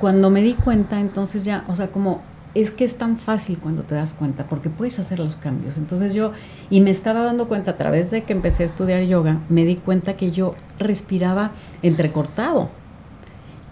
Cuando 0.00 0.30
me 0.30 0.42
di 0.42 0.54
cuenta, 0.54 1.00
entonces 1.00 1.44
ya, 1.44 1.64
o 1.68 1.76
sea, 1.76 1.88
como 1.88 2.22
es 2.54 2.70
que 2.70 2.84
es 2.84 2.96
tan 2.96 3.16
fácil 3.16 3.58
cuando 3.58 3.82
te 3.82 3.94
das 3.94 4.12
cuenta, 4.12 4.46
porque 4.46 4.68
puedes 4.68 4.98
hacer 4.98 5.18
los 5.18 5.36
cambios. 5.36 5.78
Entonces 5.78 6.12
yo, 6.12 6.32
y 6.68 6.80
me 6.80 6.90
estaba 6.90 7.22
dando 7.24 7.48
cuenta 7.48 7.72
a 7.72 7.76
través 7.76 8.10
de 8.10 8.24
que 8.24 8.32
empecé 8.32 8.62
a 8.62 8.66
estudiar 8.66 9.02
yoga, 9.02 9.38
me 9.48 9.64
di 9.64 9.76
cuenta 9.76 10.16
que 10.16 10.32
yo 10.32 10.54
respiraba 10.78 11.52
entrecortado. 11.82 12.68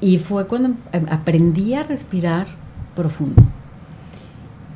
Y 0.01 0.19
fue 0.19 0.47
cuando 0.47 0.71
em- 0.93 1.07
aprendí 1.11 1.75
a 1.75 1.83
respirar 1.83 2.47
profundo. 2.97 3.43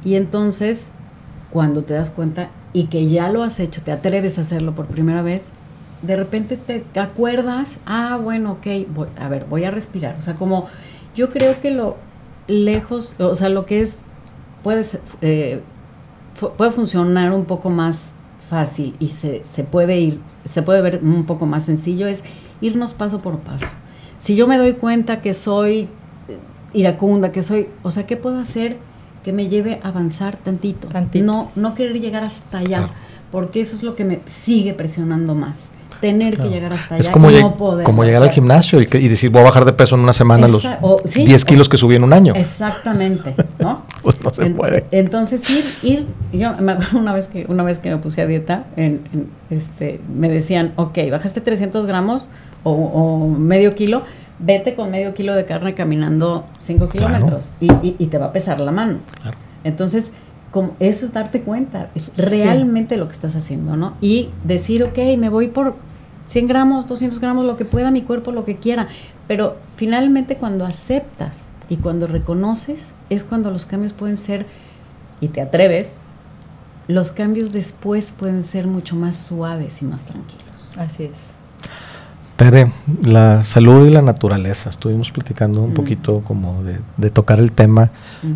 Y 0.04 0.16
entonces, 0.16 0.92
cuando 1.50 1.82
te 1.82 1.94
das 1.94 2.10
cuenta 2.10 2.50
y 2.74 2.84
que 2.86 3.08
ya 3.08 3.30
lo 3.30 3.42
has 3.42 3.58
hecho, 3.58 3.80
te 3.80 3.92
atreves 3.92 4.36
a 4.36 4.42
hacerlo 4.42 4.74
por 4.74 4.86
primera 4.86 5.22
vez, 5.22 5.48
de 6.02 6.16
repente 6.16 6.58
te 6.58 7.00
acuerdas, 7.00 7.78
ah, 7.86 8.18
bueno, 8.22 8.52
ok, 8.52 8.66
voy, 8.94 9.08
a 9.18 9.30
ver, 9.30 9.46
voy 9.48 9.64
a 9.64 9.70
respirar. 9.70 10.16
O 10.18 10.20
sea, 10.20 10.34
como 10.34 10.66
yo 11.16 11.30
creo 11.30 11.62
que 11.62 11.70
lo 11.70 11.96
lejos, 12.46 13.16
o 13.18 13.34
sea, 13.34 13.48
lo 13.48 13.66
que 13.66 13.80
es, 13.80 13.98
puede, 14.62 14.84
ser, 14.84 15.00
eh, 15.20 15.60
puede 16.56 16.70
funcionar 16.70 17.32
un 17.32 17.44
poco 17.44 17.70
más 17.70 18.16
fácil 18.48 18.94
y 18.98 19.08
se, 19.08 19.44
se 19.44 19.64
puede 19.64 19.98
ir, 19.98 20.20
se 20.44 20.62
puede 20.62 20.82
ver 20.82 21.00
un 21.02 21.24
poco 21.24 21.46
más 21.46 21.64
sencillo, 21.64 22.06
es 22.06 22.24
irnos 22.60 22.94
paso 22.94 23.20
por 23.20 23.38
paso. 23.38 23.66
Si 24.18 24.36
yo 24.36 24.46
me 24.46 24.56
doy 24.58 24.74
cuenta 24.74 25.20
que 25.20 25.34
soy 25.34 25.80
eh, 26.28 26.38
iracunda, 26.72 27.32
que 27.32 27.42
soy, 27.42 27.68
o 27.82 27.90
sea, 27.90 28.06
¿qué 28.06 28.16
puedo 28.16 28.38
hacer 28.38 28.78
que 29.22 29.32
me 29.32 29.48
lleve 29.48 29.80
a 29.82 29.88
avanzar 29.88 30.36
tantito? 30.36 30.88
Tantito. 30.88 31.24
No, 31.24 31.50
no 31.56 31.74
querer 31.74 32.00
llegar 32.00 32.24
hasta 32.24 32.58
allá, 32.58 32.88
porque 33.30 33.60
eso 33.60 33.74
es 33.74 33.82
lo 33.82 33.94
que 33.94 34.04
me 34.04 34.20
sigue 34.26 34.74
presionando 34.74 35.34
más. 35.34 35.68
Tener 36.04 36.34
Claro. 36.34 36.50
que 36.50 36.54
llegar 36.56 36.72
hasta 36.74 36.96
allá 36.96 37.00
Es 37.00 37.08
como, 37.08 37.30
y 37.30 37.40
no 37.40 37.56
poder. 37.56 37.84
como 37.86 38.04
llegar 38.04 38.22
al 38.22 38.28
gimnasio 38.30 38.78
y, 38.80 38.86
que- 38.86 39.00
y 39.00 39.08
decir, 39.08 39.30
voy 39.30 39.40
a 39.40 39.44
bajar 39.44 39.64
de 39.64 39.72
peso 39.72 39.94
en 39.94 40.02
una 40.02 40.12
semana 40.12 40.46
los 40.46 40.62
o- 40.82 41.00
sí, 41.06 41.24
10 41.24 41.42
o- 41.44 41.46
kilos 41.46 41.68
que 41.70 41.78
subí 41.78 41.94
en 41.94 42.04
un 42.04 42.12
año. 42.12 42.34
Exactamente, 42.36 43.34
¿no? 43.58 43.82
Pues 44.02 44.16
no 44.22 44.28
se 44.30 44.44
En- 44.44 44.54
puede. 44.54 44.84
Entonces 44.90 45.48
ir, 45.48 45.64
ir, 45.82 46.06
yo 46.32 46.52
me 46.60 46.72
acuerdo 46.72 46.98
una 46.98 47.14
vez 47.14 47.28
que, 47.28 47.46
una 47.48 47.62
vez 47.62 47.78
que 47.78 47.88
me 47.88 47.96
puse 47.96 48.20
a 48.20 48.26
dieta, 48.26 48.64
en, 48.76 49.00
en, 49.14 49.30
este, 49.48 49.98
me 50.14 50.28
decían, 50.28 50.72
ok, 50.76 50.98
bajaste 51.10 51.40
300 51.40 51.86
gramos 51.86 52.26
o, 52.64 52.70
o 52.72 53.28
medio 53.30 53.74
kilo, 53.74 54.02
vete 54.38 54.74
con 54.74 54.90
medio 54.90 55.14
kilo 55.14 55.34
de 55.34 55.46
carne 55.46 55.72
caminando 55.72 56.44
5 56.58 56.88
Claro. 56.90 57.06
kilómetros 57.14 57.50
y, 57.60 57.72
y- 57.86 57.96
y 57.98 58.06
te 58.08 58.18
va 58.18 58.26
a 58.26 58.32
pesar 58.32 58.60
la 58.60 58.72
mano. 58.72 58.98
Claro. 59.22 59.38
Entonces, 59.64 60.12
como 60.50 60.72
eso 60.80 61.04
es 61.06 61.12
darte 61.12 61.40
cuenta, 61.40 61.88
es 61.94 62.10
realmente 62.16 62.96
lo 62.98 63.06
que 63.06 63.12
estás 63.14 63.34
haciendo, 63.36 63.76
¿no? 63.76 63.94
Y 64.00 64.28
decir, 64.44 64.84
ok, 64.84 64.98
me 65.18 65.28
voy 65.28 65.48
por 65.48 65.74
100 66.26 66.46
gramos, 66.46 66.86
200 66.88 67.18
gramos, 67.20 67.44
lo 67.44 67.56
que 67.56 67.64
pueda 67.64 67.90
mi 67.90 68.02
cuerpo, 68.02 68.32
lo 68.32 68.44
que 68.44 68.56
quiera. 68.56 68.88
Pero 69.28 69.56
finalmente 69.76 70.36
cuando 70.36 70.64
aceptas 70.66 71.50
y 71.68 71.76
cuando 71.76 72.06
reconoces, 72.06 72.94
es 73.10 73.24
cuando 73.24 73.50
los 73.50 73.66
cambios 73.66 73.92
pueden 73.92 74.16
ser, 74.16 74.46
y 75.20 75.28
te 75.28 75.40
atreves, 75.40 75.94
los 76.88 77.12
cambios 77.12 77.52
después 77.52 78.12
pueden 78.12 78.42
ser 78.42 78.66
mucho 78.66 78.96
más 78.96 79.16
suaves 79.16 79.80
y 79.80 79.84
más 79.86 80.04
tranquilos. 80.04 80.68
Así 80.76 81.04
es. 81.04 81.30
Tere, 82.36 82.72
la 83.02 83.44
salud 83.44 83.86
y 83.86 83.90
la 83.90 84.02
naturaleza. 84.02 84.68
Estuvimos 84.68 85.12
platicando 85.12 85.62
un 85.62 85.70
Mm. 85.70 85.74
poquito 85.74 86.20
como 86.22 86.64
de, 86.64 86.80
de 86.96 87.10
tocar 87.10 87.38
el 87.38 87.52
tema 87.52 87.90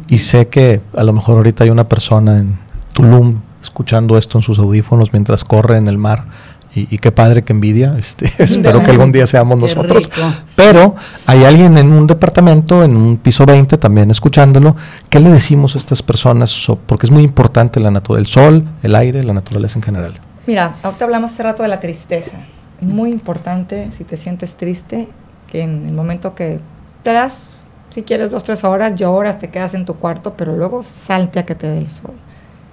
y 0.08 0.18
sé 0.18 0.46
que 0.48 0.80
a 0.96 1.02
lo 1.02 1.12
mejor 1.12 1.36
ahorita 1.38 1.64
hay 1.64 1.70
una 1.70 1.88
persona 1.88 2.38
en 2.38 2.56
Tulum 2.92 3.40
escuchando 3.60 4.16
esto 4.16 4.38
en 4.38 4.42
sus 4.42 4.58
audífonos 4.60 5.12
mientras 5.12 5.44
corre 5.44 5.76
en 5.78 5.88
el 5.88 5.98
mar 5.98 6.26
Y, 6.74 6.98
qué 6.98 7.10
padre, 7.10 7.44
que 7.44 7.52
envidia. 7.52 7.96
Este, 7.98 8.30
espero 8.38 8.82
que 8.82 8.90
algún 8.90 9.10
día 9.10 9.26
seamos 9.26 9.58
nosotros. 9.58 10.10
Pero 10.54 10.94
hay 11.26 11.44
alguien 11.44 11.78
en 11.78 11.92
un 11.92 12.06
departamento, 12.06 12.84
en 12.84 12.96
un 12.96 13.16
piso 13.16 13.46
20, 13.46 13.78
también 13.78 14.10
escuchándolo. 14.10 14.76
¿Qué 15.08 15.18
le 15.18 15.30
decimos 15.30 15.74
a 15.74 15.78
estas 15.78 16.02
personas? 16.02 16.54
Porque 16.86 17.06
es 17.06 17.10
muy 17.10 17.22
importante 17.22 17.80
la 17.80 17.88
el 18.16 18.26
sol, 18.26 18.64
el 18.82 18.94
aire, 18.94 19.24
la 19.24 19.32
naturaleza 19.32 19.78
en 19.78 19.82
general. 19.82 20.20
Mira, 20.46 20.76
ahorita 20.82 21.04
hablamos 21.04 21.32
hace 21.32 21.42
rato 21.42 21.62
de 21.62 21.68
la 21.68 21.80
tristeza. 21.80 22.38
Muy 22.80 23.10
importante, 23.10 23.90
si 23.96 24.04
te 24.04 24.16
sientes 24.16 24.56
triste, 24.56 25.08
que 25.50 25.62
en 25.62 25.86
el 25.86 25.92
momento 25.92 26.34
que 26.34 26.60
te 27.02 27.12
das, 27.12 27.54
si 27.90 28.02
quieres 28.02 28.30
dos, 28.30 28.44
tres 28.44 28.62
horas, 28.62 28.94
lloras, 28.94 29.38
te 29.38 29.48
quedas 29.48 29.74
en 29.74 29.84
tu 29.84 29.94
cuarto, 29.94 30.34
pero 30.36 30.56
luego 30.56 30.82
salte 30.84 31.40
a 31.40 31.46
que 31.46 31.54
te 31.54 31.66
dé 31.66 31.78
el 31.78 31.88
sol. 31.88 32.14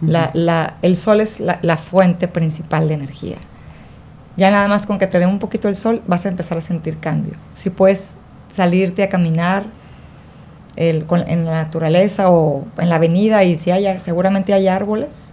la, 0.01 0.29
la, 0.33 0.75
el 0.81 0.97
sol 0.97 1.21
es 1.21 1.39
la, 1.39 1.57
la 1.61 1.77
fuente 1.77 2.27
principal 2.27 2.87
de 2.87 2.93
energía 2.93 3.37
ya 4.37 4.51
nada 4.51 4.67
más 4.67 4.85
con 4.85 4.97
que 4.97 5.07
te 5.07 5.19
dé 5.19 5.25
un 5.25 5.39
poquito 5.39 5.67
el 5.67 5.75
sol 5.75 6.01
vas 6.07 6.25
a 6.25 6.29
empezar 6.29 6.57
a 6.57 6.61
sentir 6.61 6.97
cambio. 6.97 7.33
Si 7.55 7.69
puedes 7.69 8.17
salirte 8.53 9.03
a 9.03 9.09
caminar 9.09 9.65
en 10.75 11.45
la 11.45 11.51
naturaleza 11.51 12.29
o 12.29 12.65
en 12.77 12.89
la 12.89 12.95
avenida 12.95 13.43
y 13.43 13.57
si 13.57 13.71
hay, 13.71 13.99
seguramente 13.99 14.53
hay 14.53 14.67
árboles, 14.67 15.31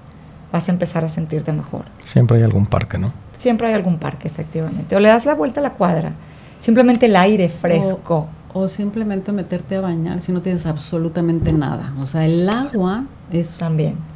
vas 0.52 0.68
a 0.68 0.72
empezar 0.72 1.04
a 1.04 1.08
sentirte 1.08 1.52
mejor. 1.52 1.84
Siempre 2.04 2.38
hay 2.38 2.44
algún 2.44 2.66
parque, 2.66 2.98
¿no? 2.98 3.12
Siempre 3.38 3.68
hay 3.68 3.74
algún 3.74 3.98
parque, 3.98 4.28
efectivamente. 4.28 4.94
O 4.94 5.00
le 5.00 5.08
das 5.08 5.26
la 5.26 5.34
vuelta 5.34 5.58
a 5.58 5.62
la 5.64 5.72
cuadra. 5.72 6.12
Simplemente 6.60 7.06
el 7.06 7.16
aire 7.16 7.48
fresco. 7.48 8.28
O, 8.54 8.68
simplemente 8.68 9.32
meterte 9.32 9.76
a 9.76 9.80
bañar 9.80 10.20
si 10.20 10.30
no 10.30 10.42
tienes 10.42 10.66
absolutamente 10.66 11.52
nada. 11.52 11.94
O 11.98 12.06
sea, 12.06 12.24
el 12.26 12.48
agua 12.48 13.06
es... 13.32 13.56
También 13.56 14.11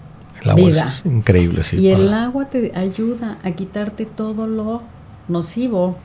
el 0.52 0.58
agua 0.58 0.86
es 0.86 1.02
increíble, 1.04 1.64
sí. 1.64 1.76
Y 1.76 1.88
el 1.88 2.12
agua 2.12 2.46
te 2.46 2.72
ayuda 2.74 3.38
a 3.42 3.50
quitarte 3.52 4.06
todo 4.06 4.46
lo 4.46 4.82
nocivo. 5.28 5.96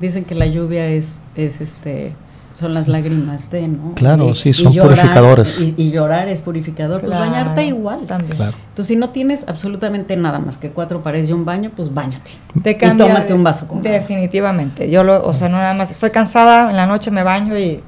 Dicen 0.00 0.24
que 0.24 0.34
la 0.34 0.46
lluvia 0.46 0.88
es, 0.88 1.22
es 1.36 1.60
este, 1.60 2.14
son 2.54 2.74
las 2.74 2.88
lágrimas 2.88 3.50
de, 3.50 3.68
¿no? 3.68 3.94
Claro, 3.94 4.34
sí, 4.34 4.52
son 4.52 4.74
purificadores. 4.74 5.58
Y, 5.58 5.90
llorar 5.90 6.28
es 6.28 6.42
purificador. 6.42 7.00
pues 7.00 7.18
bañarte 7.18 7.64
igual 7.64 8.00
también. 8.06 8.32
Entonces, 8.32 8.86
si 8.86 8.96
no 8.96 9.10
tienes 9.10 9.44
absolutamente 9.48 10.16
nada 10.16 10.38
más 10.38 10.58
que 10.58 10.70
cuatro 10.70 11.02
paredes 11.02 11.30
y 11.30 11.32
un 11.32 11.44
baño, 11.44 11.70
pues 11.74 11.92
bañate. 11.92 12.32
Te 12.62 12.72
y 12.72 12.96
tómate 12.96 13.32
un 13.32 13.44
vaso 13.44 13.66
con 13.66 13.82
Definitivamente. 13.82 14.90
Yo 14.90 15.04
lo, 15.04 15.24
o 15.24 15.34
sea, 15.34 15.48
no 15.48 15.58
nada 15.58 15.74
más 15.74 15.90
estoy 15.90 16.10
cansada, 16.10 16.70
en 16.70 16.76
la 16.76 16.86
noche 16.86 17.10
me 17.10 17.22
baño 17.22 17.58
y 17.58 17.82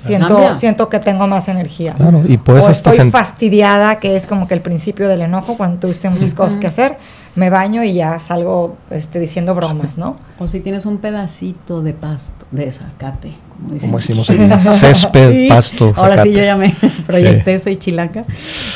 siento, 0.00 0.54
siento 0.54 0.88
que 0.88 0.98
tengo 0.98 1.26
más 1.26 1.48
energía. 1.48 1.94
Claro, 1.94 2.22
y 2.26 2.36
puedes 2.38 2.66
o 2.66 2.70
estoy 2.70 3.10
fastidiada, 3.10 3.98
que 3.98 4.16
es 4.16 4.26
como 4.26 4.48
que 4.48 4.54
el 4.54 4.60
principio 4.60 5.08
del 5.08 5.22
enojo, 5.22 5.56
cuando 5.56 5.80
tuviste 5.80 6.08
muchas 6.08 6.34
cosas 6.34 6.58
que 6.58 6.66
hacer, 6.66 6.96
me 7.34 7.50
baño 7.50 7.84
y 7.84 7.94
ya 7.94 8.18
salgo 8.18 8.76
este, 8.90 9.20
diciendo 9.20 9.54
bromas, 9.54 9.98
¿no? 9.98 10.16
O 10.38 10.48
si 10.48 10.60
tienes 10.60 10.86
un 10.86 10.98
pedacito 10.98 11.82
de 11.82 11.92
pasto, 11.92 12.46
de 12.50 12.72
zacate, 12.72 13.32
como, 13.80 13.98
decimos 13.98 14.26
césped, 14.78 15.48
pasto, 15.48 15.94
zacate. 15.94 16.00
Ahora 16.00 16.22
sí 16.22 16.32
yo 16.32 16.42
ya 16.42 16.56
me 16.56 16.74
proyecté, 17.06 17.58
soy 17.58 17.76
chilanca. 17.76 18.24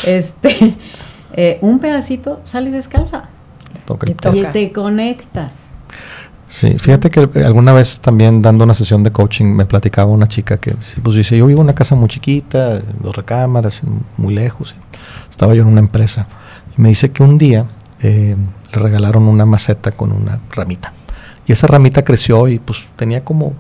Este, 0.05 0.77
eh, 1.33 1.59
un 1.63 1.79
pedacito, 1.79 2.41
sales 2.45 2.73
descalza. 2.75 3.29
y, 4.07 4.39
y 4.39 4.45
te 4.45 4.73
conectas 4.73 5.65
Sí, 6.55 6.79
fíjate 6.79 7.11
que 7.11 7.29
alguna 7.45 7.73
vez 7.73 7.99
también 7.99 8.41
dando 8.41 8.63
una 8.63 8.75
sesión 8.75 9.03
de 9.03 9.11
coaching 9.11 9.47
me 9.47 9.67
platicaba 9.67 10.13
una 10.13 10.29
chica 10.29 10.57
que 10.57 10.77
pues 11.03 11.17
dice, 11.17 11.37
yo 11.37 11.49
vivo 11.49 11.59
en 11.59 11.65
una 11.65 11.75
casa 11.75 11.97
muy 11.97 12.09
chiquita, 12.09 12.79
dos 13.03 13.17
recámaras, 13.17 13.83
muy 14.17 14.33
lejos. 14.33 14.77
Estaba 15.29 15.57
yo 15.57 15.63
en 15.63 15.69
una 15.69 15.81
empresa 15.81 16.29
y 16.79 16.81
me 16.81 16.91
dice 16.91 17.11
que 17.11 17.25
un 17.25 17.39
día 17.39 17.67
eh, 18.01 18.37
le 18.73 18.79
regalaron 18.79 19.25
una 19.25 19.45
maceta 19.45 19.91
con 19.91 20.13
una 20.13 20.39
ramita. 20.53 20.93
Y 21.45 21.51
esa 21.51 21.67
ramita 21.67 22.05
creció 22.05 22.47
y 22.47 22.61
pues 22.61 22.87
tenía 22.95 23.25
como 23.25 23.55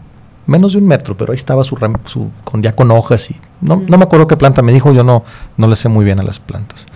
menos 0.46 0.74
de 0.74 0.78
un 0.78 0.86
metro, 0.86 1.16
pero 1.16 1.32
ahí 1.32 1.36
estaba 1.36 1.64
su, 1.64 1.76
su 2.04 2.30
con 2.44 2.62
ya 2.62 2.74
con 2.74 2.92
hojas 2.92 3.28
y 3.28 3.36
no, 3.60 3.82
no 3.88 3.98
me 3.98 4.04
acuerdo 4.04 4.28
qué 4.28 4.36
planta 4.36 4.62
me 4.62 4.72
dijo, 4.72 4.92
yo 4.92 5.02
no, 5.02 5.24
no 5.56 5.66
le 5.66 5.74
sé 5.74 5.88
muy 5.88 6.04
bien 6.04 6.20
a 6.20 6.22
las 6.22 6.38
plantas. 6.38 6.86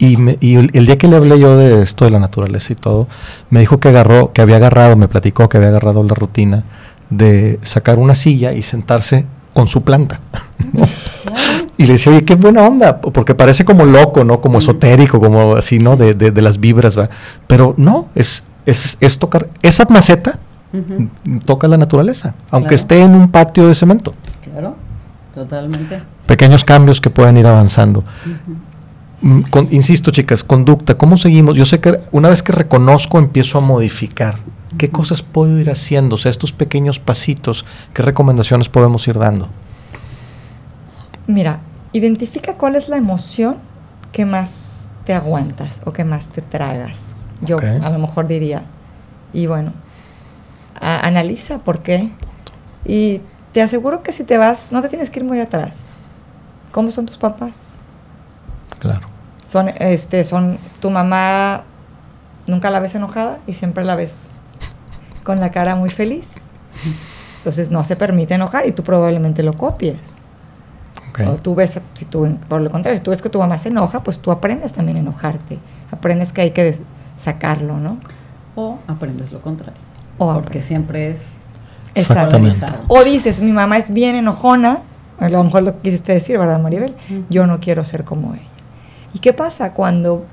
Y, 0.00 0.14
el, 0.56 0.86
día 0.86 0.96
que 0.96 1.08
le 1.08 1.16
hablé 1.16 1.38
yo 1.38 1.58
de 1.58 1.82
esto 1.82 2.06
de 2.06 2.10
la 2.10 2.18
naturaleza 2.18 2.72
y 2.72 2.76
todo, 2.76 3.06
me 3.50 3.60
dijo 3.60 3.78
que 3.80 3.88
agarró, 3.88 4.32
que 4.32 4.40
había 4.40 4.56
agarrado, 4.56 4.96
me 4.96 5.08
platicó 5.08 5.46
que 5.50 5.58
había 5.58 5.68
agarrado 5.68 6.02
la 6.02 6.14
rutina 6.14 6.64
de 7.10 7.58
sacar 7.60 7.98
una 7.98 8.14
silla 8.14 8.54
y 8.54 8.62
sentarse 8.62 9.26
con 9.52 9.68
su 9.68 9.82
planta. 9.82 10.20
y 11.76 11.84
le 11.84 11.92
decía, 11.92 12.12
oye, 12.12 12.24
qué 12.24 12.34
buena 12.34 12.62
onda, 12.62 12.98
porque 12.98 13.34
parece 13.34 13.66
como 13.66 13.84
loco, 13.84 14.24
¿no? 14.24 14.40
Como 14.40 14.60
esotérico, 14.60 15.20
como 15.20 15.56
así, 15.56 15.78
¿no? 15.78 15.96
De, 15.96 16.14
de, 16.14 16.42
las 16.42 16.58
vibras, 16.58 16.98
¿va? 16.98 17.10
Pero 17.46 17.74
no, 17.76 18.08
es, 18.14 18.42
es, 18.64 18.96
es 19.00 19.18
tocar, 19.18 19.50
esa 19.60 19.84
maceta 19.84 20.38
toca 21.44 21.68
la 21.68 21.76
naturaleza, 21.76 22.34
aunque 22.50 22.74
esté 22.74 23.02
en 23.02 23.14
un 23.14 23.30
patio 23.30 23.68
de 23.68 23.74
cemento. 23.74 24.14
Claro, 24.44 24.76
totalmente. 25.34 26.00
Pequeños 26.24 26.64
cambios 26.64 27.02
que 27.02 27.10
pueden 27.10 27.36
ir 27.36 27.46
avanzando. 27.46 28.02
Mm, 29.22 29.42
insisto, 29.70 30.10
chicas, 30.10 30.42
conducta, 30.44 30.96
¿cómo 30.96 31.16
seguimos? 31.16 31.56
Yo 31.56 31.66
sé 31.66 31.80
que 31.80 32.00
una 32.10 32.30
vez 32.30 32.42
que 32.42 32.52
reconozco, 32.52 33.18
empiezo 33.18 33.58
a 33.58 33.60
modificar. 33.60 34.38
¿Qué 34.78 34.88
cosas 34.88 35.22
puedo 35.22 35.58
ir 35.58 35.70
haciendo? 35.70 36.14
O 36.14 36.18
sea, 36.18 36.30
estos 36.30 36.52
pequeños 36.52 36.98
pasitos, 36.98 37.66
¿qué 37.92 38.02
recomendaciones 38.02 38.68
podemos 38.68 39.06
ir 39.08 39.18
dando? 39.18 39.48
Mira, 41.26 41.60
identifica 41.92 42.56
cuál 42.56 42.76
es 42.76 42.88
la 42.88 42.96
emoción 42.96 43.56
que 44.12 44.24
más 44.24 44.88
te 45.04 45.12
aguantas 45.12 45.82
o 45.84 45.92
que 45.92 46.04
más 46.04 46.30
te 46.30 46.40
tragas. 46.40 47.14
Yo 47.40 47.58
a 47.58 47.90
lo 47.90 47.98
mejor 47.98 48.26
diría. 48.26 48.62
Y 49.32 49.46
bueno, 49.46 49.72
analiza 50.80 51.58
por 51.58 51.80
qué. 51.82 52.10
Y 52.84 53.20
te 53.52 53.60
aseguro 53.62 54.02
que 54.02 54.12
si 54.12 54.24
te 54.24 54.38
vas, 54.38 54.72
no 54.72 54.80
te 54.82 54.88
tienes 54.88 55.10
que 55.10 55.20
ir 55.20 55.26
muy 55.26 55.40
atrás. 55.40 55.96
¿Cómo 56.72 56.90
son 56.90 57.06
tus 57.06 57.18
papás? 57.18 57.74
Claro. 58.80 59.06
Son, 59.46 59.68
este, 59.68 60.24
son, 60.24 60.58
tu 60.80 60.90
mamá 60.90 61.62
nunca 62.46 62.70
la 62.70 62.80
ves 62.80 62.94
enojada 62.94 63.38
y 63.46 63.52
siempre 63.52 63.84
la 63.84 63.94
ves 63.94 64.30
con 65.22 65.40
la 65.40 65.50
cara 65.50 65.76
muy 65.76 65.90
feliz. 65.90 66.34
Entonces 67.38 67.70
no 67.70 67.84
se 67.84 67.96
permite 67.96 68.34
enojar 68.34 68.66
y 68.66 68.72
tú 68.72 68.82
probablemente 68.82 69.42
lo 69.42 69.54
copies. 69.54 70.16
O 71.26 71.34
tú 71.34 71.54
ves, 71.54 71.78
si 71.94 72.04
tú, 72.06 72.38
por 72.48 72.62
lo 72.62 72.70
contrario, 72.70 72.96
si 72.96 73.04
tú 73.04 73.10
ves 73.10 73.20
que 73.20 73.28
tu 73.28 73.38
mamá 73.38 73.58
se 73.58 73.68
enoja, 73.68 74.02
pues 74.02 74.18
tú 74.18 74.30
aprendes 74.30 74.72
también 74.72 74.96
a 74.96 75.00
enojarte. 75.00 75.58
Aprendes 75.90 76.32
que 76.32 76.40
hay 76.40 76.50
que 76.52 76.78
sacarlo, 77.16 77.76
¿no? 77.76 77.98
O 78.56 78.78
aprendes 78.86 79.30
lo 79.30 79.42
contrario. 79.42 79.80
O 80.16 80.32
porque 80.32 80.62
siempre 80.62 81.10
es 81.10 81.32
Exactamente. 81.94 82.66
O 82.88 83.02
dices, 83.04 83.40
mi 83.40 83.52
mamá 83.52 83.78
es 83.78 83.92
bien 83.92 84.16
enojona, 84.16 84.80
a 85.18 85.28
lo 85.28 85.42
mejor 85.44 85.62
lo 85.62 85.80
quisiste 85.80 86.12
decir, 86.12 86.38
¿verdad, 86.38 86.60
Maribel? 86.60 86.94
Yo 87.28 87.46
no 87.46 87.60
quiero 87.60 87.84
ser 87.84 88.04
como 88.04 88.34
ella. 88.34 88.42
¿Y 89.12 89.18
qué 89.18 89.32
pasa 89.32 89.74
cuando 89.74 90.24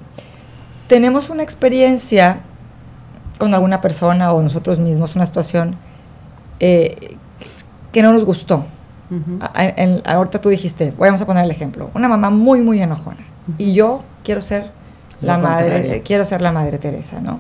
tenemos 0.87 1.29
una 1.29 1.43
experiencia 1.43 2.39
con 3.39 3.53
alguna 3.53 3.81
persona 3.81 4.31
o 4.33 4.41
nosotros 4.41 4.79
mismos, 4.79 5.15
una 5.15 5.25
situación 5.25 5.75
eh, 6.59 7.17
que 7.91 8.01
no 8.01 8.13
nos 8.13 8.25
gustó? 8.25 8.65
ahorita 10.03 10.41
tú 10.41 10.49
dijiste, 10.49 10.93
vamos 10.97 11.21
a 11.21 11.25
poner 11.25 11.45
el 11.45 11.51
ejemplo, 11.51 11.89
una 11.93 12.09
mamá 12.09 12.29
muy, 12.29 12.59
muy 12.59 12.81
enojona. 12.81 13.23
Y 13.57 13.73
yo 13.73 14.03
quiero 14.23 14.41
ser 14.41 14.71
la 15.21 15.37
madre, 15.37 16.01
quiero 16.03 16.25
ser 16.25 16.41
la 16.41 16.51
madre 16.51 16.77
Teresa, 16.77 17.21
¿no? 17.21 17.39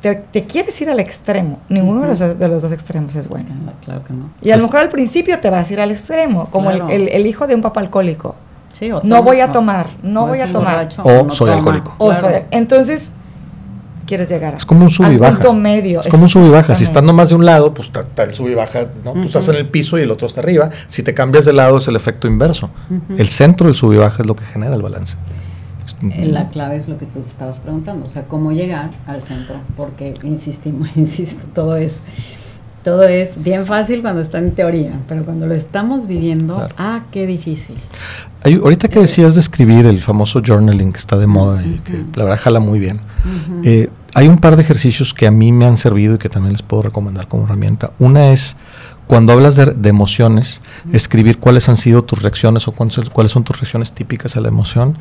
te, 0.00 0.44
quieres 0.44 0.80
ir 0.80 0.90
al 0.90 1.00
extremo. 1.00 1.58
Ninguno 1.68 2.02
de, 2.02 2.06
los, 2.08 2.18
de, 2.18 2.48
los, 2.48 2.62
dos 2.62 2.72
extremos 2.72 3.14
es 3.16 3.28
bueno. 3.28 3.48
Claro 3.84 4.04
que 4.04 4.12
no. 4.12 4.30
Y 4.40 4.50
a 4.50 4.56
lo 4.56 4.62
pues 4.62 4.72
mejor 4.72 4.80
al 4.86 4.88
principio 4.88 5.38
te 5.40 5.50
vas 5.50 5.68
a 5.68 5.72
ir 5.72 5.80
al 5.80 5.90
extremo, 5.90 6.46
como 6.50 6.70
el, 6.70 7.08
el, 7.08 7.26
hijo 7.26 7.46
de 7.46 7.54
un 7.54 7.62
papá 7.62 7.80
alcohólico 7.80 8.36
no 9.02 9.22
voy 9.22 9.40
a 9.40 9.52
tomar, 9.52 9.90
no 10.02 10.26
voy 10.26 10.40
a 10.40 10.50
tomar. 10.50 10.88
O 11.02 11.30
soy 11.30 11.50
alcohólico. 11.50 11.96
entonces, 12.50 13.12
quieres 14.06 14.30
llegar 14.30 14.54
es 14.54 14.64
como 14.64 14.84
un 14.84 14.90
sub 14.90 15.10
y 15.12 15.18
baja. 15.18 15.52
medio. 15.52 16.00
Es 16.00 16.08
como 16.08 16.24
un 16.24 16.28
sub 16.28 16.46
y 16.46 16.50
baja. 16.50 16.74
Si 16.74 16.84
estás 16.84 17.02
nomás 17.02 17.28
de 17.28 17.34
un 17.34 17.44
lado, 17.44 17.74
pues 17.74 17.90
está 17.94 18.22
el 18.24 18.34
sub 18.34 18.48
y 18.48 18.54
baja, 18.54 18.86
¿no? 19.04 19.12
Tú 19.12 19.22
estás 19.22 19.48
en 19.48 19.56
el 19.56 19.68
piso 19.68 19.98
y 19.98 20.02
el 20.02 20.10
otro 20.10 20.26
está 20.26 20.40
arriba. 20.40 20.70
Si 20.88 21.02
te 21.02 21.14
cambias 21.14 21.44
de 21.44 21.52
lado 21.52 21.78
es 21.78 21.88
el 21.88 21.96
efecto 21.96 22.26
inverso. 22.26 22.70
El 23.16 23.28
centro 23.28 23.66
del 23.66 23.76
sub 23.76 23.92
y 23.92 23.96
baja 23.96 24.22
es 24.22 24.26
lo 24.26 24.34
que 24.34 24.44
genera 24.44 24.74
el 24.74 24.82
balance. 24.82 25.16
Eh, 26.02 26.26
la 26.26 26.48
clave 26.48 26.76
es 26.76 26.88
lo 26.88 26.96
que 26.96 27.06
tú 27.06 27.20
estabas 27.20 27.58
preguntando, 27.58 28.06
o 28.06 28.08
sea, 28.08 28.24
cómo 28.28 28.52
llegar 28.52 28.90
al 29.06 29.20
centro, 29.20 29.56
porque 29.76 30.14
insistimos, 30.22 30.88
insisto, 30.96 31.44
todo 31.54 31.76
es 31.76 31.98
todo 32.82 33.02
es 33.02 33.42
bien 33.42 33.66
fácil 33.66 34.02
cuando 34.02 34.20
está 34.20 34.38
en 34.38 34.52
teoría, 34.52 35.00
pero 35.08 35.24
cuando 35.24 35.46
lo 35.46 35.54
estamos 35.54 36.06
viviendo, 36.06 36.68
ah, 36.76 37.02
qué 37.10 37.26
difícil. 37.26 37.76
ahorita 38.44 38.88
que 38.88 39.00
decías 39.00 39.34
de 39.34 39.40
escribir 39.40 39.86
el 39.86 40.00
famoso 40.00 40.40
journaling 40.44 40.92
que 40.92 40.98
está 40.98 41.16
de 41.16 41.26
moda 41.26 41.64
y 41.64 41.80
que 41.84 42.04
la 42.14 42.24
verdad 42.24 42.40
jala 42.40 42.60
muy 42.60 42.78
bien, 42.78 43.00
eh, 43.64 43.90
hay 44.14 44.28
un 44.28 44.38
par 44.38 44.56
de 44.56 44.62
ejercicios 44.62 45.12
que 45.12 45.26
a 45.26 45.30
mí 45.30 45.52
me 45.52 45.66
han 45.66 45.76
servido 45.76 46.14
y 46.14 46.18
que 46.18 46.28
también 46.28 46.52
les 46.52 46.62
puedo 46.62 46.84
recomendar 46.84 47.28
como 47.28 47.44
herramienta. 47.44 47.90
Una 47.98 48.32
es 48.32 48.56
cuando 49.08 49.32
hablas 49.32 49.56
de, 49.56 49.66
de 49.66 49.88
emociones, 49.88 50.60
escribir 50.92 51.38
cuáles 51.38 51.68
han 51.68 51.76
sido 51.76 52.04
tus 52.04 52.22
reacciones 52.22 52.68
o 52.68 52.72
cuáles, 52.72 53.08
cuáles 53.10 53.32
son 53.32 53.42
tus 53.42 53.58
reacciones 53.58 53.92
típicas 53.92 54.36
a 54.36 54.40
la 54.40 54.48
emoción 54.48 54.98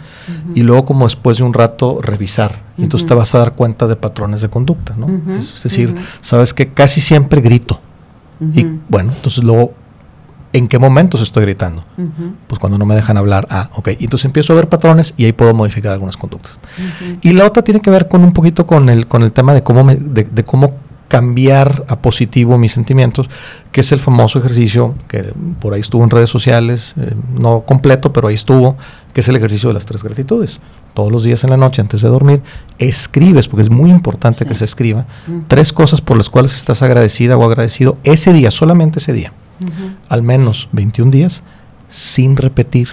y 0.56 0.64
luego 0.64 0.86
como 0.86 1.06
después 1.06 1.38
de 1.38 1.44
un 1.44 1.54
rato 1.54 2.02
revisar. 2.02 2.64
Y 2.78 2.84
entonces 2.84 3.08
te 3.08 3.14
vas 3.14 3.36
a 3.36 3.40
dar 3.40 3.54
cuenta 3.54 3.86
de 3.86 3.96
patrones 3.96 4.42
de 4.42 4.50
conducta, 4.50 4.96
¿no? 4.98 5.08
Es 5.40 5.62
decir, 5.62 5.94
sabes 6.22 6.54
que 6.54 6.70
casi 6.70 7.02
siempre 7.02 7.42
grito. 7.42 7.80
Y 8.54 8.66
bueno, 8.90 9.12
entonces 9.14 9.44
luego 9.44 9.74
¿En 10.54 10.68
qué 10.68 10.80
momentos 10.80 11.22
estoy 11.22 11.44
gritando? 11.44 11.84
Pues 12.48 12.58
cuando 12.58 12.78
no 12.78 12.86
me 12.86 12.96
dejan 12.96 13.18
hablar. 13.18 13.48
Ah, 13.52 13.70
ok. 13.76 13.90
Entonces 14.00 14.26
empiezo 14.26 14.54
a 14.54 14.56
ver 14.56 14.70
patrones 14.70 15.14
y 15.18 15.26
ahí 15.26 15.34
puedo 15.34 15.54
modificar 15.54 15.92
algunas 15.92 16.16
conductas. 16.18 16.58
Y 17.22 17.34
la 17.34 17.46
otra 17.46 17.64
tiene 17.64 17.82
que 17.82 17.90
ver 17.90 18.08
con 18.08 18.24
un 18.24 18.32
poquito 18.32 18.66
con 18.66 18.90
el, 18.90 19.08
con 19.08 19.24
el 19.24 19.32
tema 19.34 19.54
de 19.54 19.62
cómo, 19.62 19.84
me, 19.84 19.96
de, 19.98 20.44
cómo 20.46 20.74
cambiar 21.08 21.86
a 21.88 22.00
positivo 22.00 22.58
mis 22.58 22.72
sentimientos, 22.72 23.30
que 23.72 23.82
es 23.82 23.92
el 23.92 24.00
famoso 24.00 24.40
ejercicio 24.40 24.96
que 25.08 25.34
por 25.60 25.74
ahí 25.74 25.82
estuvo 25.82 26.04
en 26.04 26.10
redes 26.10 26.30
sociales, 26.30 26.94
eh, 26.98 27.14
no 27.38 27.62
completo, 27.62 28.12
pero 28.12 28.28
ahí 28.28 28.36
estuvo, 28.36 28.78
que 29.14 29.22
es 29.22 29.28
el 29.30 29.36
ejercicio 29.36 29.70
de 29.70 29.76
las 29.76 29.86
tres 29.86 30.04
gratitudes. 30.04 30.60
Todos 30.94 31.12
los 31.12 31.24
días 31.24 31.44
en 31.44 31.52
la 31.52 31.58
noche, 31.58 31.82
antes 31.82 32.02
de 32.02 32.10
dormir, 32.10 32.42
escribes, 32.80 33.48
porque 33.48 33.62
es 33.62 33.70
muy 33.70 33.92
importante 33.92 34.46
que 34.46 34.56
se 34.56 34.66
escriba, 34.66 35.06
tres 35.48 35.72
cosas 35.72 36.02
por 36.02 36.18
las 36.18 36.30
cuales 36.30 36.56
estás 36.56 36.82
agradecida 36.82 37.38
o 37.38 37.44
agradecido 37.44 37.98
ese 38.04 38.34
día, 38.34 38.52
solamente 38.52 39.00
ese 39.00 39.14
día 39.14 39.32
al 40.10 40.24
menos 40.24 40.70
21 40.72 41.12
días 41.12 41.44
sin 41.88 42.38
repetir. 42.38 42.90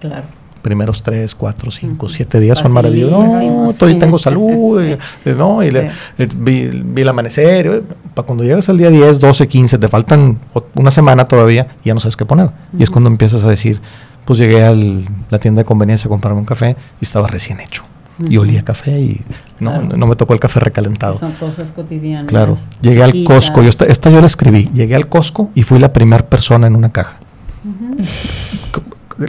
Claro. 0.00 0.37
Primeros 0.62 1.02
3, 1.02 1.34
4, 1.34 1.70
5, 1.70 2.08
7 2.08 2.40
días 2.40 2.58
son 2.58 2.72
maravillosos. 2.72 3.12
No, 3.12 3.70
estoy, 3.70 3.98
tengo 3.98 4.18
salud, 4.18 4.80
eh, 4.82 4.98
¿no? 5.36 5.62
y 5.62 5.68
eh, 5.68 5.90
vi, 6.36 7.00
el 7.00 7.08
amanecer. 7.08 7.66
Eh, 7.66 7.82
para 8.14 8.26
cuando 8.26 8.44
llegas 8.44 8.68
al 8.68 8.78
día 8.78 8.90
10, 8.90 9.20
12, 9.20 9.48
15, 9.48 9.78
te 9.78 9.88
faltan 9.88 10.38
una 10.74 10.90
semana 10.90 11.26
todavía 11.26 11.68
y 11.84 11.88
ya 11.88 11.94
no 11.94 12.00
sabes 12.00 12.16
qué 12.16 12.24
poner. 12.24 12.50
Y 12.76 12.82
es 12.82 12.90
cuando 12.90 13.08
empiezas 13.08 13.44
a 13.44 13.48
decir, 13.48 13.80
pues 14.24 14.38
llegué 14.38 14.64
a 14.64 14.74
la 14.74 15.38
tienda 15.38 15.60
de 15.60 15.64
conveniencia 15.64 16.08
a 16.08 16.10
comprarme 16.10 16.40
un 16.40 16.46
café 16.46 16.76
y 17.00 17.04
estaba 17.04 17.28
recién 17.28 17.60
hecho. 17.60 17.84
Y 18.28 18.36
olía 18.36 18.62
café 18.62 18.98
y 18.98 19.22
no, 19.60 19.80
no 19.80 20.06
me 20.08 20.16
tocó 20.16 20.34
el 20.34 20.40
café 20.40 20.58
recalentado. 20.58 21.14
Son 21.14 21.32
cosas 21.32 21.70
cotidianas. 21.70 22.26
Claro. 22.26 22.58
Llegué 22.80 23.04
al 23.04 23.24
Costco, 23.24 23.62
yo 23.62 23.68
esta, 23.68 24.10
yo 24.10 24.20
la 24.20 24.26
escribí. 24.26 24.68
Llegué 24.74 24.96
al 24.96 25.08
Costco 25.08 25.50
y 25.54 25.62
fui 25.62 25.78
la 25.78 25.92
primera 25.92 26.26
persona 26.26 26.66
en 26.66 26.74
una 26.74 26.88
caja. 26.88 27.18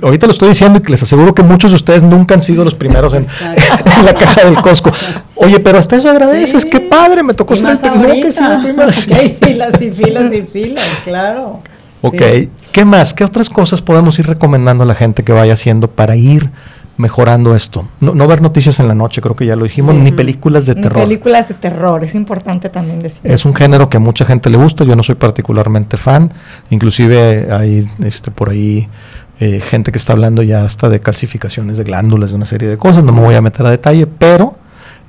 Ahorita 0.03 0.27
lo 0.27 0.31
estoy 0.31 0.49
diciendo 0.49 0.79
y 0.85 0.91
les 0.91 1.01
aseguro 1.01 1.33
que 1.33 1.41
muchos 1.41 1.71
de 1.71 1.75
ustedes 1.75 2.03
nunca 2.03 2.35
han 2.35 2.41
sido 2.41 2.63
los 2.63 2.75
primeros 2.75 3.13
en, 3.13 3.25
la 4.05 4.13
caja 4.13 4.45
del 4.45 4.55
Costco. 4.55 4.91
Oye, 5.35 5.59
pero 5.59 5.79
hasta 5.79 5.95
eso 5.95 6.09
agradeces, 6.09 6.65
qué 6.65 6.79
padre, 6.79 7.23
me 7.23 7.33
tocó 7.33 7.55
ser 7.55 7.71
el 7.71 7.79
primero. 7.79 8.91
Hay 9.13 9.37
filas 9.41 9.81
y 9.81 9.91
filas 9.91 10.33
y 10.33 10.41
filas, 10.43 10.85
claro. 11.03 11.61
Ok, 12.01 12.21
¿qué 12.71 12.85
más? 12.85 13.13
¿Qué 13.13 13.23
otras 13.23 13.49
cosas 13.49 13.81
podemos 13.81 14.17
ir 14.19 14.27
recomendando 14.27 14.83
a 14.83 14.85
la 14.85 14.95
gente 14.95 15.23
que 15.23 15.33
vaya 15.33 15.53
haciendo 15.53 15.89
para 15.89 16.15
ir 16.15 16.49
mejorando 16.99 17.55
esto. 17.55 17.87
No, 18.01 18.27
ver 18.27 18.41
noticias 18.41 18.79
en 18.81 18.89
la 18.89 18.93
noche, 18.93 19.21
creo 19.21 19.33
que 19.33 19.45
ya 19.45 19.55
lo 19.55 19.63
dijimos, 19.63 19.95
ni 19.95 20.11
películas 20.11 20.65
de 20.65 20.75
terror. 20.75 21.01
Películas 21.01 21.47
de 21.47 21.53
terror, 21.53 22.03
es 22.03 22.13
importante 22.13 22.69
también 22.69 22.99
decir. 22.99 23.21
Es 23.23 23.45
un 23.45 23.55
género 23.55 23.89
que 23.89 23.95
a 23.95 23.99
mucha 24.01 24.25
gente 24.25 24.49
le 24.49 24.57
gusta, 24.57 24.83
yo 24.83 24.97
no 24.97 25.03
soy 25.03 25.15
particularmente 25.15 25.95
fan, 25.95 26.33
inclusive 26.69 27.47
hay 27.53 27.89
este, 28.03 28.31
por 28.31 28.49
ahí 28.49 28.89
eh, 29.39 29.61
gente 29.61 29.91
que 29.91 29.97
está 29.97 30.13
hablando 30.13 30.43
ya 30.43 30.63
hasta 30.63 30.89
de 30.89 30.99
calcificaciones 30.99 31.77
de 31.77 31.83
glándulas, 31.83 32.29
de 32.29 32.35
una 32.35 32.45
serie 32.45 32.67
de 32.67 32.77
cosas, 32.77 33.03
no 33.03 33.13
me 33.13 33.21
voy 33.21 33.35
a 33.35 33.41
meter 33.41 33.65
a 33.65 33.69
detalle, 33.69 34.05
pero 34.05 34.57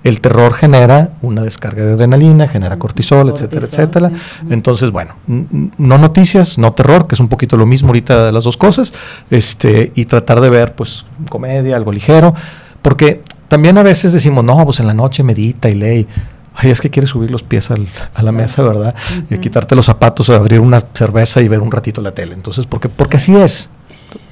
el 0.02 0.20
terror 0.20 0.54
genera 0.54 1.10
una 1.20 1.42
descarga 1.42 1.84
de 1.84 1.92
adrenalina, 1.92 2.48
genera 2.48 2.78
cortisol, 2.78 3.30
etcétera, 3.30 3.66
etcétera. 3.66 4.10
Entonces, 4.48 4.90
bueno, 4.90 5.14
no 5.26 5.98
noticias, 5.98 6.58
no 6.58 6.72
terror, 6.72 7.06
que 7.06 7.14
es 7.14 7.20
un 7.20 7.28
poquito 7.28 7.56
lo 7.56 7.66
mismo 7.66 7.88
ahorita 7.88 8.26
de 8.26 8.32
las 8.32 8.44
dos 8.44 8.56
cosas, 8.56 8.94
este, 9.30 9.92
y 9.94 10.06
tratar 10.06 10.40
de 10.40 10.48
ver, 10.48 10.74
pues, 10.74 11.04
comedia, 11.28 11.76
algo 11.76 11.92
ligero, 11.92 12.34
porque 12.80 13.22
también 13.48 13.76
a 13.78 13.82
veces 13.82 14.12
decimos, 14.12 14.44
no, 14.44 14.64
pues 14.64 14.80
en 14.80 14.86
la 14.86 14.94
noche 14.94 15.22
medita 15.22 15.68
y 15.68 15.74
lee. 15.74 16.06
Ay, 16.54 16.70
es 16.70 16.80
que 16.80 16.90
quieres 16.90 17.10
subir 17.10 17.30
los 17.30 17.42
pies 17.42 17.70
a 17.70 18.22
la 18.22 18.32
mesa, 18.32 18.62
¿verdad? 18.62 18.94
Y 19.28 19.38
quitarte 19.38 19.74
los 19.76 19.86
zapatos, 19.86 20.30
abrir 20.30 20.60
una 20.60 20.80
cerveza 20.94 21.40
y 21.40 21.48
ver 21.48 21.60
un 21.60 21.70
ratito 21.70 22.00
la 22.00 22.12
tele. 22.12 22.34
Entonces, 22.34 22.66
porque, 22.66 22.88
porque 22.88 23.16
así 23.16 23.34
es. 23.34 23.68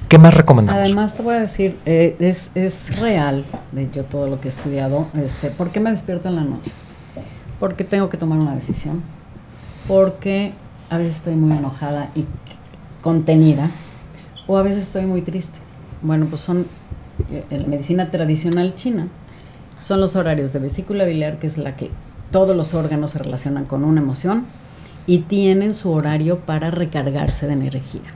¿Qué 0.08 0.16
más 0.16 0.32
recomendamos? 0.32 0.80
Además, 0.80 1.14
te 1.14 1.22
voy 1.22 1.34
a 1.34 1.40
decir, 1.40 1.76
eh, 1.84 2.16
es, 2.18 2.50
es, 2.54 2.98
real, 2.98 3.44
de 3.72 3.90
yo 3.92 4.04
todo 4.04 4.26
lo 4.26 4.40
que 4.40 4.48
he 4.48 4.50
estudiado, 4.50 5.08
este, 5.12 5.50
¿por 5.50 5.70
qué 5.70 5.80
me 5.80 5.90
despierto 5.90 6.30
en 6.30 6.36
la 6.36 6.44
noche? 6.44 6.72
Porque 7.60 7.84
tengo 7.84 8.08
que 8.08 8.16
tomar 8.16 8.38
una 8.38 8.54
decisión, 8.54 9.02
porque 9.86 10.54
a 10.88 10.96
veces 10.96 11.16
estoy 11.16 11.34
muy 11.34 11.54
enojada 11.58 12.08
y 12.14 12.24
contenida, 13.02 13.70
o 14.46 14.56
a 14.56 14.62
veces 14.62 14.84
estoy 14.84 15.04
muy 15.04 15.20
triste. 15.20 15.58
Bueno, 16.00 16.24
pues 16.24 16.40
son, 16.40 16.66
eh, 17.30 17.44
en 17.50 17.62
la 17.62 17.68
medicina 17.68 18.10
tradicional 18.10 18.74
china, 18.76 19.08
son 19.78 20.00
los 20.00 20.16
horarios 20.16 20.54
de 20.54 20.58
vesícula 20.58 21.04
biliar, 21.04 21.38
que 21.38 21.48
es 21.48 21.58
la 21.58 21.76
que 21.76 21.90
todos 22.30 22.56
los 22.56 22.72
órganos 22.72 23.10
se 23.10 23.18
relacionan 23.18 23.66
con 23.66 23.84
una 23.84 24.00
emoción, 24.00 24.46
y 25.06 25.18
tienen 25.18 25.74
su 25.74 25.90
horario 25.90 26.38
para 26.38 26.70
recargarse 26.70 27.46
de 27.46 27.52
energía. 27.52 28.14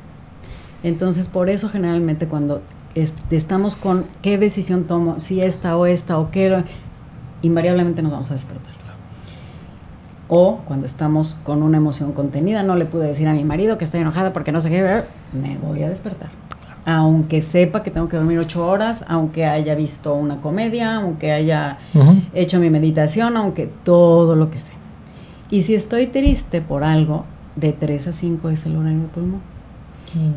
Entonces, 0.82 1.28
por 1.28 1.48
eso 1.48 1.68
generalmente 1.68 2.26
cuando 2.26 2.62
estamos 3.30 3.76
con 3.76 4.04
qué 4.20 4.38
decisión 4.38 4.84
tomo, 4.84 5.20
si 5.20 5.40
esta 5.40 5.76
o 5.76 5.86
esta 5.86 6.18
o 6.18 6.30
qué, 6.30 6.64
invariablemente 7.42 8.02
nos 8.02 8.12
vamos 8.12 8.30
a 8.30 8.34
despertar. 8.34 8.72
O 10.28 10.60
cuando 10.64 10.86
estamos 10.86 11.36
con 11.42 11.62
una 11.62 11.76
emoción 11.76 12.12
contenida, 12.12 12.62
no 12.62 12.74
le 12.74 12.86
pude 12.86 13.06
decir 13.06 13.28
a 13.28 13.34
mi 13.34 13.44
marido 13.44 13.76
que 13.76 13.84
estoy 13.84 14.00
enojada 14.00 14.32
porque 14.32 14.50
no 14.50 14.60
sé 14.60 14.70
qué, 14.70 15.02
me 15.32 15.58
voy 15.58 15.82
a 15.82 15.90
despertar. 15.90 16.30
Aunque 16.84 17.42
sepa 17.42 17.82
que 17.82 17.90
tengo 17.90 18.08
que 18.08 18.16
dormir 18.16 18.38
ocho 18.38 18.66
horas, 18.66 19.04
aunque 19.08 19.44
haya 19.44 19.74
visto 19.74 20.14
una 20.14 20.40
comedia, 20.40 20.96
aunque 20.96 21.32
haya 21.32 21.78
hecho 22.32 22.58
mi 22.60 22.70
meditación, 22.70 23.36
aunque 23.36 23.70
todo 23.84 24.34
lo 24.34 24.50
que 24.50 24.58
sé. 24.58 24.72
Y 25.50 25.60
si 25.60 25.74
estoy 25.74 26.06
triste 26.06 26.62
por 26.62 26.82
algo, 26.82 27.24
de 27.56 27.72
3 27.72 28.06
a 28.06 28.12
5 28.12 28.48
es 28.48 28.64
el 28.64 28.76
horario 28.76 29.00
de 29.02 29.08
pulmón. 29.08 29.51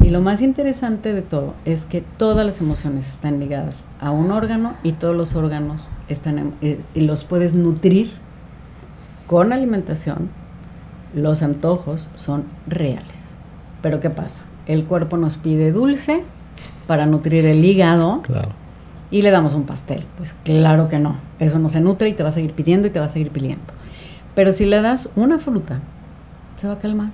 Y 0.02 0.10
lo 0.10 0.22
más 0.22 0.42
interesante 0.42 1.14
de 1.14 1.22
todo 1.22 1.54
es 1.66 1.86
que 1.86 2.02
todas 2.02 2.46
las 2.46 2.62
emociones 2.62 3.08
están 3.08 3.40
ligadas 3.40 3.84
a 4.00 4.12
un 4.12 4.32
órgano 4.32 4.74
y 4.84 4.94
todos 4.94 5.16
los 5.16 5.36
órganos 5.36 5.90
están 6.08 6.54
eh, 6.62 6.80
y 6.94 7.02
los 7.02 7.26
puedes 7.26 7.56
nutrir 7.56 8.12
con 9.28 9.52
alimentación. 9.52 10.30
Los 11.14 11.42
antojos 11.42 12.10
son 12.16 12.46
reales. 12.68 13.36
Pero 13.82 14.00
¿qué 14.00 14.10
pasa? 14.10 14.44
El 14.66 14.86
cuerpo 14.86 15.18
nos 15.18 15.38
pide 15.38 15.72
dulce 15.72 16.24
para 16.88 17.06
nutrir 17.06 17.46
el 17.46 17.64
hígado 17.64 18.22
y 19.12 19.22
le 19.22 19.32
damos 19.32 19.54
un 19.54 19.64
pastel. 19.64 20.06
Pues 20.18 20.36
claro 20.44 20.88
que 20.88 21.00
no. 21.00 21.18
Eso 21.40 21.60
no 21.60 21.70
se 21.70 21.82
nutre 21.82 22.10
y 22.10 22.14
te 22.14 22.24
va 22.24 22.30
a 22.30 22.32
seguir 22.34 22.54
pidiendo 22.54 22.88
y 22.88 22.92
te 22.92 23.00
va 23.00 23.06
a 23.06 23.10
seguir 23.10 23.32
pidiendo. 23.32 23.66
Pero 24.36 24.52
si 24.52 24.66
le 24.66 24.82
das 24.82 25.10
una 25.16 25.40
fruta, 25.40 25.80
se 26.56 26.68
va 26.68 26.74
a 26.74 26.80
calmar 26.80 27.10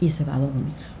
y 0.00 0.08
se 0.10 0.24
va 0.24 0.36
a 0.36 0.38
dormir. 0.38 0.95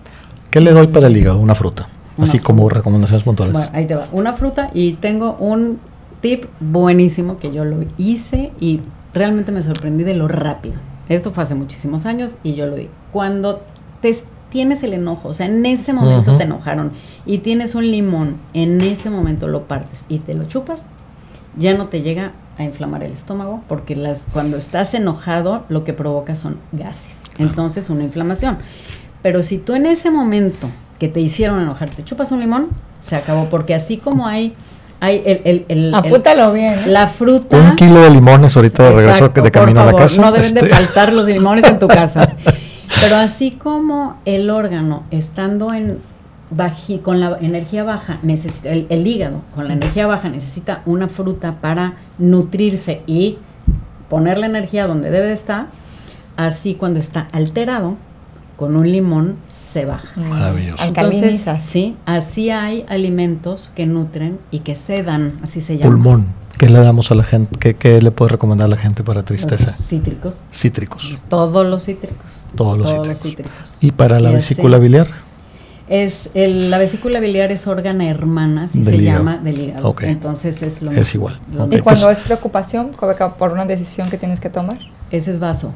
¿Qué 0.56 0.62
le 0.62 0.72
doy 0.72 0.86
para 0.86 1.08
el 1.08 1.14
hígado? 1.14 1.38
Una 1.38 1.54
fruta. 1.54 1.86
así 2.18 2.38
como 2.38 2.66
recomendaciones 2.70 3.24
puntuales. 3.24 3.52
Bueno, 3.52 3.68
ahí 3.74 3.84
te 3.84 3.94
va. 3.94 4.08
Una 4.10 4.32
fruta 4.32 4.70
y 4.72 4.94
tengo 4.94 5.36
un 5.38 5.78
tip 6.22 6.46
buenísimo 6.60 7.38
que 7.38 7.52
yo 7.52 7.66
lo 7.66 7.80
hice 7.98 8.52
y 8.58 8.80
realmente 9.12 9.52
me 9.52 9.62
sorprendí 9.62 10.02
de 10.02 10.14
lo 10.14 10.28
rápido. 10.28 10.76
Esto 11.10 11.30
fue 11.30 11.42
hace 11.42 11.54
muchísimos 11.54 12.06
años 12.06 12.38
y 12.42 12.54
yo 12.54 12.66
lo 12.66 12.74
di. 12.74 12.88
Cuando 13.12 13.64
te 14.00 14.16
tienes 14.48 14.82
el 14.82 14.94
enojo, 14.94 15.28
o 15.28 15.34
sea, 15.34 15.44
en 15.44 15.66
ese 15.66 15.92
momento 15.92 16.38
te 16.38 16.44
enojaron 16.44 16.92
y 17.26 17.36
tienes 17.40 17.74
un 17.74 17.90
limón, 17.90 18.36
en 18.54 18.80
ese 18.80 19.10
momento 19.10 19.48
lo 19.48 19.64
partes 19.64 20.06
y 20.08 20.20
te 20.20 20.32
lo 20.32 20.44
chupas, 20.44 20.86
ya 21.58 21.76
no 21.76 21.88
te 21.88 22.00
llega 22.00 22.32
a 22.56 22.64
inflamar 22.64 23.02
el 23.02 23.12
estómago 23.12 23.62
porque 23.68 23.94
las 23.94 24.26
cuando 24.32 24.56
estás 24.56 24.94
enojado 24.94 25.66
lo 25.68 25.84
que 25.84 25.92
provoca 25.92 26.34
son 26.34 26.56
gases. 26.72 27.24
Entonces, 27.36 27.90
una 27.90 28.04
inflamación. 28.04 28.56
Pero 29.26 29.42
si 29.42 29.58
tú 29.58 29.74
en 29.74 29.86
ese 29.86 30.12
momento 30.12 30.70
que 31.00 31.08
te 31.08 31.18
hicieron 31.18 31.60
enojar 31.60 31.90
te 31.90 32.04
chupas 32.04 32.30
un 32.30 32.38
limón, 32.38 32.68
se 33.00 33.16
acabó. 33.16 33.46
Porque 33.46 33.74
así 33.74 33.96
como 33.96 34.28
hay 34.28 34.54
hay 35.00 35.20
el, 35.26 35.40
el, 35.42 35.64
el, 35.66 35.94
Apúntalo 35.96 36.52
bien. 36.52 36.74
¿eh? 36.74 36.82
La 36.86 37.08
fruta. 37.08 37.56
Un 37.56 37.74
kilo 37.74 38.02
de 38.02 38.10
limones 38.10 38.54
ahorita 38.54 38.84
de 38.84 38.90
regreso 38.92 39.28
de 39.28 39.50
camino 39.50 39.80
a 39.80 39.86
la 39.86 39.94
casa. 39.94 40.22
No 40.22 40.30
deben 40.30 40.54
de 40.54 40.60
este. 40.60 40.70
faltar 40.72 41.12
los 41.12 41.26
limones 41.26 41.64
en 41.64 41.80
tu 41.80 41.88
casa. 41.88 42.36
Pero 43.00 43.16
así 43.16 43.50
como 43.50 44.20
el 44.26 44.48
órgano 44.48 45.02
estando 45.10 45.74
en 45.74 45.98
baji, 46.50 46.98
con 46.98 47.18
la 47.18 47.36
energía 47.40 47.82
baja, 47.82 48.20
necesita, 48.22 48.68
el, 48.68 48.86
el, 48.90 49.04
hígado 49.08 49.42
con 49.56 49.66
la 49.66 49.74
energía 49.74 50.06
baja 50.06 50.28
necesita 50.28 50.82
una 50.86 51.08
fruta 51.08 51.56
para 51.60 51.94
nutrirse 52.18 53.02
y 53.08 53.38
poner 54.08 54.38
la 54.38 54.46
energía 54.46 54.86
donde 54.86 55.10
debe 55.10 55.32
estar, 55.32 55.66
así 56.36 56.76
cuando 56.76 57.00
está 57.00 57.26
alterado, 57.32 57.96
con 58.56 58.74
un 58.76 58.90
limón 58.90 59.36
se 59.48 59.84
baja. 59.84 60.08
Mm. 60.18 60.28
Maravilloso. 60.28 60.82
Entonces, 60.84 61.14
Alcalinizas. 61.22 61.62
sí, 61.62 61.96
así 62.06 62.50
hay 62.50 62.84
alimentos 62.88 63.70
que 63.74 63.86
nutren 63.86 64.38
y 64.50 64.60
que 64.60 64.76
sedan, 64.76 65.34
así 65.42 65.60
se 65.60 65.76
llama. 65.78 65.90
Pulmón. 65.90 66.26
¿Qué 66.58 66.70
le 66.70 66.78
damos 66.80 67.10
a 67.10 67.14
la 67.14 67.22
gente? 67.22 67.54
¿Qué, 67.58 67.74
qué 67.74 68.00
le 68.00 68.10
puede 68.10 68.30
recomendar 68.32 68.64
a 68.64 68.68
la 68.68 68.76
gente 68.76 69.04
para 69.04 69.22
tristeza? 69.24 69.72
Los 69.76 69.86
cítricos. 69.86 70.38
Cítricos. 70.50 71.22
Todos 71.28 71.66
los 71.66 71.84
cítricos. 71.84 72.42
Todos 72.54 72.78
los 72.78 72.86
Todos 72.94 73.20
cítricos. 73.20 73.52
¿Y 73.80 73.92
para 73.92 74.20
la 74.20 74.30
Y 74.30 74.34
vesícula 74.36 74.78
biliar? 74.78 75.06
Es 75.88 76.30
el- 76.34 76.70
la 76.70 76.78
vesícula 76.78 77.20
biliar 77.20 77.52
es 77.52 77.66
órgano 77.66 78.02
hermana, 78.04 78.64
así 78.64 78.80
Del 78.80 78.96
se 78.96 79.02
hígado. 79.02 79.18
llama, 79.18 79.36
del 79.38 79.58
hígado. 79.60 79.88
Ok. 79.88 80.02
Entonces 80.04 80.60
es 80.62 80.82
lo 80.82 80.90
Es 80.90 80.96
mismo. 80.98 81.18
igual. 81.18 81.40
Lo 81.54 81.64
Ok. 81.64 81.74
Y 81.74 81.78
cuando 81.80 82.06
pues- 82.06 82.18
es 82.18 82.24
preocupación, 82.24 82.90
por 83.38 83.52
una 83.52 83.66
decisión 83.66 84.08
que 84.10 84.18
tienes 84.18 84.40
que 84.40 84.48
tomar. 84.50 84.78
Ese 85.10 85.30
es 85.30 85.38
vaso. 85.38 85.72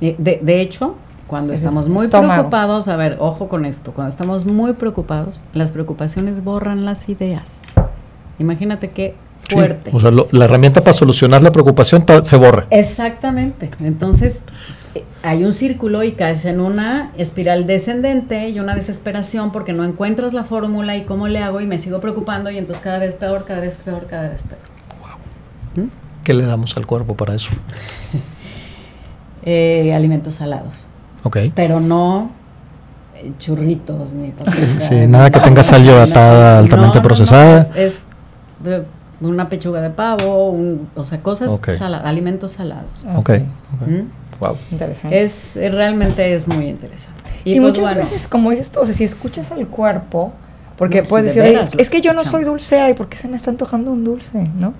Eh, 0.00 0.16
De, 0.18 0.40
de 0.42 0.60
hecho, 0.60 0.96
cuando 1.26 1.52
estamos 1.52 1.84
es 1.84 1.88
muy 1.90 2.04
estómago. 2.06 2.32
preocupados, 2.34 2.88
a 2.88 2.96
ver, 2.96 3.16
ojo 3.20 3.48
con 3.48 3.64
esto, 3.64 3.92
cuando 3.92 4.10
estamos 4.10 4.44
muy 4.44 4.74
preocupados, 4.74 5.40
las 5.52 5.70
preocupaciones 5.70 6.44
borran 6.44 6.84
las 6.84 7.08
ideas. 7.08 7.60
Imagínate 8.38 8.90
qué 8.90 9.14
Sí, 9.48 9.54
fuerte. 9.56 9.90
O 9.92 10.00
sea, 10.00 10.10
lo- 10.10 10.26
la 10.32 10.46
herramienta 10.46 10.80
para 10.80 10.92
solucionar 10.94 11.42
la 11.42 11.52
preocupación 11.52 12.04
se 12.24 12.36
borra. 12.36 12.66
Exactamente. 12.70 13.70
Entonces, 13.84 14.40
eh, 14.94 15.04
hay 15.22 15.44
un 15.44 15.52
círculo 15.52 16.02
y 16.02 16.12
caes 16.12 16.44
en 16.46 16.60
una 16.60 17.12
espiral 17.18 17.66
descendente 17.66 18.48
y 18.48 18.58
una 18.58 18.74
desesperación 18.74 19.52
porque 19.52 19.72
no 19.74 19.84
encuentras 19.84 20.32
la 20.32 20.44
fórmula 20.44 20.96
y 20.96 21.04
cómo 21.04 21.28
le 21.28 21.40
hago 21.40 21.60
y 21.60 21.66
me 21.66 21.78
sigo 21.78 22.00
preocupando 22.00 22.50
y 22.50 22.56
entonces 22.58 22.82
cada 22.82 22.98
vez 22.98 23.14
peor, 23.14 23.44
cada 23.44 23.60
vez 23.60 23.76
peor, 23.76 24.06
cada 24.08 24.30
vez 24.30 24.42
peor. 24.42 24.60
¿Mm? 25.86 25.90
¿Qué 26.24 26.32
le 26.32 26.44
damos 26.46 26.74
al 26.78 26.86
cuerpo 26.86 27.14
para 27.16 27.34
eso? 27.34 27.50
Eh, 29.46 29.92
alimentos 29.94 30.36
salados, 30.36 30.86
Ok. 31.24 31.38
pero 31.54 31.80
no 31.80 32.30
eh, 33.16 33.32
churritos 33.38 34.12
ni 34.12 34.30
papitas, 34.32 34.84
Sí, 34.88 35.06
nada 35.08 35.30
que 35.30 35.40
tenga 35.40 35.62
sal 35.62 35.84
yodatada, 35.84 36.52
No, 36.54 36.58
altamente 36.60 36.96
no, 36.98 37.02
no, 37.02 37.02
procesada. 37.02 37.58
es, 37.58 37.70
es 37.76 38.04
de 38.62 38.84
una 39.20 39.48
pechuga 39.48 39.80
de 39.80 39.90
pavo, 39.90 40.50
un- 40.50 40.88
o 40.94 41.04
sea, 41.04 41.20
cosas 41.22 41.58
saladas, 41.78 42.06
alimentos 42.06 42.52
salados. 42.52 42.90
Ok. 43.16 43.30
ok. 43.30 43.86
¿Mm? 43.88 44.00
Wow. 44.40 44.56
Interesante. 44.72 45.22
Es 45.22 45.56
eh, 45.56 45.68
realmente 45.70 46.34
es 46.34 46.48
muy 46.48 46.66
interesante. 46.68 47.22
Y, 47.44 47.60
pues, 47.60 47.60
muchas 47.78 47.84
bueno, 47.94 48.00
veces, 48.00 48.26
como 48.26 48.50
dices 48.50 48.70
tú, 48.70 48.80
o 48.80 48.86
sea, 48.86 48.94
si 48.94 49.04
escuchas 49.04 49.52
al 49.52 49.66
cuerpo, 49.68 50.32
porque 50.76 51.02
No, 51.02 51.08
puedes 51.08 51.32
si 51.32 51.38
de 51.38 51.42
decir, 51.42 51.42
"Oye, 51.42 51.50
veras 51.52 51.74
es, 51.74 51.80
es 51.86 51.90
que 51.90 52.00
yo 52.00 52.12
no 52.12 52.18
soy 52.20 52.26
escuchamos". 52.42 52.46
dulcea 52.46 52.90
y 52.90 52.94
por 52.94 53.08
qué 53.08 53.16
se 53.16 53.28
me 53.28 53.36
está 53.36 53.50
antojando 53.50 53.92
un 53.92 54.02
dulce, 54.02 54.50
¿no? 54.58 54.74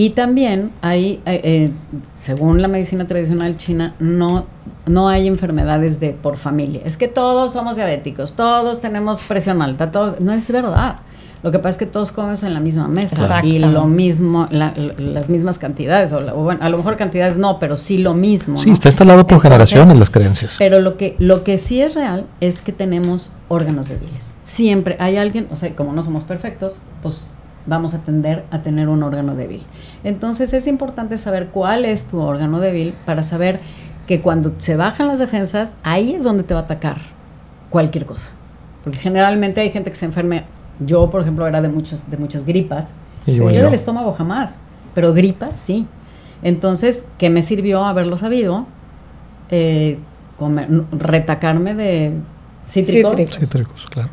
Y 0.00 0.10
también 0.10 0.70
hay, 0.80 1.20
eh, 1.26 1.40
eh, 1.42 1.70
según 2.14 2.62
la 2.62 2.68
medicina 2.68 3.08
tradicional 3.08 3.56
china, 3.56 3.96
no, 3.98 4.46
no 4.86 5.08
hay 5.08 5.26
enfermedades 5.26 5.98
de 5.98 6.10
por 6.10 6.36
familia. 6.36 6.82
Es 6.84 6.96
que 6.96 7.08
todos 7.08 7.52
somos 7.52 7.74
diabéticos, 7.74 8.34
todos 8.34 8.80
tenemos 8.80 9.20
presión 9.22 9.60
alta, 9.60 9.90
todos. 9.90 10.20
No 10.20 10.32
es 10.32 10.48
verdad. 10.52 11.00
Lo 11.42 11.50
que 11.50 11.58
pasa 11.58 11.70
es 11.70 11.78
que 11.78 11.86
todos 11.86 12.12
comemos 12.12 12.44
en 12.44 12.54
la 12.54 12.60
misma 12.60 12.86
mesa 12.86 13.44
y 13.44 13.58
lo 13.58 13.86
mismo, 13.86 14.46
la- 14.52 14.72
la- 14.76 14.94
las 14.98 15.28
mismas 15.30 15.58
cantidades, 15.58 16.12
o, 16.12 16.20
la- 16.20 16.32
o 16.34 16.44
bueno, 16.44 16.60
a 16.62 16.68
lo 16.68 16.76
mejor 16.76 16.96
cantidades 16.96 17.36
no, 17.36 17.58
pero 17.58 17.76
sí 17.76 17.98
lo 17.98 18.14
mismo. 18.14 18.56
Sí, 18.58 18.68
¿no? 18.68 18.74
está 18.74 18.88
instalado 18.88 19.26
por 19.26 19.38
Entonces, 19.38 19.50
generaciones 19.50 19.98
las 19.98 20.10
creencias. 20.10 20.54
Pero 20.60 20.78
lo 20.78 20.96
que, 20.96 21.16
lo 21.18 21.42
que 21.42 21.58
sí 21.58 21.80
es 21.82 21.94
real 21.94 22.24
es 22.40 22.62
que 22.62 22.70
tenemos 22.70 23.30
órganos 23.48 23.88
débiles. 23.88 24.34
Siempre 24.44 24.96
hay 25.00 25.16
alguien, 25.16 25.48
o 25.50 25.56
sea, 25.56 25.74
como 25.74 25.92
no 25.92 26.04
somos 26.04 26.22
perfectos, 26.22 26.78
pues 27.02 27.34
vamos 27.68 27.94
a 27.94 27.98
tender 27.98 28.44
a 28.50 28.62
tener 28.62 28.88
un 28.88 29.02
órgano 29.02 29.34
débil. 29.36 29.62
Entonces 30.04 30.52
es 30.52 30.66
importante 30.66 31.18
saber 31.18 31.48
cuál 31.48 31.84
es 31.84 32.06
tu 32.06 32.18
órgano 32.20 32.58
débil 32.60 32.94
para 33.04 33.22
saber 33.22 33.60
que 34.06 34.20
cuando 34.20 34.52
se 34.58 34.76
bajan 34.76 35.06
las 35.08 35.18
defensas, 35.18 35.76
ahí 35.82 36.14
es 36.14 36.24
donde 36.24 36.42
te 36.42 36.54
va 36.54 36.60
a 36.60 36.62
atacar 36.64 36.96
cualquier 37.70 38.06
cosa. 38.06 38.28
Porque 38.82 38.98
generalmente 38.98 39.60
hay 39.60 39.70
gente 39.70 39.90
que 39.90 39.96
se 39.96 40.06
enferme. 40.06 40.44
Yo, 40.80 41.10
por 41.10 41.20
ejemplo, 41.20 41.46
era 41.46 41.60
de, 41.60 41.68
muchos, 41.68 42.10
de 42.10 42.16
muchas 42.16 42.44
gripas. 42.44 42.92
Y 43.26 43.34
yo 43.34 43.48
del 43.64 43.74
estómago 43.74 44.12
jamás, 44.12 44.54
pero 44.94 45.12
gripas 45.12 45.56
sí. 45.56 45.86
Entonces, 46.42 47.04
¿qué 47.18 47.28
me 47.30 47.42
sirvió 47.42 47.84
haberlo 47.84 48.16
sabido? 48.16 48.66
Eh, 49.50 49.98
comer- 50.38 50.68
retacarme 50.92 51.74
de 51.74 52.12
cítricos. 52.66 53.16
Cítricos. 53.16 53.38
Cítricos, 53.38 53.86
claro. 53.90 54.10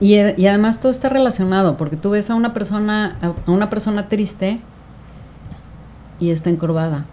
Y, 0.00 0.14
e- 0.14 0.34
y 0.36 0.46
además 0.46 0.80
todo 0.80 0.90
está 0.90 1.08
relacionado, 1.08 1.76
porque 1.76 1.96
tú 1.96 2.10
ves 2.10 2.28
a 2.30 2.34
una 2.34 2.52
persona, 2.52 3.16
a 3.46 3.50
una 3.50 3.70
persona 3.70 4.08
triste 4.08 4.60
y 6.20 6.30
está 6.30 6.50
encorvada, 6.50 7.04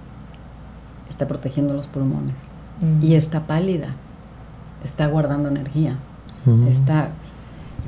está 1.10 1.28
protegiendo 1.28 1.74
los 1.74 1.88
pulmones, 1.88 2.36
Mm. 2.82 3.04
y 3.04 3.14
está 3.16 3.42
pálida, 3.48 3.90
está 4.84 5.08
guardando 5.08 5.50
energía, 5.50 5.98
Mm. 6.46 6.68
está... 6.68 7.10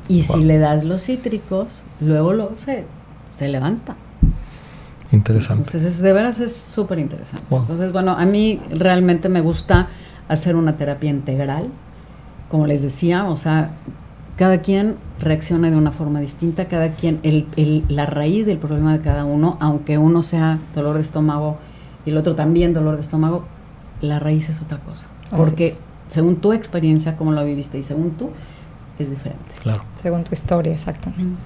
Y 0.09 0.21
Wow. 0.27 0.37
si 0.37 0.43
le 0.43 0.57
das 0.59 0.83
los 0.83 1.03
cítricos, 1.03 1.83
luego, 2.01 2.33
luego 2.33 2.57
se, 2.57 2.85
se 3.29 3.47
levanta. 3.47 3.95
Interesante. 5.11 5.63
Entonces, 5.63 5.93
es, 5.93 5.99
de 6.01 6.11
veras 6.11 6.39
es 6.39 6.55
súper 6.55 6.99
interesante. 6.99 7.45
Wow. 7.49 7.61
Entonces, 7.61 7.91
bueno, 7.93 8.11
a 8.11 8.25
mí 8.25 8.59
realmente 8.69 9.29
me 9.29 9.41
gusta 9.41 9.87
hacer 10.27 10.55
una 10.55 10.75
terapia 10.75 11.09
integral, 11.09 11.67
como 12.49 12.67
les 12.67 12.81
decía, 12.81 13.25
o 13.25 13.37
sea, 13.37 13.69
cada 14.37 14.61
quien 14.61 14.95
reacciona 15.19 15.69
de 15.69 15.77
una 15.77 15.91
forma 15.91 16.19
distinta, 16.19 16.67
cada 16.67 16.93
quien, 16.93 17.19
el, 17.23 17.45
el- 17.55 17.85
la 17.87 18.05
raíz 18.05 18.45
del 18.45 18.57
problema 18.57 18.93
de 18.97 19.01
cada 19.01 19.25
uno, 19.25 19.57
aunque 19.59 19.97
uno 19.97 20.23
sea 20.23 20.59
dolor 20.75 20.95
de 20.95 21.01
estómago 21.01 21.57
y 22.05 22.09
el 22.09 22.17
otro 22.17 22.35
también 22.35 22.73
dolor 22.73 22.95
de 22.95 23.01
estómago, 23.01 23.45
la 24.01 24.19
raíz 24.19 24.49
es 24.49 24.59
otra 24.61 24.79
cosa. 24.79 25.07
Así 25.27 25.35
Porque 25.35 25.65
es. 25.67 25.77
según 26.07 26.37
tu 26.37 26.51
experiencia, 26.53 27.15
cómo 27.15 27.31
lo 27.31 27.45
viviste 27.45 27.77
y 27.77 27.83
según 27.83 28.11
tú, 28.11 28.29
es 28.99 29.09
diferente. 29.09 29.45
Claro. 29.61 29.83
Según 29.95 30.23
tu 30.23 30.33
historia, 30.33 30.73
exactamente. 30.73 31.39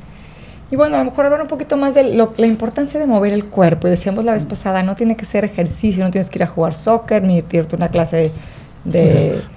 Y 0.69 0.75
bueno, 0.75 0.95
a 0.97 0.99
lo 0.99 1.05
mejor 1.05 1.25
hablar 1.25 1.41
un 1.41 1.47
poquito 1.47 1.77
más 1.77 1.93
de 1.95 2.13
lo- 2.15 2.33
la 2.37 2.45
importancia 2.47 2.99
de 2.99 3.07
mover 3.07 3.31
el 3.31 3.45
cuerpo. 3.45 3.87
Y 3.87 3.91
decíamos 3.91 4.25
la 4.25 4.33
vez 4.33 4.45
pasada, 4.45 4.83
no 4.83 4.95
tiene 4.95 5.15
que 5.15 5.23
ser 5.25 5.45
ejercicio, 5.45 6.03
no 6.03 6.11
tienes 6.11 6.29
que 6.29 6.39
ir 6.39 6.43
a 6.43 6.47
jugar 6.47 6.73
soccer, 6.75 7.23
ni 7.23 7.37
irte 7.37 7.59
a 7.59 7.75
una 7.75 7.87
clase 7.89 8.17
de, 8.17 8.31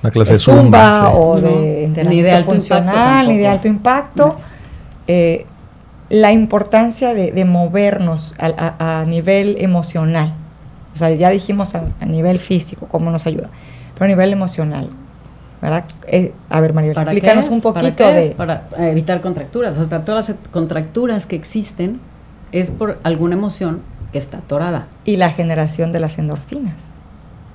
Una 0.02 0.10
clase 0.10 0.32
de 0.32 0.36
de 0.38 0.42
zumba, 0.42 1.02
sí. 1.10 1.16
o 1.16 1.34
No, 1.36 1.40
de 1.40 1.50
ni 1.50 1.60
de 1.66 1.84
entrenamiento 1.84 2.36
alto 2.36 2.50
funcional, 2.50 3.28
ni 3.28 3.38
de 3.38 3.46
alto 3.46 3.68
impacto. 3.68 4.36
Eh, 5.06 5.46
la 6.08 6.32
importancia 6.32 7.14
de, 7.14 7.30
de 7.32 7.44
movernos 7.44 8.34
a, 8.38 8.74
a- 8.78 9.00
a 9.00 9.04
nivel 9.04 9.56
emocional. 9.60 10.34
O 10.92 10.96
sea, 10.96 11.10
ya 11.14 11.30
dijimos 11.30 11.74
a, 11.76 11.84
a 12.00 12.06
nivel 12.06 12.40
físico 12.40 12.86
cómo 12.90 13.10
nos 13.12 13.26
ayuda, 13.26 13.48
pero 13.94 14.06
a 14.06 14.08
nivel 14.08 14.32
emocional. 14.32 14.88
¿Verdad? 15.62 15.84
Eh, 16.08 16.32
a 16.48 16.58
ver, 16.60 16.72
Maribel, 16.72 16.94
¿Para 16.94 17.12
explícanos 17.12 17.48
un 17.50 17.60
¿Para 17.60 17.80
poquito 17.80 18.06
de... 18.12 18.30
Para 18.30 18.64
evitar 18.78 19.20
contracturas. 19.20 19.76
O 19.78 19.84
sea, 19.84 20.04
todas 20.06 20.28
las 20.30 20.36
contracturas 20.50 21.26
que 21.26 21.36
existen 21.36 22.00
es 22.50 22.70
por 22.70 22.98
alguna 23.02 23.34
emoción 23.34 23.82
que 24.10 24.18
está 24.18 24.38
atorada. 24.38 24.88
y 25.04 25.16
la 25.16 25.28
generación 25.30 25.92
de 25.92 26.00
las 26.00 26.18
endorfinas. 26.18 26.76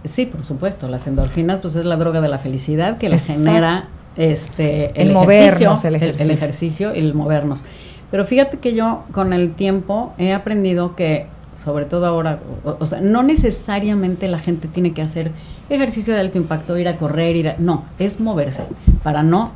Sí, 0.06 0.26
por 0.26 0.44
supuesto. 0.46 0.88
Las 0.88 1.08
endorfinas, 1.08 1.60
pues 1.62 1.76
es 1.76 1.86
la 1.86 1.98
droga 1.98 2.22
de 2.22 2.30
la 2.30 2.38
felicidad 2.38 2.98
que 2.98 3.10
la 3.10 3.18
genera 3.20 3.90
este, 4.16 5.00
El 5.02 5.12
movernos, 5.12 5.84
el 5.84 5.96
ejercicio. 5.96 6.34
ejercicio 6.34 6.96
y 6.96 7.00
el 7.00 7.14
movernos. 7.14 7.64
Pero 8.12 8.24
fíjate 8.26 8.60
que 8.60 8.74
yo 8.74 9.04
con 9.12 9.34
el 9.34 9.54
tiempo 9.54 10.14
he 10.18 10.32
aprendido 10.34 10.96
que, 10.96 11.26
sobre 11.62 11.86
todo 11.86 12.06
ahora, 12.06 12.40
o, 12.64 12.78
o 12.80 12.86
sea, 12.86 13.02
no 13.02 13.24
necesariamente 13.24 14.28
la 14.28 14.40
gente 14.40 14.68
tiene 14.68 14.94
que 14.94 15.02
hacer 15.02 15.32
ejercicio 15.70 16.14
de 16.14 16.20
alto 16.22 16.38
impacto, 16.38 16.78
ir 16.78 16.88
a 16.88 16.96
correr, 16.98 17.36
ir 17.36 17.50
a, 17.50 17.56
no, 17.58 17.84
es 18.00 18.20
moverse 18.20 18.62
para 19.04 19.24
no, 19.24 19.52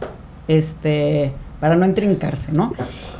este, 0.48 1.32
para 1.60 1.76
no 1.76 1.86
entrincarse, 1.86 2.52
¿no? 2.52 2.74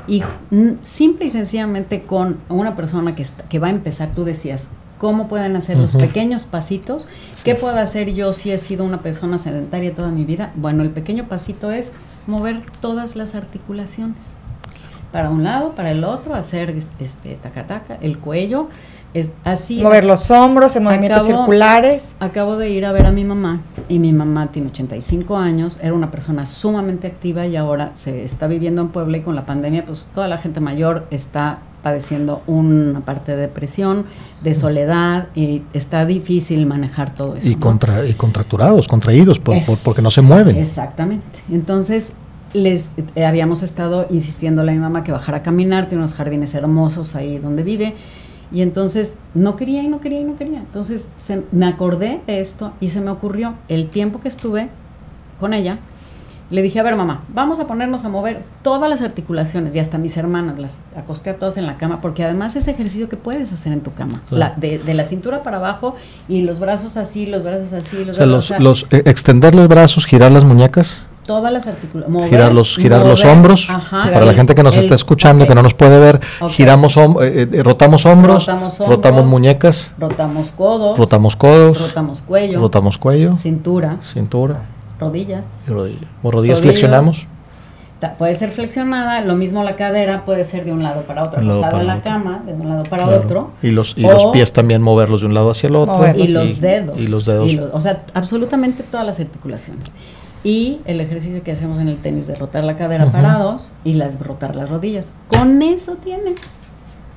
Y 0.08 0.24
mm, 0.52 0.70
simple 0.84 1.26
y 1.26 1.30
sencillamente 1.30 2.02
con 2.04 2.38
una 2.50 2.76
persona 2.76 3.16
que, 3.16 3.22
está- 3.22 3.44
que 3.44 3.60
va 3.60 3.68
a 3.68 3.72
empezar, 3.72 4.10
tú 4.16 4.24
decías, 4.26 4.68
¿cómo 5.00 5.28
pueden 5.28 5.56
hacer 5.56 5.78
los 5.78 5.96
pequeños 5.96 6.46
pasitos? 6.46 7.08
¿Qué 7.44 7.56
puedo 7.56 7.76
hacer 7.78 8.14
yo 8.14 8.32
si 8.34 8.52
he 8.52 8.58
sido 8.60 8.86
una 8.86 9.02
persona 9.02 9.38
sedentaria 9.40 9.96
toda 9.96 10.10
mi 10.10 10.26
vida? 10.26 10.52
Bueno, 10.56 10.84
el 10.84 10.92
pequeño 10.92 11.28
pasito 11.28 11.72
es 11.72 11.92
mover 12.28 12.62
todas 12.82 13.16
las 13.16 13.34
articulaciones. 13.34 14.38
Para 15.12 15.32
un 15.32 15.44
lado, 15.44 15.72
para 15.74 15.90
el 15.90 16.04
otro, 16.04 16.36
hacer 16.36 16.70
este 17.00 17.36
taca-taca, 17.42 17.98
el 18.02 18.20
cuello, 18.20 18.68
es 19.16 19.32
así. 19.44 19.82
Mover 19.82 20.04
los 20.04 20.30
hombros 20.30 20.76
en 20.76 20.84
movimientos 20.84 21.24
Acabo- 21.24 21.38
circulares. 21.40 22.14
Acabo 22.20 22.58
de 22.58 22.70
ir 22.70 22.86
a 22.86 22.92
ver 22.92 23.08
a 23.08 23.12
mi 23.12 23.24
mamá 23.24 23.62
y 23.88 23.98
mi 23.98 24.14
mamá 24.14 24.52
tiene 24.52 24.68
85 24.68 25.36
años, 25.36 25.80
era 25.82 25.96
una 25.96 26.12
persona 26.12 26.46
sumamente 26.46 27.08
activa 27.08 27.48
y 27.48 27.56
ahora 27.56 27.90
se 27.96 28.24
está 28.24 28.46
viviendo 28.46 28.84
en 28.84 28.90
Puebla 28.90 29.18
y 29.18 29.22
con 29.22 29.36
la 29.36 29.48
pandemia 29.48 29.84
pues 29.84 30.08
toda 30.14 30.28
la 30.28 30.38
gente 30.38 30.60
mayor 30.60 31.08
está 31.10 31.58
padeciendo 31.84 32.42
una 32.48 33.02
parte 33.02 33.32
de 33.36 33.42
depresión, 33.42 34.06
de 34.44 34.54
soledad 34.56 35.28
y 35.36 35.62
está 35.74 36.06
difícil 36.06 36.66
manejar 36.66 37.16
todo 37.16 37.36
eso. 37.36 37.48
Y, 37.48 37.56
¿no? 37.56 37.60
contra, 37.62 38.06
y 38.06 38.14
contracturados, 38.14 38.88
contraídos, 38.88 39.40
por, 39.40 39.56
Es- 39.56 39.66
por- 39.66 39.78
porque 39.86 40.02
no 40.02 40.12
se 40.12 40.22
mueven. 40.22 40.56
Exactamente. 40.58 41.40
Entonces, 41.52 42.12
les 42.54 42.90
eh, 43.16 43.26
habíamos 43.26 43.62
estado 43.64 44.08
insistiéndole 44.10 44.72
a 44.72 44.76
mi 44.76 44.82
mamá 44.82 45.04
que 45.04 45.12
bajara 45.12 45.38
a 45.40 45.44
caminar, 45.44 45.88
tiene 45.88 46.02
unos 46.04 46.14
jardines 46.16 46.54
hermosos 46.56 47.16
ahí 47.16 47.38
donde 47.38 47.64
vive. 47.64 47.96
Y 48.52 48.64
entonces 48.64 49.16
no 49.36 49.56
quería 49.56 49.84
y 49.84 49.88
no 49.88 50.02
quería 50.02 50.22
y 50.22 50.24
no 50.24 50.36
quería. 50.36 50.58
Entonces 50.58 51.08
se, 51.16 51.44
me 51.52 51.68
acordé 51.68 52.22
de 52.26 52.40
esto 52.42 52.74
y 52.80 52.90
se 52.90 53.00
me 53.02 53.12
ocurrió 53.12 53.54
el 53.68 53.88
tiempo 53.90 54.20
que 54.20 54.28
estuve 54.28 54.70
con 55.40 55.54
ella. 55.54 55.78
Le 56.52 56.64
dije, 56.64 56.80
a 56.80 56.84
ver 56.84 56.96
mamá, 56.96 57.22
vamos 57.32 57.60
a 57.60 57.68
ponernos 57.68 58.06
a 58.06 58.10
mover 58.10 58.42
todas 58.64 58.90
las 58.90 59.02
articulaciones 59.02 59.76
y 59.76 59.80
hasta 59.80 60.00
mis 60.00 60.18
hermanas, 60.18 60.58
las 60.58 60.82
acosté 60.96 61.30
a 61.30 61.36
todas 61.38 61.58
en 61.58 61.68
la 61.68 61.78
cama, 61.78 62.02
porque 62.02 62.24
además 62.24 62.56
es 62.56 62.68
ejercicio 62.68 63.08
que 63.08 63.18
puedes 63.18 63.52
hacer 63.54 63.72
en 63.72 63.82
tu 63.82 63.94
cama, 63.94 64.22
Claro. 64.30 64.54
la- 64.56 64.60
de, 64.60 64.80
de 64.80 64.94
la 64.96 65.04
cintura 65.04 65.44
para 65.44 65.58
abajo 65.58 65.96
y 66.28 66.42
los 66.42 66.60
brazos 66.60 66.98
así, 66.98 67.28
los 67.28 67.44
brazos 67.44 67.72
así, 67.74 67.98
O 67.98 68.06
los 68.06 68.16
sea, 68.16 68.26
brazos, 68.26 68.60
los, 68.60 68.84
o 68.84 68.88
sea, 68.88 68.98
los, 68.98 69.06
eh, 69.06 69.10
extender 69.10 69.54
los 69.54 69.68
brazos, 69.68 70.08
girar 70.08 70.32
las 70.32 70.44
muñecas, 70.44 71.04
todas 71.24 71.54
las 71.54 71.68
articulaciones. 71.68 72.30
girar 72.32 72.52
los, 72.52 72.76
girar 72.76 73.06
los 73.06 73.24
hombros. 73.26 73.68
para 73.92 74.26
la 74.26 74.34
gente 74.34 74.56
que 74.56 74.64
nos 74.64 74.76
está 74.76 74.96
escuchando, 74.96 75.46
que 75.46 75.54
no 75.54 75.62
nos 75.62 75.76
puede 75.76 76.00
ver, 76.00 76.20
giramos, 76.50 76.98
hom- 76.98 77.22
eh, 77.22 77.48
eh, 77.52 77.62
rotamos 77.62 78.08
hombros, 78.08 78.48
Rotamos 78.48 78.80
rotamos 78.80 79.20
hombros. 79.22 79.26
muñecas, 79.28 79.92
Rotamos 80.00 80.50
codos, 80.50 80.98
rotamos 80.98 81.36
codos, 81.36 81.80
rotamos 81.80 82.22
cuello, 82.22 82.60
rotamos 82.60 82.98
cuello, 82.98 83.36
cintura, 83.36 83.98
cintura 84.02 84.62
rodillas. 85.00 85.46
y 85.68 85.72
rodilla. 85.72 86.08
O 86.24 86.32
rodillas 86.32 86.60
flexionamos. 86.62 87.26
Ta- 88.00 88.14
Puede 88.14 88.34
ser 88.34 88.52
flexionada, 88.52 89.20
lo 89.22 89.36
mismo 89.36 89.62
la 89.64 89.76
cadera 89.76 90.24
puede 90.24 90.46
ser 90.46 90.64
de 90.64 90.72
un 90.72 90.82
lado 90.84 91.02
para 91.02 91.26
otro, 91.26 91.42
acostado 91.42 91.82
en 91.82 91.88
la 91.88 91.96
otro. 91.98 92.04
cama, 92.12 92.44
de 92.46 92.54
un 92.54 92.70
lado 92.70 92.84
para 92.84 93.04
Claro. 93.04 93.22
otro. 93.24 93.52
Y 93.62 93.72
los, 93.72 93.94
y 93.98 94.06
O- 94.06 94.12
los 94.14 94.26
pies 94.28 94.54
también 94.54 94.82
moverlos 94.82 95.20
de 95.20 95.28
un 95.28 95.34
lado 95.34 95.50
hacia 95.52 95.68
el 95.68 95.76
otro. 95.76 95.96
Moverlos. 95.96 96.30
y 96.30 96.32
los 96.32 96.62
dedos. 96.62 96.98
Y 96.98 97.08
los 97.08 97.26
dedos. 97.26 97.54
lo- 97.54 97.74
o 97.74 97.82
sea, 97.82 98.04
absolutamente 98.14 98.84
todas 98.84 99.06
las 99.06 99.20
articulaciones. 99.20 99.92
Y 100.46 100.80
el 100.86 101.02
ejercicio 101.02 101.44
que 101.44 101.52
hacemos 101.52 101.78
en 101.80 101.90
el 101.90 101.98
tenis 101.98 102.26
de 102.28 102.36
rotar 102.36 102.64
la 102.64 102.78
cadera 102.78 103.04
Ujú. 103.04 103.12
parados 103.12 103.72
y 103.84 103.96
las, 103.96 104.18
rotar 104.20 104.56
las 104.56 104.70
rodillas. 104.70 105.12
Con 105.28 105.62
eso 105.62 105.96
tienes 105.98 106.38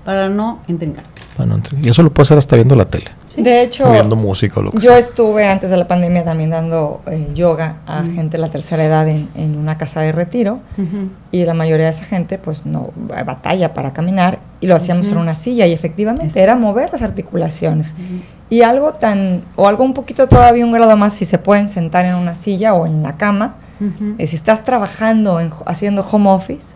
para 0.05 0.29
no 0.29 0.59
entrincar. 0.67 1.05
Bueno, 1.37 1.55
entre- 1.55 1.79
y 1.81 1.89
eso 1.89 2.03
lo 2.03 2.13
puede 2.13 2.25
hacer 2.25 2.37
hasta 2.39 2.57
viendo 2.57 2.77
la 2.77 2.85
tele, 2.85 3.07
De 3.37 3.63
hecho, 3.63 3.91
viendo 3.91 4.17
música 4.17 4.61
o 4.61 4.65
lo 4.65 4.71
que 4.71 4.77
yo 4.79 4.91
sea. 4.91 4.99
estuve 4.99 5.47
antes 5.49 5.71
de 5.71 5.79
la 5.79 5.89
pandemia 5.89 6.25
también 6.25 6.51
dando 6.51 7.01
eh, 7.07 7.29
yoga 7.35 7.77
a 7.87 8.03
gente 8.03 8.37
de 8.37 8.39
la 8.43 8.49
tercera 8.51 8.85
edad 8.85 9.09
en, 9.09 9.29
en 9.35 9.57
una 9.57 9.79
casa 9.79 10.01
de 10.03 10.13
retiro. 10.13 10.61
Y 11.31 11.45
la 11.47 11.55
mayoría 11.55 11.87
de 11.87 11.91
esa 11.93 12.05
gente 12.05 12.37
pues 12.39 12.67
no 12.67 12.91
batalla 13.25 13.73
para 13.73 13.95
caminar 13.95 14.41
y 14.61 14.67
lo 14.67 14.77
hacíamos 14.77 15.07
en 15.09 15.15
Ujú. 15.15 15.23
una 15.23 15.35
silla 15.35 15.67
y 15.67 15.73
efectivamente 15.73 16.27
Es- 16.27 16.37
era 16.37 16.55
mover 16.55 16.91
las 16.93 17.01
articulaciones. 17.03 17.95
Y 18.51 18.61
algo 18.61 18.93
tan, 18.93 19.45
o 19.57 19.67
algo 19.67 19.83
un 19.85 19.95
poquito 19.95 20.29
todavía 20.29 20.67
un 20.67 20.73
grado 20.73 20.95
más, 20.99 21.15
si 21.15 21.25
se 21.25 21.39
pueden 21.39 21.71
sentar 21.71 22.05
en 22.05 22.15
una 22.17 22.37
silla 22.37 22.75
o 22.75 22.85
en 22.85 23.03
la 23.03 23.17
cama, 23.17 23.55
eh, 24.19 24.27
si 24.27 24.37
estás 24.37 24.63
trabajando, 24.65 25.41
en, 25.41 25.51
haciendo 25.65 26.03
home 26.09 26.29
office, 26.31 26.75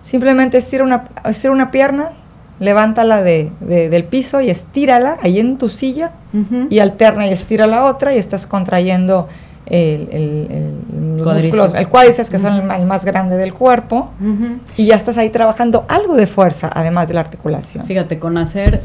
simplemente 0.00 0.56
estira 0.58 0.82
una, 0.84 1.04
estira 1.28 1.52
una 1.52 1.70
pierna, 1.70 2.12
levántala 2.62 3.22
de, 3.22 3.50
de- 3.60 3.88
del 3.90 4.04
piso 4.04 4.40
y 4.40 4.48
estírala 4.50 5.16
ahí 5.22 5.38
en 5.40 5.58
tu 5.58 5.68
silla 5.68 6.12
y 6.70 6.78
alterna 6.78 7.26
y 7.26 7.32
estira 7.32 7.66
la 7.66 7.84
otra 7.84 8.14
y 8.14 8.18
estás 8.18 8.46
contrayendo 8.46 9.28
el, 9.66 10.08
el, 10.10 10.48
el- 10.50 11.22
Cuádriceps. 11.22 11.54
músculos, 11.56 11.74
el 11.80 11.88
cuádriceps, 11.88 12.30
que 12.30 12.38
son 12.38 12.70
el, 12.70 12.86
más 12.86 13.04
grande 13.04 13.36
del 13.36 13.52
cuerpo, 13.54 14.10
y 14.76 14.86
ya 14.86 14.96
estás 14.96 15.18
ahí 15.18 15.30
trabajando 15.30 15.84
algo 15.88 16.14
de 16.14 16.26
fuerza, 16.26 16.68
además 16.74 17.08
de 17.08 17.14
la 17.14 17.20
articulación. 17.20 17.84
Fíjate, 17.86 18.18
con 18.18 18.38
hacer 18.38 18.82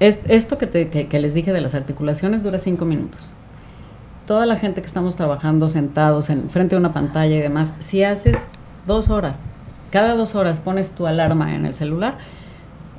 es- 0.00 0.20
esto 0.28 0.58
que, 0.58 0.66
te- 0.66 0.88
que- 0.88 1.06
que 1.06 1.18
les 1.18 1.32
dije 1.34 1.52
de 1.52 1.60
las 1.60 1.74
articulaciones 1.74 2.42
dura 2.42 2.58
cinco 2.58 2.84
minutos. 2.84 3.32
Toda 4.26 4.44
la 4.44 4.56
gente 4.56 4.80
que 4.82 4.86
estamos 4.86 5.16
trabajando 5.16 5.68
sentados 5.68 6.28
en 6.30 6.50
frente 6.50 6.74
a 6.74 6.78
una 6.78 6.92
pantalla 6.92 7.34
y 7.34 7.40
demás, 7.40 7.72
si 7.78 8.04
haces 8.04 8.44
dos 8.86 9.08
horas, 9.08 9.46
cada 9.90 10.14
dos 10.14 10.34
horas 10.34 10.60
pones 10.60 10.90
tu 10.90 11.06
alarma 11.06 11.54
en 11.54 11.64
el 11.64 11.72
celular, 11.72 12.18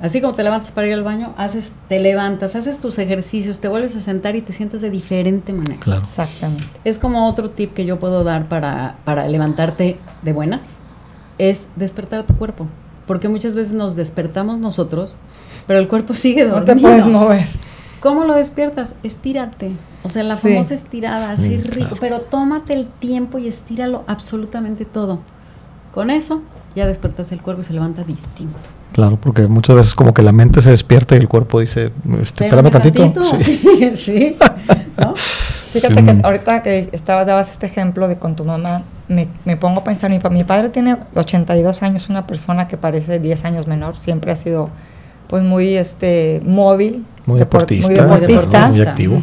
así 0.00 0.20
como 0.20 0.32
te 0.34 0.42
levantas 0.42 0.72
para 0.72 0.86
ir 0.86 0.94
al 0.94 1.02
baño, 1.02 1.34
haces, 1.36 1.72
te 1.88 1.98
levantas, 2.00 2.56
haces 2.56 2.80
tus 2.80 2.98
ejercicios, 2.98 3.60
te 3.60 3.68
vuelves 3.68 3.94
a 3.96 4.00
sentar 4.00 4.36
y 4.36 4.42
te 4.42 4.52
sientes 4.52 4.80
de 4.80 4.90
diferente 4.90 5.52
manera. 5.52 5.80
Claro. 5.80 6.00
Exactamente. 6.02 6.64
Es 6.84 6.98
como 6.98 7.28
otro 7.28 7.50
tip 7.50 7.74
que 7.74 7.84
yo 7.84 7.98
puedo 7.98 8.24
dar 8.24 8.48
para, 8.48 8.96
para 9.04 9.26
levantarte 9.28 9.98
de 10.22 10.32
buenas, 10.32 10.62
es 11.38 11.66
despertar 11.76 12.20
a 12.20 12.24
tu 12.24 12.34
cuerpo. 12.36 12.66
Porque 13.06 13.28
muchas 13.28 13.54
veces 13.54 13.72
nos 13.72 13.96
despertamos 13.96 14.58
nosotros, 14.58 15.16
pero 15.66 15.80
el 15.80 15.88
cuerpo 15.88 16.14
sigue 16.14 16.44
No 16.44 16.52
dormido. 16.60 16.74
te 16.76 16.80
puedes 16.80 17.06
mover. 17.06 17.46
¿Cómo 18.00 18.24
lo 18.24 18.34
despiertas? 18.34 18.94
Estírate. 19.02 19.72
O 20.04 20.08
sea, 20.08 20.22
la 20.22 20.34
Sí. 20.36 20.48
famosa 20.50 20.74
estirada, 20.74 21.32
así 21.32 21.48
Sí, 21.48 21.56
rico. 21.58 21.88
claro. 21.88 21.96
Pero 22.00 22.20
tómate 22.20 22.72
el 22.72 22.86
tiempo 22.86 23.38
y 23.38 23.48
estíralo 23.48 24.04
absolutamente 24.06 24.84
todo. 24.86 25.18
Con 25.92 26.08
eso 26.10 26.42
ya 26.76 26.86
despertas 26.86 27.32
el 27.32 27.42
cuerpo 27.42 27.62
y 27.62 27.64
se 27.64 27.72
levanta 27.74 28.04
distinto. 28.04 28.56
Claro, 28.92 29.18
porque 29.20 29.46
muchas 29.46 29.76
veces 29.76 29.94
como 29.94 30.12
que 30.12 30.22
la 30.22 30.32
mente 30.32 30.60
se 30.60 30.70
despierta 30.70 31.14
y 31.14 31.18
el 31.18 31.28
cuerpo 31.28 31.60
dice, 31.60 31.92
este, 32.20 32.44
espérame 32.46 32.70
tantito. 32.70 33.02
tantito. 33.10 33.38
Sí. 33.38 33.60
Sí, 33.62 33.96
sí. 33.96 34.36
¿No? 34.98 35.14
Fíjate 35.72 35.94
Sí. 36.00 36.04
que 36.04 36.18
ahorita 36.24 36.62
que 36.62 36.88
estabas, 36.92 37.26
dabas 37.26 37.50
este 37.52 37.66
ejemplo 37.66 38.08
de 38.08 38.16
con 38.16 38.34
tu 38.34 38.44
mamá, 38.44 38.82
me, 39.08 39.28
me 39.44 39.56
pongo 39.56 39.80
a 39.80 39.84
pensar, 39.84 40.10
mi, 40.10 40.18
mi 40.30 40.42
padre 40.44 40.68
tiene 40.70 40.96
82 41.14 41.82
años, 41.84 42.08
una 42.08 42.26
persona 42.26 42.66
que 42.66 42.76
parece 42.76 43.20
10 43.20 43.44
años 43.44 43.66
menor, 43.68 43.96
siempre 43.96 44.32
ha 44.32 44.36
sido 44.36 44.70
pues 45.28 45.44
muy 45.44 45.76
este 45.76 46.40
móvil, 46.44 47.04
Muy 47.24 47.36
depor- 47.38 47.38
deportista, 47.60 47.88
muy 47.88 47.94
deportista. 48.20 48.68
muy 48.68 48.80
activo. 48.82 49.22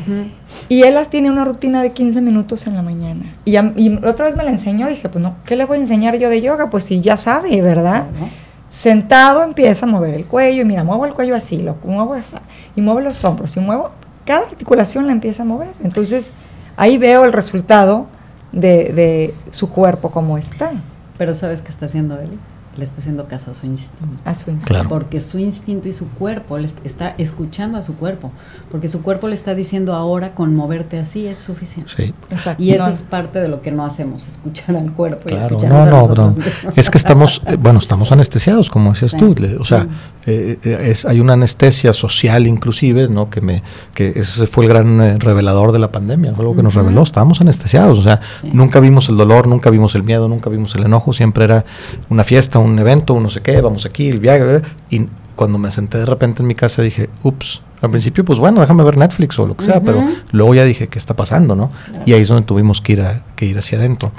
Y 0.69 0.83
él 0.83 0.93
las 0.93 1.09
tiene 1.09 1.29
una 1.29 1.43
rutina 1.43 1.81
de 1.83 1.91
15 1.91 2.21
minutos 2.21 2.65
en 2.65 2.75
la 2.77 2.81
mañana. 2.81 3.35
Y, 3.43 3.57
a- 3.57 3.73
y 3.75 3.93
otra 4.05 4.27
vez 4.27 4.37
me 4.37 4.45
la 4.45 4.51
enseñó, 4.51 4.87
dije, 4.87 5.09
pues 5.09 5.21
no, 5.21 5.35
¿qué 5.43 5.57
le 5.57 5.65
voy 5.65 5.79
a 5.79 5.81
enseñar 5.81 6.17
yo 6.17 6.29
de 6.29 6.39
yoga? 6.41 6.69
Pues 6.69 6.85
si 6.85 7.01
ya 7.01 7.17
sabe, 7.17 7.61
¿verdad? 7.61 8.05
Claro. 8.17 8.31
Sentado 8.67 9.43
empieza 9.43 9.85
a 9.85 9.89
mover 9.89 10.13
el 10.13 10.25
cuello 10.25 10.61
y 10.61 10.65
mira, 10.65 10.83
muevo 10.83 11.05
el 11.05 11.13
cuello 11.13 11.35
así, 11.35 11.57
lo 11.57 11.77
muevo 11.83 12.13
así, 12.13 12.35
y 12.75 12.81
muevo 12.81 12.99
los 12.99 13.23
hombros 13.23 13.55
y 13.55 13.61
muevo, 13.61 13.91
cada 14.25 14.45
articulación 14.45 15.05
la 15.07 15.13
empieza 15.13 15.43
a 15.43 15.45
mover. 15.45 15.69
Entonces 15.83 16.33
ahí 16.75 16.97
veo 16.97 17.23
el 17.23 17.33
resultado 17.33 18.07
de, 18.51 18.91
de 18.93 19.35
su 19.51 19.69
cuerpo 19.69 20.11
como 20.11 20.37
está, 20.37 20.71
Pero 21.17 21.33
¿sabes 21.33 21.61
qué 21.61 21.69
está 21.69 21.85
haciendo 21.85 22.19
él? 22.19 22.37
Le 22.77 22.83
está 22.83 22.99
haciendo 22.99 23.27
caso 23.27 23.51
a 23.51 23.53
su 23.55 23.65
instinto. 23.65 24.05
a 24.23 24.35
su 24.35 24.49
instinto. 24.51 24.65
Claro. 24.67 24.89
Porque 24.89 25.19
su 25.19 25.39
instinto 25.39 25.87
y 25.87 25.93
su 25.93 26.07
cuerpo 26.09 26.57
le 26.59 26.67
est- 26.67 26.77
está 26.85 27.15
escuchando 27.17 27.77
a 27.77 27.81
su 27.81 27.95
cuerpo. 27.95 28.31
Porque 28.71 28.87
su 28.87 29.01
cuerpo 29.01 29.27
le 29.27 29.33
está 29.33 29.55
diciendo 29.55 29.93
ahora 29.95 30.35
con 30.35 30.55
moverte 30.55 30.99
así 30.99 31.25
es 31.27 31.37
suficiente. 31.39 31.91
Sí. 31.95 32.13
Exacto. 32.29 32.61
Y 32.61 32.71
eso 32.71 32.85
No, 32.87 32.93
es 32.93 33.01
parte 33.01 33.39
de 33.41 33.47
lo 33.47 33.61
que 33.61 33.71
no 33.71 33.83
hacemos, 33.85 34.27
escuchar 34.27 34.75
al 34.77 34.93
cuerpo 34.93 35.23
y 35.25 35.33
Claro, 35.33 35.47
escucharnos 35.57 35.77
no, 35.79 35.83
a 35.83 35.85
no, 35.89 35.97
nosotros 36.01 36.35
pero 36.35 36.45
mismos. 36.45 36.77
es 36.77 36.89
que 36.91 36.97
estamos, 36.97 37.41
eh, 37.47 37.55
bueno, 37.59 37.79
estamos 37.79 38.11
anestesiados, 38.11 38.69
como 38.69 38.91
decías 38.93 39.11
Sí. 39.11 39.17
tú, 39.17 39.35
o 39.59 39.65
sea, 39.65 39.87
eh, 40.25 40.59
eh, 40.63 40.87
es, 40.91 41.05
hay 41.05 41.19
una 41.19 41.33
anestesia 41.33 41.93
social 41.93 42.45
inclusive, 42.45 43.07
¿no? 43.07 43.29
Que 43.29 43.41
me, 43.41 43.63
que 43.95 44.09
ese 44.15 44.45
fue 44.47 44.65
el 44.65 44.69
gran 44.69 45.01
eh, 45.01 45.17
revelador 45.17 45.71
de 45.71 45.79
la 45.79 45.91
pandemia, 45.91 46.33
fue 46.33 46.43
algo 46.43 46.55
que 46.55 46.63
nos 46.63 46.75
reveló, 46.75 47.01
estábamos 47.03 47.41
anestesiados, 47.41 47.97
o 47.99 48.03
sea, 48.03 48.19
Sí. 48.41 48.49
nunca 48.53 48.79
vimos 48.79 49.09
el 49.09 49.17
dolor, 49.17 49.47
nunca 49.47 49.69
vimos 49.69 49.95
el 49.95 50.03
miedo, 50.03 50.27
nunca 50.27 50.49
vimos 50.49 50.75
el 50.75 50.83
enojo, 50.85 51.13
siempre 51.13 51.45
era 51.45 51.65
una 52.09 52.23
fiesta, 52.23 52.59
un 52.59 52.66
evento, 52.79 53.13
un 53.13 53.23
no 53.23 53.29
sé 53.29 53.41
qué, 53.41 53.61
vamos 53.61 53.85
aquí, 53.85 54.09
el 54.09 54.19
viaje, 54.19 54.61
y 54.89 55.07
cuando 55.35 55.57
me 55.57 55.69
senté 55.71 55.97
de 55.99 56.05
repente 56.05 56.41
en 56.41 56.47
mi 56.47 56.55
casa 56.55 56.81
dije, 56.81 57.09
ups, 57.23 57.61
al 57.81 57.91
principio 57.91 58.25
pues 58.25 58.39
bueno, 58.39 58.59
déjame 58.61 58.83
ver 58.83 58.97
Netflix 58.97 59.37
o 59.37 59.45
lo 59.45 59.55
que 59.55 59.65
sea, 59.65 59.79
pero 59.81 60.03
luego 60.31 60.55
ya 60.55 60.63
dije, 60.63 60.87
¿qué 60.87 60.97
está 60.97 61.15
pasando, 61.15 61.55
no? 61.55 61.71
Y 62.07 62.13
ahí 62.13 62.21
es 62.21 62.27
donde 62.27 62.43
tuvimos 62.43 62.81
que 62.81 62.93
ir, 62.93 63.01
a- 63.01 63.21
que 63.35 63.45
ir 63.45 63.57
hacia 63.57 63.77
adentro. 63.77 64.11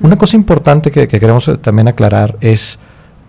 Una 0.00 0.16
cosa 0.16 0.36
importante 0.36 0.90
que, 0.90 1.08
que 1.08 1.18
queremos 1.18 1.48
eh, 1.48 1.56
también 1.56 1.88
aclarar 1.88 2.36
es 2.42 2.78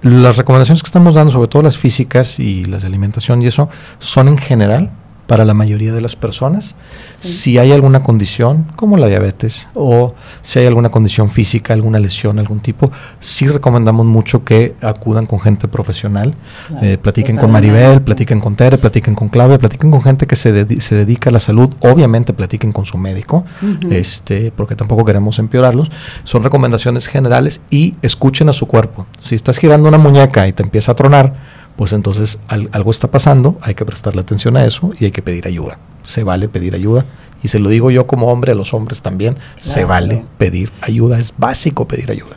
las 0.02 0.36
recomendaciones 0.38 0.82
que 0.84 0.88
estamos 0.88 1.16
dando, 1.16 1.32
sobre 1.32 1.48
todo 1.48 1.62
las 1.64 1.78
físicas 1.78 2.40
y 2.40 2.66
las 2.66 2.82
de 2.82 2.88
alimentación 2.88 3.42
y 3.42 3.48
eso, 3.48 3.70
son 4.00 4.28
en 4.28 4.38
general 4.38 4.92
para 5.30 5.46
la 5.46 5.54
mayoría 5.54 5.94
de 5.94 6.02
las 6.02 6.16
personas. 6.16 6.74
Sí. 7.22 7.28
Si 7.30 7.58
hay 7.60 7.72
alguna 7.72 8.02
condición, 8.02 8.66
como 8.76 8.98
la 8.98 9.06
diabetes, 9.08 9.68
o 9.76 10.16
si 10.42 10.58
hay 10.58 10.66
alguna 10.66 10.90
condición 10.90 11.30
física, 11.30 11.76
alguna 11.76 12.00
lesión, 12.00 12.40
algún 12.40 12.62
tipo, 12.62 12.92
sí 13.20 13.48
recomendamos 13.48 14.08
mucho 14.08 14.44
que 14.44 14.76
acudan 14.82 15.28
con 15.28 15.40
gente 15.40 15.68
profesional, 15.68 16.34
Claro, 16.68 16.86
eh, 16.86 16.98
platiquen 16.98 17.38
con. 17.38 17.52
Maribel, 17.52 18.02
platiquen 18.02 18.40
con 18.40 18.56
Tere, 18.56 18.80
platiquen 18.80 19.14
con 19.14 19.30
Claudia, 19.30 19.60
platiquen 19.60 19.92
con 19.92 20.02
gente 20.02 20.26
que 20.26 20.36
se, 20.36 20.82
se 20.82 20.96
dedica 20.96 21.30
a 21.30 21.34
la 21.34 21.40
salud, 21.40 21.70
obviamente 21.82 22.34
platiquen 22.34 22.72
con 22.72 22.86
su 22.86 22.98
médico, 22.98 23.46
este, 23.92 24.52
porque 24.56 24.76
tampoco 24.76 25.06
queremos 25.06 25.38
empeorarlos. 25.38 25.92
Son 26.24 26.44
recomendaciones 26.44 27.08
generales 27.08 27.62
y 27.70 27.96
escuchen 28.02 28.50
a 28.50 28.54
su 28.54 28.66
cuerpo. 28.66 29.06
Si 29.20 29.36
estás 29.36 29.60
girando 29.60 29.90
una 29.90 30.00
muñeca 30.00 30.48
y 30.48 30.54
te 30.54 30.64
empieza 30.64 30.94
a 30.94 30.96
tronar, 30.96 31.59
pues 31.80 31.94
entonces 31.94 32.40
al- 32.50 32.68
algo 32.74 32.92
está 32.92 33.10
pasando, 33.10 33.58
hay 33.62 33.74
que 33.74 33.86
prestarle 33.86 34.20
atención 34.20 34.58
a 34.58 34.66
eso 34.66 34.92
y 35.00 35.06
hay 35.06 35.12
que 35.12 35.22
pedir 35.22 35.48
ayuda. 35.48 35.80
Se 36.04 36.26
vale 36.26 36.50
pedir 36.50 36.76
ayuda. 36.76 37.06
Y 37.42 37.48
se 37.48 37.58
lo 37.58 37.70
digo 37.70 37.90
yo 37.90 38.06
como 38.06 38.28
hombre, 38.28 38.52
a 38.52 38.56
los 38.56 38.74
hombres 38.74 39.02
también, 39.02 39.38
se 39.62 39.86
vale 39.86 40.26
pedir 40.38 40.72
ayuda. 40.82 41.18
Es 41.18 41.34
básico 41.38 41.88
pedir 41.88 42.12
ayuda. 42.12 42.36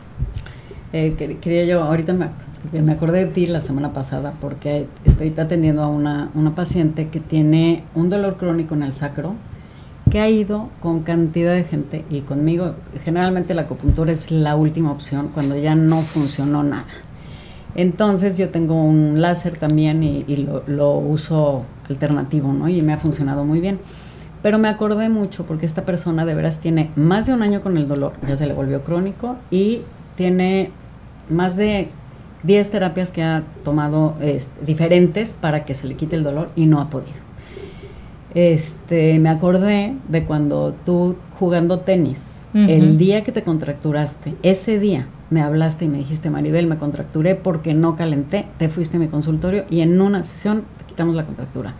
Eh, 0.93 1.13
quer- 1.19 1.41
quería 1.41 1.65
yo, 1.65 1.83
ahorita 1.83 2.13
me, 2.13 2.29
me 2.81 2.93
acordé 2.93 3.25
de 3.25 3.31
ti 3.33 3.45
la 3.47 3.59
semana 3.59 3.91
pasada 3.91 4.31
porque 4.39 4.87
estoy 5.03 5.33
atendiendo 5.37 5.83
a 5.83 5.87
una, 5.89 6.29
una 6.35 6.55
paciente 6.55 7.09
que 7.09 7.19
tiene 7.19 7.83
un 7.95 8.09
dolor 8.09 8.37
crónico 8.37 8.75
en 8.75 8.83
el 8.83 8.93
sacro, 8.93 9.35
que 10.09 10.21
ha 10.21 10.29
ido 10.29 10.69
con 10.79 11.01
cantidad 11.01 11.53
de 11.53 11.65
gente 11.65 12.05
y 12.09 12.21
conmigo, 12.21 12.75
generalmente 13.03 13.53
la 13.53 13.63
acupuntura 13.63 14.13
es 14.13 14.31
la 14.31 14.55
última 14.55 14.89
opción 14.93 15.31
cuando 15.33 15.57
ya 15.57 15.75
no 15.75 16.01
funcionó 16.01 16.63
nada. 16.63 16.85
Entonces 17.75 18.37
yo 18.37 18.49
tengo 18.49 18.83
un 18.83 19.21
láser 19.21 19.57
también 19.57 20.03
y, 20.03 20.23
y 20.27 20.37
lo, 20.37 20.63
lo, 20.67 20.95
uso 20.97 21.63
alternativo, 21.89 22.53
¿no? 22.53 22.69
Y 22.69 22.81
me 22.81 22.93
ha 22.93 22.97
funcionado 22.97 23.45
muy 23.45 23.59
bien. 23.59 23.79
Pero 24.41 24.59
me 24.59 24.67
acordé 24.67 25.09
mucho 25.09 25.45
porque 25.45 25.65
esta 25.65 25.85
persona 25.85 26.25
de 26.25 26.35
veras 26.35 26.59
tiene 26.59 26.91
más 26.95 27.25
de 27.25 27.33
un 27.33 27.41
año 27.41 27.61
con 27.61 27.77
el 27.77 27.87
dolor, 27.87 28.13
ya 28.27 28.35
se 28.35 28.45
le 28.45 28.53
volvió 28.53 28.83
crónico 28.83 29.37
y 29.49 29.81
tiene 30.17 30.71
más 31.29 31.55
de 31.55 31.87
10 32.43 32.69
terapias 32.69 33.09
que 33.09 33.23
ha 33.23 33.43
tomado 33.63 34.15
es, 34.21 34.49
diferentes 34.65 35.33
para 35.33 35.65
que 35.65 35.73
se 35.73 35.87
le 35.87 35.95
quite 35.95 36.17
el 36.17 36.23
dolor 36.23 36.49
y 36.55 36.65
no 36.65 36.81
ha 36.81 36.89
podido. 36.89 37.23
Este, 38.35 39.17
me 39.19 39.29
acordé 39.29 39.95
de 40.09 40.25
cuando 40.25 40.75
tú 40.85 41.15
jugando 41.39 41.79
tenis, 41.79 42.41
uh 42.53 42.57
-huh. 42.57 42.69
el 42.69 42.97
día 42.97 43.23
que 43.23 43.31
te 43.31 43.43
contracturaste, 43.43 44.35
ese 44.43 44.79
día 44.79 45.07
me 45.33 45.41
hablaste 45.41 45.85
y 45.85 45.87
me 45.87 45.97
dijiste, 45.97 46.29
Maribel, 46.29 46.67
me 46.67 46.77
contracturé 46.77 47.33
porque 47.33 47.73
no 47.73 47.95
calenté, 47.95 48.45
te 48.59 48.69
fuiste 48.69 48.97
a 48.97 48.99
mi 48.99 49.07
consultorio 49.07 49.65
y 49.69 49.81
en 49.81 49.99
una 49.99 50.23
sesión 50.23 50.63
te 50.77 50.85
quitamos 50.85 51.15
la 51.15 51.25
contractura. 51.25 51.73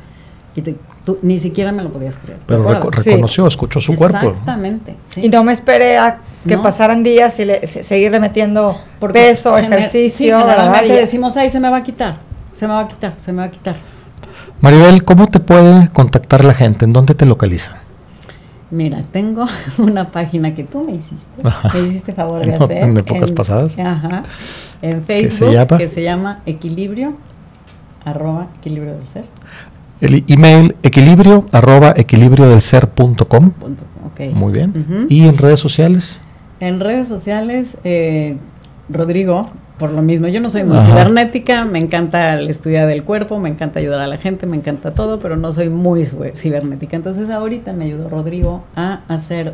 Y 0.56 0.62
te, 0.62 0.76
tú 1.06 1.20
ni 1.22 1.38
siquiera 1.40 1.72
me 1.72 1.84
lo 1.84 1.90
podías 1.90 2.18
creer. 2.18 2.40
Pero 2.48 2.64
reco 2.64 2.90
reconoció, 2.90 3.44
sí. 3.44 3.48
escuchó 3.48 3.80
su 3.80 3.94
cuerpo. 3.94 4.30
Exactamente. 4.30 4.96
Sí. 5.06 5.22
Y 5.24 5.30
no 5.30 5.44
me 5.44 5.54
esperé 5.54 5.98
a 5.98 6.20
que 6.48 6.56
no. 6.56 6.64
pasaran 6.64 7.04
días 7.04 7.40
y 7.40 7.46
le, 7.46 7.66
seguirle 7.68 8.20
metiendo 8.20 8.76
Porque 9.00 9.20
peso, 9.20 9.56
gener 9.56 9.80
ejercicio. 9.80 10.40
Sí, 10.82 10.90
decimos, 10.90 11.38
ay, 11.38 11.50
se 11.50 11.60
me 11.60 11.70
va 11.70 11.78
a 11.78 11.84
quitar, 11.84 12.18
se 12.52 12.68
me 12.68 12.74
va 12.74 12.82
a 12.82 12.88
quitar, 12.88 13.14
se 13.18 13.32
me 13.32 13.40
va 13.40 13.46
a 13.46 13.52
quitar. 13.52 13.76
Maribel, 14.62 15.04
¿cómo 15.04 15.28
te 15.28 15.40
puede 15.40 15.90
contactar 15.90 16.44
la 16.44 16.54
gente? 16.54 16.86
¿En 16.86 16.94
dónde 16.94 17.16
te 17.16 17.26
localiza? 17.26 17.83
Mira, 18.74 19.04
tengo 19.12 19.46
una 19.78 20.06
página 20.06 20.56
que 20.56 20.64
tú 20.64 20.84
me 20.84 20.96
hiciste, 20.96 21.44
me 21.44 21.80
hiciste 21.88 22.12
favor 22.12 22.44
de 22.44 22.56
hacer. 22.56 22.84
En 22.84 22.98
épocas 22.98 23.30
en, 23.30 23.36
pasadas. 23.36 23.78
Ajá. 23.78 24.24
En 24.82 25.04
Facebook, 25.04 25.50
¿Se 25.50 25.54
llama? 25.54 25.78
que 25.78 25.88
se 25.88 26.02
llama 26.02 26.42
Equilibrio, 26.48 27.16
arroba 28.04 28.48
Equilibrio 28.58 28.96
del 28.96 29.08
Ser. 29.08 29.26
El 30.02 30.26
email 30.28 30.76
equilibrio 30.82 31.46
arroba 31.52 31.94
equilibrio 31.96 32.50
del 32.50 32.62
ser.com. 32.62 33.52
Okay. 34.12 34.34
Muy 34.34 34.52
bien. 34.52 34.74
Uh 34.76 34.92
-huh. 34.92 35.06
¿Y 35.08 35.28
en 35.28 35.38
redes 35.38 35.60
sociales? 35.60 36.20
En 36.60 36.80
redes 36.80 37.08
sociales, 37.08 37.78
eh, 37.84 38.38
Rodrigo, 38.90 39.50
por 39.78 39.92
lo 39.92 40.02
mismo. 40.02 40.28
Yo 40.28 40.40
no 40.40 40.50
soy 40.50 40.64
muy 40.64 40.78
Ajá. 40.78 40.86
cibernética, 40.86 41.66
me 41.66 41.80
encanta 41.80 42.38
el 42.38 42.50
estudio 42.50 42.86
del 42.88 43.04
cuerpo, 43.04 43.40
me 43.40 43.50
encanta 43.50 43.80
ayudar 43.80 44.00
a 44.00 44.08
la 44.08 44.18
gente, 44.18 44.46
me 44.46 44.58
encanta 44.58 44.94
todo, 44.94 45.20
pero 45.20 45.36
no 45.36 45.52
soy 45.52 45.70
muy 45.70 46.08
cibernética. 46.36 46.96
Entonces 46.96 47.30
ahorita 47.30 47.74
me 47.74 47.86
ayudó 47.86 48.10
Rodrigo 48.10 48.64
a 48.76 49.02
hacer 49.08 49.54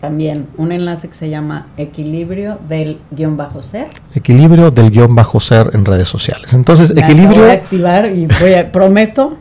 también 0.00 0.48
un 0.56 0.72
enlace 0.72 1.08
que 1.08 1.14
se 1.14 1.28
llama 1.28 1.66
Equilibrio 1.76 2.58
del 2.68 2.98
guion 3.10 3.36
bajo 3.36 3.62
ser. 3.62 3.88
Equilibrio 4.14 4.70
del 4.70 4.90
guion 4.90 5.14
bajo 5.14 5.40
ser 5.40 5.70
en 5.74 5.84
redes 5.84 6.08
sociales. 6.08 6.52
Entonces, 6.54 6.94
me 6.94 7.02
equilibrio... 7.02 7.42
Voy 7.42 7.50
a 7.50 7.54
activar 7.54 8.06
y 8.06 8.26
voy 8.40 8.54
a, 8.54 8.72
prometo 8.72 9.36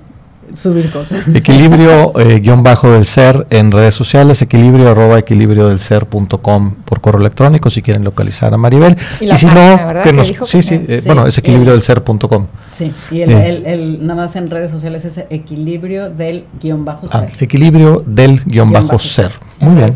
subir 0.54 0.92
cosas. 0.92 1.28
Equilibrio 1.36 2.18
eh, 2.20 2.40
guion 2.40 2.64
bajo 2.64 2.92
del 2.92 3.06
ser 3.06 3.48
en 3.50 3.72
redes 3.72 3.94
sociales, 3.94 4.42
equilibrio 4.42 4.90
arroba 4.90 5.20
equilibrio 5.20 5.68
del 5.68 5.80
ser.com 5.80 6.76
por 6.86 7.02
correo 7.02 7.22
electrónico 7.22 7.70
si 7.70 7.82
quieren 7.82 8.04
localizar 8.04 8.54
a 8.54 8.58
Maribel. 8.58 8.98
Y, 9.20 9.26
la 9.26 9.36
y 9.36 9.38
si 9.38 9.46
página, 9.46 9.76
no, 9.76 9.88
¿verdad? 9.88 10.04
que 10.04 10.14
nos, 10.14 10.28
dijo 10.28 10.46
sí, 10.46 10.64
sí, 10.64 10.86
eh, 10.88 11.02
bueno, 11.06 11.28
es 11.28 11.38
equilibrio 11.38 11.74
del 11.74 11.84
ser.com. 11.84 12.48
Sí, 12.70 12.94
y 13.12 13.22
el, 13.22 13.32
eh. 13.32 13.50
el, 13.50 13.66
el, 13.66 14.08
nada 14.08 14.24
más 14.24 14.36
en 14.36 14.50
redes 14.50 14.72
sociales 14.72 15.06
es 15.06 15.24
equilibrio 15.30 16.10
del 16.10 16.46
guion 16.62 16.86
bajo 16.86 17.08
ah, 17.12 17.22
ser. 17.22 17.44
equilibrio 17.44 18.04
del 18.06 18.42
guion 18.46 18.72
bajo, 18.72 18.88
bajo 18.88 19.00
ser. 19.00 19.32
Muy 19.60 19.76
bien. 19.76 19.94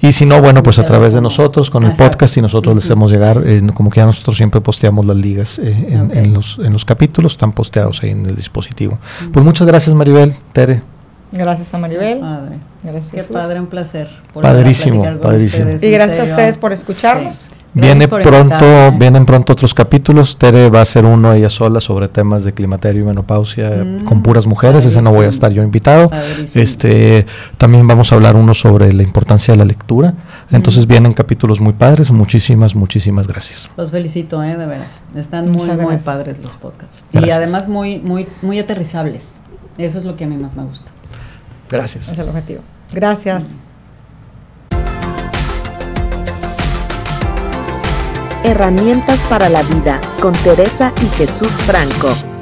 Y 0.00 0.12
si 0.12 0.24
no, 0.24 0.40
bueno, 0.40 0.62
pues 0.62 0.78
a 0.78 0.84
través 0.84 1.12
de 1.12 1.20
nosotros 1.20 1.70
con 1.70 1.84
el 1.84 1.92
podcast 1.92 2.36
y 2.36 2.42
nosotros 2.42 2.74
les 2.74 2.84
hacemos 2.84 3.10
llegar, 3.10 3.42
eh, 3.44 3.60
como 3.74 3.90
que 3.90 4.00
ya 4.00 4.06
nosotros 4.06 4.36
siempre 4.36 4.60
posteamos 4.60 5.04
las 5.04 5.16
ligas 5.16 5.58
eh, 5.58 5.86
en, 5.90 6.06
okay. 6.06 6.18
en, 6.18 6.34
los, 6.34 6.58
en 6.58 6.72
los 6.72 6.84
capítulos, 6.84 7.32
están 7.32 7.52
posteados 7.52 8.02
ahí 8.02 8.10
en 8.10 8.26
el 8.26 8.34
dispositivo. 8.34 8.98
Pues 9.32 9.44
muchas 9.44 9.66
gracias 9.66 9.94
Maribel, 9.94 10.36
Tere. 10.52 10.82
Gracias 11.30 11.74
a 11.74 11.78
Maribel. 11.78 12.20
Padre. 12.20 12.58
Gracias. 12.82 13.26
Qué 13.26 13.32
padre, 13.32 13.60
un 13.60 13.66
placer. 13.66 14.08
Padrísimo, 14.32 15.04
padrísimo. 15.20 15.64
Ustedes, 15.64 15.82
y 15.82 15.90
gracias 15.90 16.20
a 16.20 16.32
ustedes 16.32 16.56
por 16.56 16.72
escucharnos. 16.72 17.38
Sí. 17.38 17.57
Viene 17.74 18.08
pronto, 18.08 18.92
vienen 18.92 19.26
pronto 19.26 19.52
otros 19.52 19.74
capítulos. 19.74 20.36
Tere 20.36 20.70
va 20.70 20.80
a 20.80 20.82
hacer 20.82 21.04
uno 21.04 21.32
ella 21.32 21.50
sola 21.50 21.80
sobre 21.80 22.08
temas 22.08 22.44
de 22.44 22.52
climaterio 22.52 23.02
y 23.02 23.04
menopausia 23.04 23.70
mm, 23.70 24.04
con 24.04 24.22
puras 24.22 24.46
mujeres. 24.46 24.84
Ese 24.84 25.02
no 25.02 25.12
voy 25.12 25.26
a 25.26 25.28
estar 25.28 25.52
yo 25.52 25.62
invitado. 25.62 26.08
Padrísimo. 26.08 26.62
Este 26.62 27.26
también 27.56 27.86
vamos 27.86 28.10
a 28.10 28.14
hablar 28.14 28.36
uno 28.36 28.54
sobre 28.54 28.92
la 28.92 29.02
importancia 29.02 29.52
de 29.52 29.58
la 29.58 29.64
lectura. 29.64 30.14
Entonces 30.50 30.86
mm. 30.86 30.88
vienen 30.88 31.12
capítulos 31.12 31.60
muy 31.60 31.74
padres. 31.74 32.10
Muchísimas, 32.10 32.74
muchísimas 32.74 33.26
gracias. 33.26 33.68
Los 33.76 33.90
felicito, 33.90 34.42
eh, 34.42 34.56
de 34.56 34.66
veras. 34.66 35.02
Están 35.14 35.50
muy, 35.50 35.70
muy 35.70 35.96
padres 35.98 36.38
los 36.42 36.56
podcasts. 36.56 37.04
Gracias. 37.12 37.28
Y 37.28 37.30
además 37.30 37.68
muy, 37.68 37.98
muy, 37.98 38.26
muy 38.42 38.58
aterrizables. 38.58 39.34
Eso 39.76 39.98
es 39.98 40.04
lo 40.04 40.16
que 40.16 40.24
a 40.24 40.26
mí 40.26 40.36
más 40.36 40.56
me 40.56 40.64
gusta. 40.64 40.90
Gracias. 41.70 42.08
Es 42.08 42.18
el 42.18 42.28
objetivo. 42.28 42.62
Gracias. 42.92 43.50
Mm. 43.50 43.67
Herramientas 48.48 49.26
para 49.26 49.50
la 49.50 49.62
vida 49.62 50.00
con 50.20 50.32
Teresa 50.32 50.90
y 51.02 51.06
Jesús 51.16 51.60
Franco. 51.60 52.37